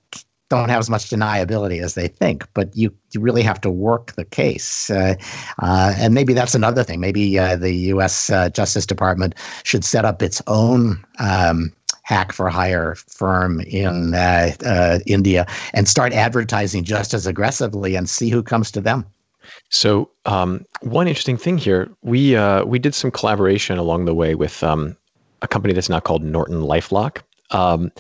don't 0.50 0.68
have 0.68 0.80
as 0.80 0.90
much 0.90 1.10
deniability 1.10 1.82
as 1.82 1.94
they 1.94 2.10
think. 2.10 2.46
But 2.54 2.76
you, 2.76 2.94
you 3.12 3.22
really 3.22 3.42
have 3.42 3.62
to 3.62 3.70
work 3.70 4.12
the 4.14 4.26
case. 4.26 4.90
Uh, 4.90 5.16
uh, 5.60 5.94
and 5.98 6.14
maybe 6.14 6.34
that's 6.34 6.54
another 6.54 6.84
thing. 6.84 7.00
Maybe 7.00 7.40
uh, 7.40 7.56
the 7.56 7.72
U.S. 7.72 8.30
Uh, 8.30 8.50
Justice 8.50 8.86
Department 8.86 9.34
should 9.64 9.86
set 9.86 10.04
up 10.04 10.22
its 10.22 10.42
own. 10.48 11.04
Um, 11.20 11.74
hack 12.04 12.34
for 12.34 12.50
hire 12.50 12.96
firm 12.96 13.62
in 13.62 14.16
uh, 14.16 14.52
uh, 14.66 15.00
India 15.06 15.46
and 15.74 15.88
start 15.88 16.12
advertising 16.12 16.84
just 16.84 17.14
as 17.14 17.26
aggressively 17.26 17.96
and 17.96 18.10
see 18.10 18.30
who 18.30 18.44
comes 18.44 18.72
to 18.72 18.82
them. 18.82 19.06
So 19.72 20.10
um, 20.26 20.66
one 20.82 21.08
interesting 21.08 21.38
thing 21.38 21.58
here, 21.58 21.90
we 22.02 22.38
we 22.66 22.78
did 22.78 22.94
some 22.94 23.12
collaboration 23.12 23.78
along 23.78 24.06
the 24.06 24.14
way 24.14 24.36
with 24.36 24.64
um, 24.64 24.96
a 25.42 25.48
company 25.48 25.74
that's 25.74 25.90
now 25.90 26.00
called 26.00 26.24
Norton 26.24 26.62
LifeLock. 26.62 27.22
Um, 27.52 27.92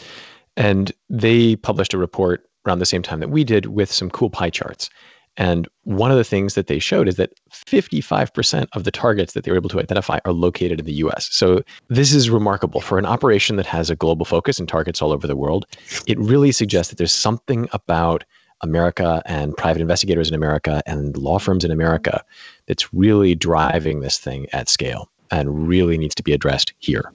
and 0.57 0.91
they 1.09 1.55
published 1.55 1.93
a 1.93 1.97
report 1.97 2.47
around 2.65 2.79
the 2.79 2.85
same 2.85 3.01
time 3.01 3.19
that 3.19 3.29
we 3.29 3.43
did 3.43 3.67
with 3.67 3.91
some 3.91 4.09
cool 4.09 4.29
pie 4.29 4.49
charts. 4.49 4.89
And 5.37 5.67
one 5.83 6.11
of 6.11 6.17
the 6.17 6.25
things 6.25 6.55
that 6.55 6.67
they 6.67 6.77
showed 6.77 7.07
is 7.07 7.15
that 7.15 7.31
55% 7.51 8.67
of 8.73 8.83
the 8.83 8.91
targets 8.91 9.33
that 9.33 9.43
they 9.43 9.51
were 9.51 9.57
able 9.57 9.69
to 9.69 9.79
identify 9.79 10.19
are 10.25 10.33
located 10.33 10.79
in 10.81 10.85
the 10.85 10.93
US. 10.93 11.29
So 11.31 11.63
this 11.87 12.13
is 12.13 12.29
remarkable 12.29 12.81
for 12.81 12.97
an 12.97 13.05
operation 13.05 13.55
that 13.55 13.65
has 13.65 13.89
a 13.89 13.95
global 13.95 14.25
focus 14.25 14.59
and 14.59 14.67
targets 14.67 15.01
all 15.01 15.13
over 15.13 15.27
the 15.27 15.37
world. 15.37 15.65
It 16.05 16.19
really 16.19 16.51
suggests 16.51 16.89
that 16.91 16.97
there's 16.97 17.13
something 17.13 17.69
about 17.71 18.25
America 18.63 19.21
and 19.25 19.55
private 19.57 19.81
investigators 19.81 20.29
in 20.29 20.35
America 20.35 20.81
and 20.85 21.17
law 21.17 21.39
firms 21.39 21.63
in 21.63 21.71
America 21.71 22.23
that's 22.67 22.93
really 22.93 23.35
driving 23.35 24.01
this 24.01 24.17
thing 24.17 24.47
at 24.53 24.69
scale 24.69 25.09
and 25.31 25.67
really 25.67 25.97
needs 25.97 26.15
to 26.15 26.23
be 26.23 26.33
addressed 26.33 26.73
here. 26.79 27.11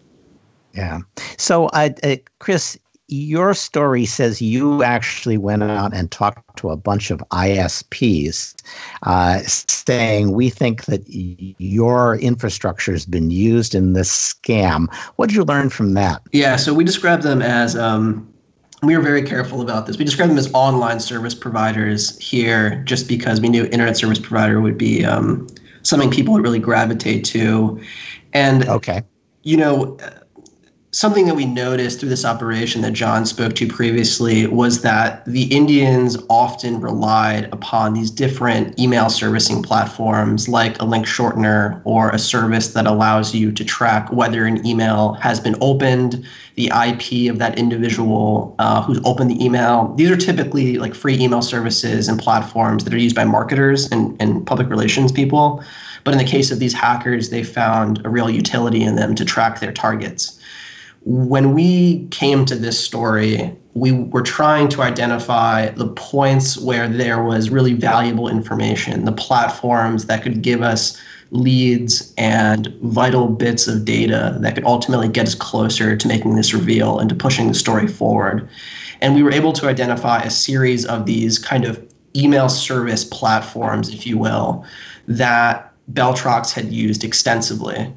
Yeah. 0.74 1.00
So, 1.38 1.66
uh, 1.66 1.90
uh, 2.02 2.16
Chris, 2.38 2.78
your 3.08 3.54
story 3.54 4.04
says 4.04 4.42
you 4.42 4.82
actually 4.82 5.38
went 5.38 5.62
out 5.62 5.94
and 5.94 6.10
talked 6.10 6.56
to 6.58 6.70
a 6.70 6.76
bunch 6.76 7.10
of 7.10 7.20
ISPs, 7.30 8.54
uh, 9.04 9.38
saying 9.42 10.32
we 10.32 10.50
think 10.50 10.86
that 10.86 11.02
your 11.06 12.16
infrastructure 12.16 12.92
has 12.92 13.06
been 13.06 13.30
used 13.30 13.74
in 13.74 13.92
this 13.92 14.10
scam. 14.10 14.92
What 15.16 15.28
did 15.28 15.36
you 15.36 15.44
learn 15.44 15.70
from 15.70 15.94
that? 15.94 16.20
Yeah, 16.32 16.56
so 16.56 16.74
we 16.74 16.84
describe 16.84 17.22
them 17.22 17.42
as. 17.42 17.76
Um, 17.76 18.32
we 18.82 18.96
were 18.96 19.02
very 19.02 19.22
careful 19.22 19.62
about 19.62 19.86
this. 19.86 19.98
We 19.98 20.04
described 20.04 20.30
them 20.30 20.38
as 20.38 20.52
online 20.52 21.00
service 21.00 21.34
providers 21.34 22.18
here, 22.18 22.82
just 22.84 23.08
because 23.08 23.40
we 23.40 23.48
knew 23.48 23.64
internet 23.66 23.96
service 23.96 24.18
provider 24.18 24.60
would 24.60 24.76
be 24.76 25.04
um, 25.04 25.46
something 25.82 26.10
people 26.10 26.34
would 26.34 26.42
really 26.42 26.58
gravitate 26.58 27.24
to, 27.26 27.80
and 28.32 28.68
okay, 28.68 29.02
you 29.42 29.56
know 29.56 29.96
something 30.96 31.26
that 31.26 31.34
we 31.34 31.44
noticed 31.44 32.00
through 32.00 32.08
this 32.08 32.24
operation 32.24 32.80
that 32.80 32.94
John 32.94 33.26
spoke 33.26 33.54
to 33.56 33.66
previously 33.66 34.46
was 34.46 34.80
that 34.80 35.22
the 35.26 35.42
Indians 35.54 36.16
often 36.30 36.80
relied 36.80 37.52
upon 37.52 37.92
these 37.92 38.10
different 38.10 38.80
email 38.80 39.10
servicing 39.10 39.62
platforms 39.62 40.48
like 40.48 40.80
a 40.80 40.86
link 40.86 41.04
shortener 41.04 41.82
or 41.84 42.08
a 42.08 42.18
service 42.18 42.68
that 42.68 42.86
allows 42.86 43.34
you 43.34 43.52
to 43.52 43.62
track 43.62 44.10
whether 44.10 44.46
an 44.46 44.66
email 44.66 45.12
has 45.20 45.38
been 45.38 45.54
opened, 45.60 46.24
the 46.54 46.68
IP 46.68 47.30
of 47.30 47.38
that 47.40 47.58
individual 47.58 48.54
uh, 48.58 48.80
who's 48.80 48.98
opened 49.04 49.30
the 49.30 49.44
email. 49.44 49.92
These 49.98 50.10
are 50.10 50.16
typically 50.16 50.78
like 50.78 50.94
free 50.94 51.20
email 51.20 51.42
services 51.42 52.08
and 52.08 52.18
platforms 52.18 52.84
that 52.84 52.94
are 52.94 52.98
used 52.98 53.16
by 53.16 53.24
marketers 53.24 53.86
and, 53.92 54.16
and 54.18 54.46
public 54.46 54.70
relations 54.70 55.12
people. 55.12 55.62
But 56.04 56.12
in 56.12 56.18
the 56.18 56.24
case 56.24 56.50
of 56.50 56.58
these 56.58 56.72
hackers, 56.72 57.28
they 57.28 57.42
found 57.42 58.00
a 58.06 58.08
real 58.08 58.30
utility 58.30 58.82
in 58.82 58.96
them 58.96 59.14
to 59.16 59.26
track 59.26 59.60
their 59.60 59.72
targets 59.72 60.35
when 61.06 61.54
we 61.54 62.04
came 62.08 62.44
to 62.44 62.56
this 62.56 62.84
story, 62.84 63.56
we 63.74 63.92
were 63.92 64.22
trying 64.22 64.68
to 64.70 64.82
identify 64.82 65.68
the 65.70 65.86
points 65.86 66.58
where 66.58 66.88
there 66.88 67.22
was 67.22 67.48
really 67.48 67.74
valuable 67.74 68.28
information, 68.28 69.04
the 69.04 69.12
platforms 69.12 70.06
that 70.06 70.24
could 70.24 70.42
give 70.42 70.62
us 70.62 71.00
leads 71.30 72.12
and 72.18 72.66
vital 72.82 73.28
bits 73.28 73.68
of 73.68 73.84
data 73.84 74.36
that 74.40 74.56
could 74.56 74.64
ultimately 74.64 75.08
get 75.08 75.28
us 75.28 75.34
closer 75.36 75.96
to 75.96 76.08
making 76.08 76.34
this 76.34 76.52
reveal 76.52 76.98
and 76.98 77.08
to 77.08 77.14
pushing 77.14 77.46
the 77.46 77.54
story 77.54 77.86
forward. 77.86 78.48
And 79.00 79.14
we 79.14 79.22
were 79.22 79.32
able 79.32 79.52
to 79.54 79.68
identify 79.68 80.22
a 80.22 80.30
series 80.30 80.84
of 80.86 81.06
these 81.06 81.38
kind 81.38 81.64
of 81.64 81.80
email 82.16 82.48
service 82.48 83.04
platforms, 83.04 83.94
if 83.94 84.08
you 84.08 84.18
will, 84.18 84.64
that 85.06 85.72
BellTroX 85.92 86.52
had 86.52 86.72
used 86.72 87.04
extensively. 87.04 87.92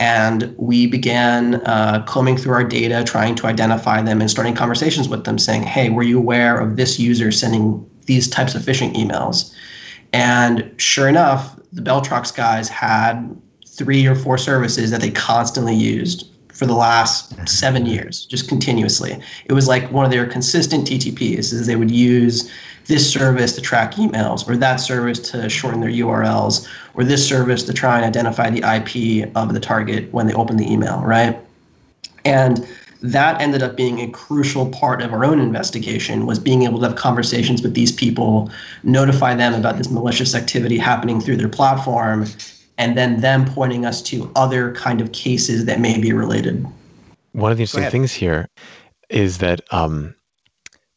And 0.00 0.54
we 0.56 0.86
began 0.86 1.56
uh, 1.66 2.02
combing 2.08 2.38
through 2.38 2.54
our 2.54 2.64
data, 2.64 3.04
trying 3.04 3.34
to 3.36 3.46
identify 3.46 4.00
them 4.00 4.22
and 4.22 4.30
starting 4.30 4.54
conversations 4.54 5.10
with 5.10 5.24
them 5.24 5.38
saying, 5.38 5.62
hey, 5.62 5.90
were 5.90 6.02
you 6.02 6.18
aware 6.18 6.58
of 6.58 6.76
this 6.76 6.98
user 6.98 7.30
sending 7.30 7.88
these 8.06 8.26
types 8.26 8.54
of 8.54 8.62
phishing 8.62 8.94
emails? 8.94 9.54
And 10.14 10.72
sure 10.78 11.06
enough, 11.06 11.54
the 11.72 11.82
BellTroX 11.82 12.34
guys 12.34 12.66
had 12.68 13.36
three 13.68 14.06
or 14.06 14.14
four 14.14 14.38
services 14.38 14.90
that 14.90 15.02
they 15.02 15.10
constantly 15.10 15.74
used 15.74 16.30
for 16.48 16.64
the 16.64 16.74
last 16.74 17.48
seven 17.48 17.84
years, 17.84 18.24
just 18.24 18.48
continuously. 18.48 19.18
It 19.44 19.52
was 19.52 19.68
like 19.68 19.90
one 19.92 20.04
of 20.06 20.10
their 20.10 20.26
consistent 20.26 20.88
TTPs 20.88 21.52
is 21.52 21.66
they 21.66 21.76
would 21.76 21.90
use 21.90 22.50
this 22.86 23.10
service 23.10 23.54
to 23.54 23.60
track 23.60 23.94
emails, 23.94 24.48
or 24.48 24.56
that 24.56 24.76
service 24.76 25.18
to 25.30 25.48
shorten 25.48 25.80
their 25.80 25.90
URLs, 25.90 26.66
or 26.94 27.04
this 27.04 27.26
service 27.26 27.62
to 27.64 27.72
try 27.72 27.96
and 27.96 28.04
identify 28.04 28.50
the 28.50 28.58
IP 28.58 29.30
of 29.36 29.54
the 29.54 29.60
target 29.60 30.12
when 30.12 30.26
they 30.26 30.34
open 30.34 30.56
the 30.56 30.70
email, 30.70 31.00
right? 31.02 31.38
And 32.24 32.66
that 33.02 33.40
ended 33.40 33.62
up 33.62 33.76
being 33.76 34.00
a 34.00 34.10
crucial 34.10 34.68
part 34.68 35.00
of 35.00 35.12
our 35.12 35.24
own 35.24 35.40
investigation 35.40 36.26
was 36.26 36.38
being 36.38 36.62
able 36.62 36.80
to 36.80 36.88
have 36.88 36.96
conversations 36.96 37.62
with 37.62 37.74
these 37.74 37.92
people 37.92 38.50
notify 38.82 39.34
them 39.34 39.54
about 39.54 39.78
this 39.78 39.90
malicious 39.90 40.34
activity 40.34 40.76
happening 40.76 41.20
through 41.20 41.36
their 41.36 41.48
platform 41.48 42.26
and 42.76 42.98
then 42.98 43.20
them 43.20 43.46
pointing 43.46 43.86
us 43.86 44.02
to 44.02 44.30
other 44.36 44.74
kind 44.74 45.00
of 45.00 45.12
cases 45.12 45.64
that 45.64 45.80
may 45.80 45.98
be 45.98 46.12
related 46.12 46.66
one 47.32 47.50
of 47.52 47.58
the 47.58 47.62
interesting 47.62 47.90
things 47.90 48.12
here 48.12 48.48
is 49.08 49.38
that 49.38 49.60
um, 49.72 50.14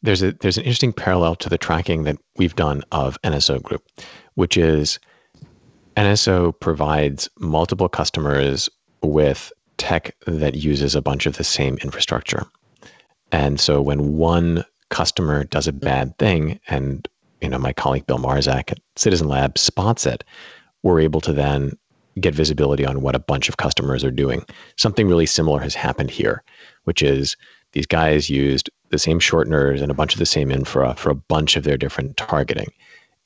there's 0.02 0.24
a 0.24 0.32
there's 0.34 0.58
an 0.58 0.64
interesting 0.64 0.94
parallel 0.94 1.36
to 1.36 1.50
the 1.50 1.58
tracking 1.58 2.04
that 2.04 2.18
we've 2.38 2.56
done 2.56 2.84
of 2.91 3.22
NSO 3.22 3.62
Group, 3.62 3.84
which 4.36 4.58
is 4.58 5.00
NSO 5.96 6.60
provides 6.60 7.30
multiple 7.39 7.89
customers 7.89 8.70
with 9.02 9.52
tech 9.78 10.16
that 10.26 10.56
uses 10.56 10.96
a 10.96 11.02
bunch 11.02 11.26
of 11.26 11.38
the 11.38 11.44
same 11.44 11.78
infrastructure. 11.78 12.46
And 13.32 13.60
so 13.60 13.82
when 13.82 14.18
one 14.18 14.64
customer 14.89 15.44
does 15.44 15.68
a 15.68 15.74
bad 15.74 16.18
thing 16.18 16.60
and 16.68 17.08
you 17.41 17.50
know 17.50 17.58
my 17.58 17.74
colleague 17.74 18.06
Bill 18.06 18.20
Marczak 18.20 18.72
at 18.72 18.80
Citizen 18.96 19.28
Lab 19.28 19.58
spots 19.58 20.06
it, 20.06 20.24
we're 20.84 21.00
able 21.00 21.22
to 21.22 21.34
then 21.34 21.78
get 22.20 22.36
visibility 22.36 22.86
on 22.86 23.02
what 23.02 23.16
a 23.16 23.20
bunch 23.20 23.50
of 23.50 23.58
customers 23.58 24.04
are 24.04 24.12
doing. 24.12 24.46
Something 24.78 25.08
really 25.08 25.26
similar 25.26 25.60
has 25.60 25.74
happened 25.74 26.12
here, 26.12 26.44
which 26.84 27.02
is 27.02 27.36
these 27.72 27.88
guys 27.88 28.30
used 28.30 28.70
the 28.89 29.00
same 29.00 29.20
shorteners 29.20 29.82
and 29.82 29.89
a 29.89 29.96
bunch 29.96 30.14
of 30.14 30.20
the 30.20 30.26
same 30.26 30.52
infra 30.52 30.94
for 30.96 31.10
a 31.10 31.16
bunch 31.16 31.58
of 31.58 31.64
their 31.64 31.78
different 31.78 32.16
targeting. 32.18 32.72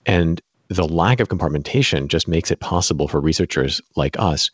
And 0.06 0.42
the 0.70 0.88
lack 0.88 1.20
of 1.20 1.30
compartmentation 1.30 2.08
just 2.08 2.28
makes 2.28 2.52
it 2.52 2.60
possible 2.60 3.08
for 3.08 3.22
researchers 3.22 3.82
like 3.96 4.18
us 4.20 4.52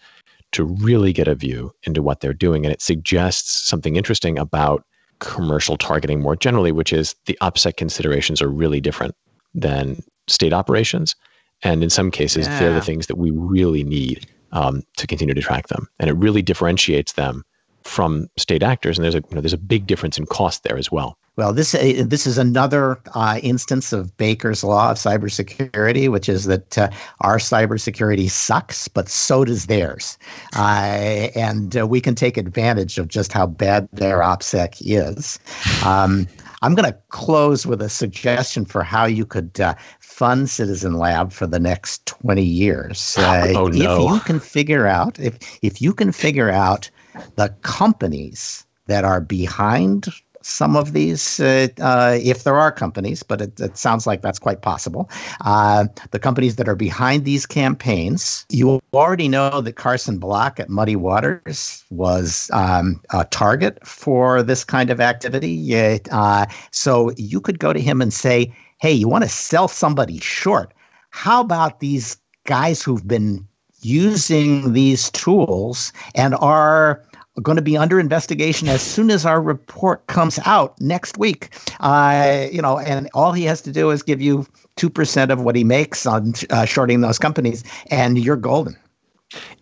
to 0.52 0.64
really 0.64 1.12
get 1.12 1.28
a 1.28 1.36
view 1.36 1.74
into 1.84 2.02
what 2.02 2.22
they're 2.22 2.34
doing. 2.34 2.66
And 2.66 2.72
it 2.72 2.82
suggests 2.82 3.68
something 3.68 3.96
interesting 3.96 4.38
about 4.38 4.86
commercial 5.20 5.78
targeting 5.78 6.22
more 6.22 6.36
generally, 6.36 6.72
which 6.72 6.94
is 6.94 7.16
the 7.26 7.38
OPSEC 7.42 7.78
considerations 7.78 8.42
are 8.42 8.50
really 8.50 8.80
different 8.80 9.16
than 9.56 10.02
state 10.28 10.54
operations. 10.54 11.16
And 11.64 11.84
in 11.84 11.90
some 11.90 12.12
cases, 12.12 12.48
yeah. 12.48 12.60
they're 12.60 12.74
the 12.74 12.82
things 12.82 13.08
that 13.08 13.18
we 13.18 13.32
really 13.32 13.84
need 13.84 14.28
um, 14.52 14.84
to 14.98 15.08
continue 15.08 15.34
to 15.34 15.42
track 15.42 15.68
them. 15.68 15.88
And 16.00 16.10
it 16.10 16.14
really 16.14 16.42
differentiates 16.42 17.14
them 17.14 17.44
from 17.84 18.30
state 18.38 18.64
actors. 18.64 18.98
And 18.98 19.04
there's 19.04 19.16
a, 19.16 19.24
you 19.30 19.36
know, 19.36 19.42
there's 19.42 19.54
a 19.54 19.58
big 19.58 19.88
difference 19.88 20.18
in 20.18 20.26
cost 20.26 20.64
there 20.64 20.78
as 20.78 20.92
well. 20.92 21.18
Well, 21.36 21.52
this 21.52 21.74
uh, 21.74 22.04
this 22.06 22.28
is 22.28 22.38
another 22.38 23.00
uh, 23.16 23.40
instance 23.42 23.92
of 23.92 24.16
Baker's 24.18 24.64
law 24.64 24.92
of 24.92 24.98
cybersecurity, 24.98 26.08
which 26.10 26.30
is 26.30 26.46
that 26.46 26.78
uh, 26.78 26.92
our 27.22 27.40
cybersecurity 27.40 28.30
sucks, 28.30 28.88
but 28.88 29.10
so 29.10 29.44
does 29.44 29.66
theirs, 29.66 30.20
uh, 30.56 31.30
and 31.36 31.76
uh, 31.76 31.88
we 31.88 32.02
can 32.02 32.14
take 32.14 32.38
advantage 32.38 33.00
of 33.00 33.08
just 33.08 33.34
how 33.34 33.48
bad 33.48 33.90
their 33.94 34.20
OPSEC 34.20 34.78
is. 34.82 35.40
Um, 35.84 36.28
I'm 36.62 36.76
going 36.76 36.90
to 36.90 36.98
close 37.10 37.66
with 37.66 37.82
a 37.82 37.90
suggestion 37.90 38.64
for 38.64 38.84
how 38.84 39.06
you 39.06 39.26
could 39.26 39.60
uh, 39.60 39.74
fund 40.00 40.50
Citizen 40.50 40.94
Lab 40.94 41.34
for 41.34 41.46
the 41.46 41.60
next 41.60 42.06
20 42.06 42.42
years. 42.42 43.18
Oh, 43.56 43.68
no. 43.68 44.06
If 44.06 44.14
you 44.14 44.20
can 44.22 44.40
figure 44.40 44.88
out, 44.88 45.20
if, 45.20 45.38
if 45.62 45.82
you 45.82 45.94
can 45.94 46.12
figure 46.12 46.50
out 46.50 46.90
the 47.36 47.50
companies 47.62 48.66
that 48.88 49.04
are 49.04 49.22
behind 49.22 50.08
some 50.44 50.76
of 50.76 50.94
these, 50.94 51.40
uh, 51.40 51.68
uh, 51.82 52.18
if 52.22 52.44
there 52.44 52.58
are 52.58 52.72
companies, 52.72 53.24
but 53.24 53.42
it, 53.42 53.60
it, 53.60 53.78
sounds 53.78 54.06
like 54.06 54.22
that's 54.22 54.40
quite 54.40 54.62
possible. 54.62 55.10
Uh, 55.42 55.86
the 56.12 56.20
companies 56.20 56.58
that 56.58 56.68
are 56.68 56.76
behind 56.76 57.26
these 57.26 57.46
campaigns, 57.46 58.46
you 58.50 58.82
already 58.94 59.28
know 59.28 59.62
that 59.62 59.74
Carson 59.74 60.20
Block 60.20 60.60
at 60.60 60.70
Muddy 60.70 60.96
Waters 60.96 61.84
was 61.90 62.52
um, 62.54 63.02
a 63.12 63.26
target 63.26 63.86
for 63.88 64.44
this 64.44 64.64
kind 64.64 64.90
of 64.90 65.00
activity. 65.00 65.76
Uh, 66.12 66.46
so 66.72 67.12
you 67.18 67.40
could 67.40 67.60
go 67.60 67.74
to 67.74 67.80
him 67.80 68.02
and 68.02 68.14
say, 68.14 68.54
hey, 68.80 68.92
you 68.92 69.08
want 69.08 69.24
to 69.24 69.30
sell 69.30 69.68
somebody 69.68 70.20
short? 70.20 70.74
How 71.12 71.42
about 71.42 71.80
these 71.80 72.18
guys 72.46 72.84
who've 72.84 73.08
been 73.08 73.48
using 73.86 74.74
these 74.74 75.10
tools 75.12 75.94
and 76.16 76.36
are 76.36 77.04
going 77.42 77.56
to 77.56 77.64
be 77.64 77.76
under 77.76 78.00
investigation 78.00 78.68
as 78.68 78.82
soon 78.82 79.10
as 79.10 79.26
our 79.26 79.42
report 79.42 80.06
comes 80.08 80.40
out 80.46 80.80
next 80.80 81.18
week. 81.18 81.50
Uh, 81.80 82.48
you 82.52 82.62
know, 82.62 82.78
and 82.80 83.10
all 83.14 83.32
he 83.32 83.44
has 83.44 83.62
to 83.62 83.72
do 83.72 83.90
is 83.90 84.04
give 84.04 84.22
you 84.22 84.46
two 84.76 84.90
percent 84.90 85.32
of 85.32 85.42
what 85.42 85.56
he 85.56 85.64
makes 85.64 86.06
on 86.06 86.34
uh, 86.50 86.66
shorting 86.66 87.02
those 87.02 87.18
companies, 87.18 87.64
and 87.90 88.20
you're 88.20 88.36
golden. 88.36 88.76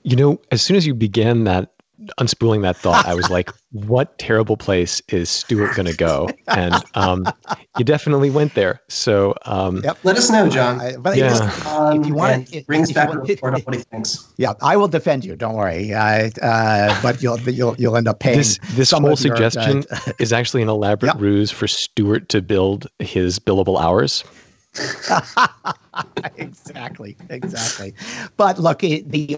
You 0.03 0.15
know, 0.15 0.41
as 0.51 0.61
soon 0.61 0.75
as 0.75 0.85
you 0.85 0.93
began 0.93 1.45
that 1.45 1.71
unspooling 2.19 2.61
that 2.63 2.77
thought, 2.77 3.05
I 3.05 3.13
was 3.13 3.29
like, 3.37 3.49
what 3.71 4.17
terrible 4.17 4.57
place 4.57 5.01
is 5.09 5.29
Stewart 5.29 5.75
going 5.75 5.85
to 5.85 5.95
go? 5.95 6.29
And 6.47 6.75
um, 6.95 7.25
you 7.77 7.85
definitely 7.85 8.29
went 8.29 8.53
there. 8.53 8.81
So 8.89 9.35
um, 9.45 9.81
yep. 9.83 9.97
let 10.03 10.17
us 10.17 10.29
know, 10.29 10.49
John. 10.49 10.81
Uh, 10.81 10.93
but 10.99 11.17
yeah. 11.17 11.51
Um, 11.67 12.01
if 12.01 12.07
you 12.07 12.13
want, 12.13 12.53
it 12.53 12.67
brings 12.67 12.91
back 12.91 13.13
a 13.13 13.19
report 13.19 13.55
on 13.55 13.61
what 13.61 13.75
he 13.75 13.81
thinks. 13.81 14.33
Yeah, 14.37 14.53
I 14.61 14.75
will 14.77 14.87
defend 14.87 15.23
you. 15.23 15.35
Don't 15.35 15.55
worry. 15.55 15.93
Uh, 15.93 16.29
uh, 16.41 17.01
but 17.01 17.21
you'll 17.21 17.39
you'll 17.41 17.75
you'll 17.77 17.97
end 17.97 18.07
up 18.07 18.19
paying. 18.19 18.37
This 18.37 18.59
this 18.71 18.91
whole 18.91 19.15
suggestion 19.15 19.83
your, 19.89 19.99
uh, 20.07 20.11
is 20.19 20.33
actually 20.33 20.61
an 20.61 20.69
elaborate 20.69 21.13
yep. 21.13 21.21
ruse 21.21 21.51
for 21.51 21.67
Stewart 21.67 22.29
to 22.29 22.41
build 22.41 22.87
his 22.99 23.39
billable 23.39 23.81
hours. 23.81 24.23
exactly, 26.37 27.17
exactly. 27.29 27.93
But 28.37 28.59
look, 28.59 28.79
the 28.79 29.35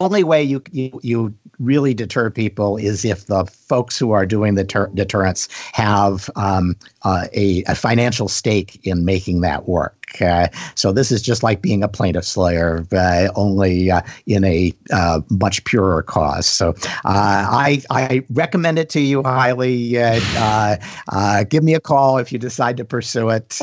only 0.00 0.22
way 0.22 0.42
you, 0.42 0.62
you 0.70 1.00
you 1.02 1.34
really 1.58 1.94
deter 1.94 2.30
people 2.30 2.76
is 2.76 3.04
if 3.04 3.26
the 3.26 3.46
folks 3.46 3.98
who 3.98 4.12
are 4.12 4.26
doing 4.26 4.54
the 4.54 4.64
ter- 4.64 4.90
deterrence 4.94 5.48
have 5.72 6.30
um, 6.36 6.76
uh, 7.06 7.28
a, 7.34 7.62
a, 7.68 7.74
financial 7.76 8.26
stake 8.26 8.80
in 8.84 9.04
making 9.04 9.40
that 9.40 9.68
work. 9.68 10.20
Uh, 10.20 10.48
so 10.74 10.90
this 10.90 11.12
is 11.12 11.22
just 11.22 11.40
like 11.44 11.62
being 11.62 11.84
a 11.84 11.88
plaintiff's 11.88 12.36
lawyer, 12.36 12.84
uh, 12.90 13.28
only 13.36 13.92
uh, 13.92 14.00
in 14.26 14.42
a 14.42 14.72
uh, 14.92 15.20
much 15.30 15.62
purer 15.62 16.02
cause. 16.02 16.46
So 16.46 16.74
I 17.04 17.80
I 17.90 18.24
recommend 18.30 18.80
it 18.80 18.90
to 18.90 19.00
you 19.00 19.22
highly. 19.22 19.90
give 21.48 21.62
me 21.62 21.74
a 21.74 21.80
call 21.80 22.18
if 22.18 22.32
you 22.32 22.40
decide 22.40 22.76
to 22.78 22.84
pursue 22.84 23.28
it. 23.30 23.56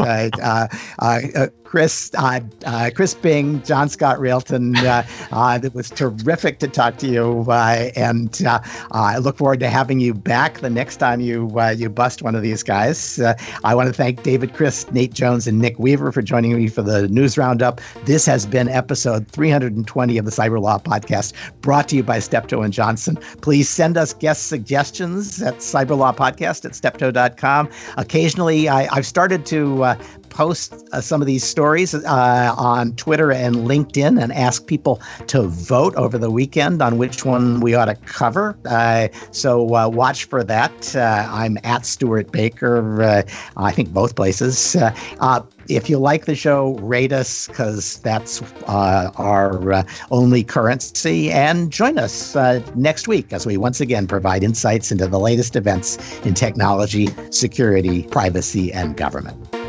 Chris, 1.74 2.12
uh, 2.20 2.40
uh, 2.68 2.92
Chris 2.94 3.16
Bing, 3.16 3.60
John 3.64 3.90
Scott 3.90 4.20
Railton. 4.20 4.76
Uh, 4.76 5.04
uh, 5.32 5.60
it 5.64 5.74
was 5.74 5.90
terrific 5.90 6.60
to 6.60 6.68
talk 6.68 6.98
to 6.98 7.08
you, 7.08 7.44
uh, 7.50 7.90
and 7.96 8.46
uh, 8.46 8.60
I 8.92 9.18
look 9.18 9.38
forward 9.38 9.60
to 9.62 9.70
having 9.70 10.00
you 10.00 10.14
back 10.14 10.60
the 10.60 10.70
next 10.70 10.98
time 10.98 11.20
you 11.20 11.50
you 11.76 11.90
bust 11.90 12.22
one 12.22 12.36
of 12.36 12.44
these 12.44 12.62
guys. 12.62 13.20
I 13.64 13.74
want 13.74 13.88
to 13.88 13.94
thank 13.94 14.22
David 14.22 14.54
Kris, 14.54 14.86
Nate 14.92 15.14
Jones, 15.14 15.48
and 15.48 15.58
Nick 15.58 15.80
Weaver 15.80 16.12
for 16.12 16.22
joining 16.22 16.56
me 16.56 16.68
for 16.68 16.84
the 16.84 17.08
news 17.08 17.40
roundup. 17.40 17.82
This 18.06 18.28
has 18.28 18.46
been 18.46 18.68
episode 18.68 19.28
320 19.30 20.20
of 20.20 20.26
the 20.26 20.32
Cyber 20.32 20.62
Law 20.62 20.78
Podcast, 20.78 21.34
brought 21.62 21.90
to 21.90 21.96
you 21.96 22.04
by 22.04 22.20
Steptoe 22.20 22.62
and 22.62 22.72
Johnson. 22.72 23.16
Please 23.42 23.68
send 23.68 23.98
us 23.98 24.14
guest 24.14 24.46
suggestions 24.46 25.42
at 25.42 25.56
cyberlawpodcast 25.56 26.66
at 26.66 26.76
steptoe.com. 26.76 27.68
Occasionally, 27.98 28.70
I, 28.70 28.94
have 28.94 29.08
started 29.08 29.48
to 29.48 29.96
post 30.34 30.74
uh, 30.92 31.00
some 31.00 31.22
of 31.22 31.28
these 31.28 31.44
stories 31.44 31.94
uh, 31.94 32.56
on 32.58 32.94
Twitter 32.96 33.32
and 33.32 33.56
LinkedIn 33.56 34.22
and 34.22 34.34
ask 34.34 34.66
people 34.68 35.02
to 35.28 35.44
vote 35.44 35.96
over 35.96 36.18
the 36.18 36.32
weekend 36.32 36.82
on 36.82 36.98
which 36.98 37.24
one 37.24 37.60
we 37.60 37.76
ought 37.76 37.86
to 37.86 37.96
cover. 37.96 38.58
Uh, 38.66 39.08
so 39.32 39.76
uh, 39.76 39.88
watch 39.88 40.26
for 40.26 40.44
that. 40.44 40.96
Uh, 40.96 41.28
I'm 41.30 41.58
at 41.64 41.86
Stewart 41.86 42.32
Baker, 42.32 43.04
uh, 43.04 43.24
I 43.58 43.72
think 43.72 43.94
both 43.94 44.16
places. 44.16 44.76
if 45.70 45.90
you 45.90 45.98
like 45.98 46.26
the 46.26 46.36
show, 46.36 46.74
rate 46.80 47.14
us 47.14 47.48
because 47.48 48.00
that's 48.00 48.42
our 48.68 49.86
only 50.12 50.44
currency. 50.44 51.32
And 51.32 51.72
join 51.72 51.98
us 51.98 52.36
next 52.76 53.08
week 53.08 53.32
as 53.32 53.46
we 53.46 53.56
once 53.58 53.80
again 53.80 54.08
provide 54.08 54.44
insights 54.44 54.92
into 54.92 55.08
the 55.08 55.20
latest 55.20 55.56
events 55.56 55.98
in 56.26 56.34
technology, 56.34 57.08
security, 57.30 58.04
privacy, 58.04 58.74
and 58.74 58.98
government. 58.98 59.63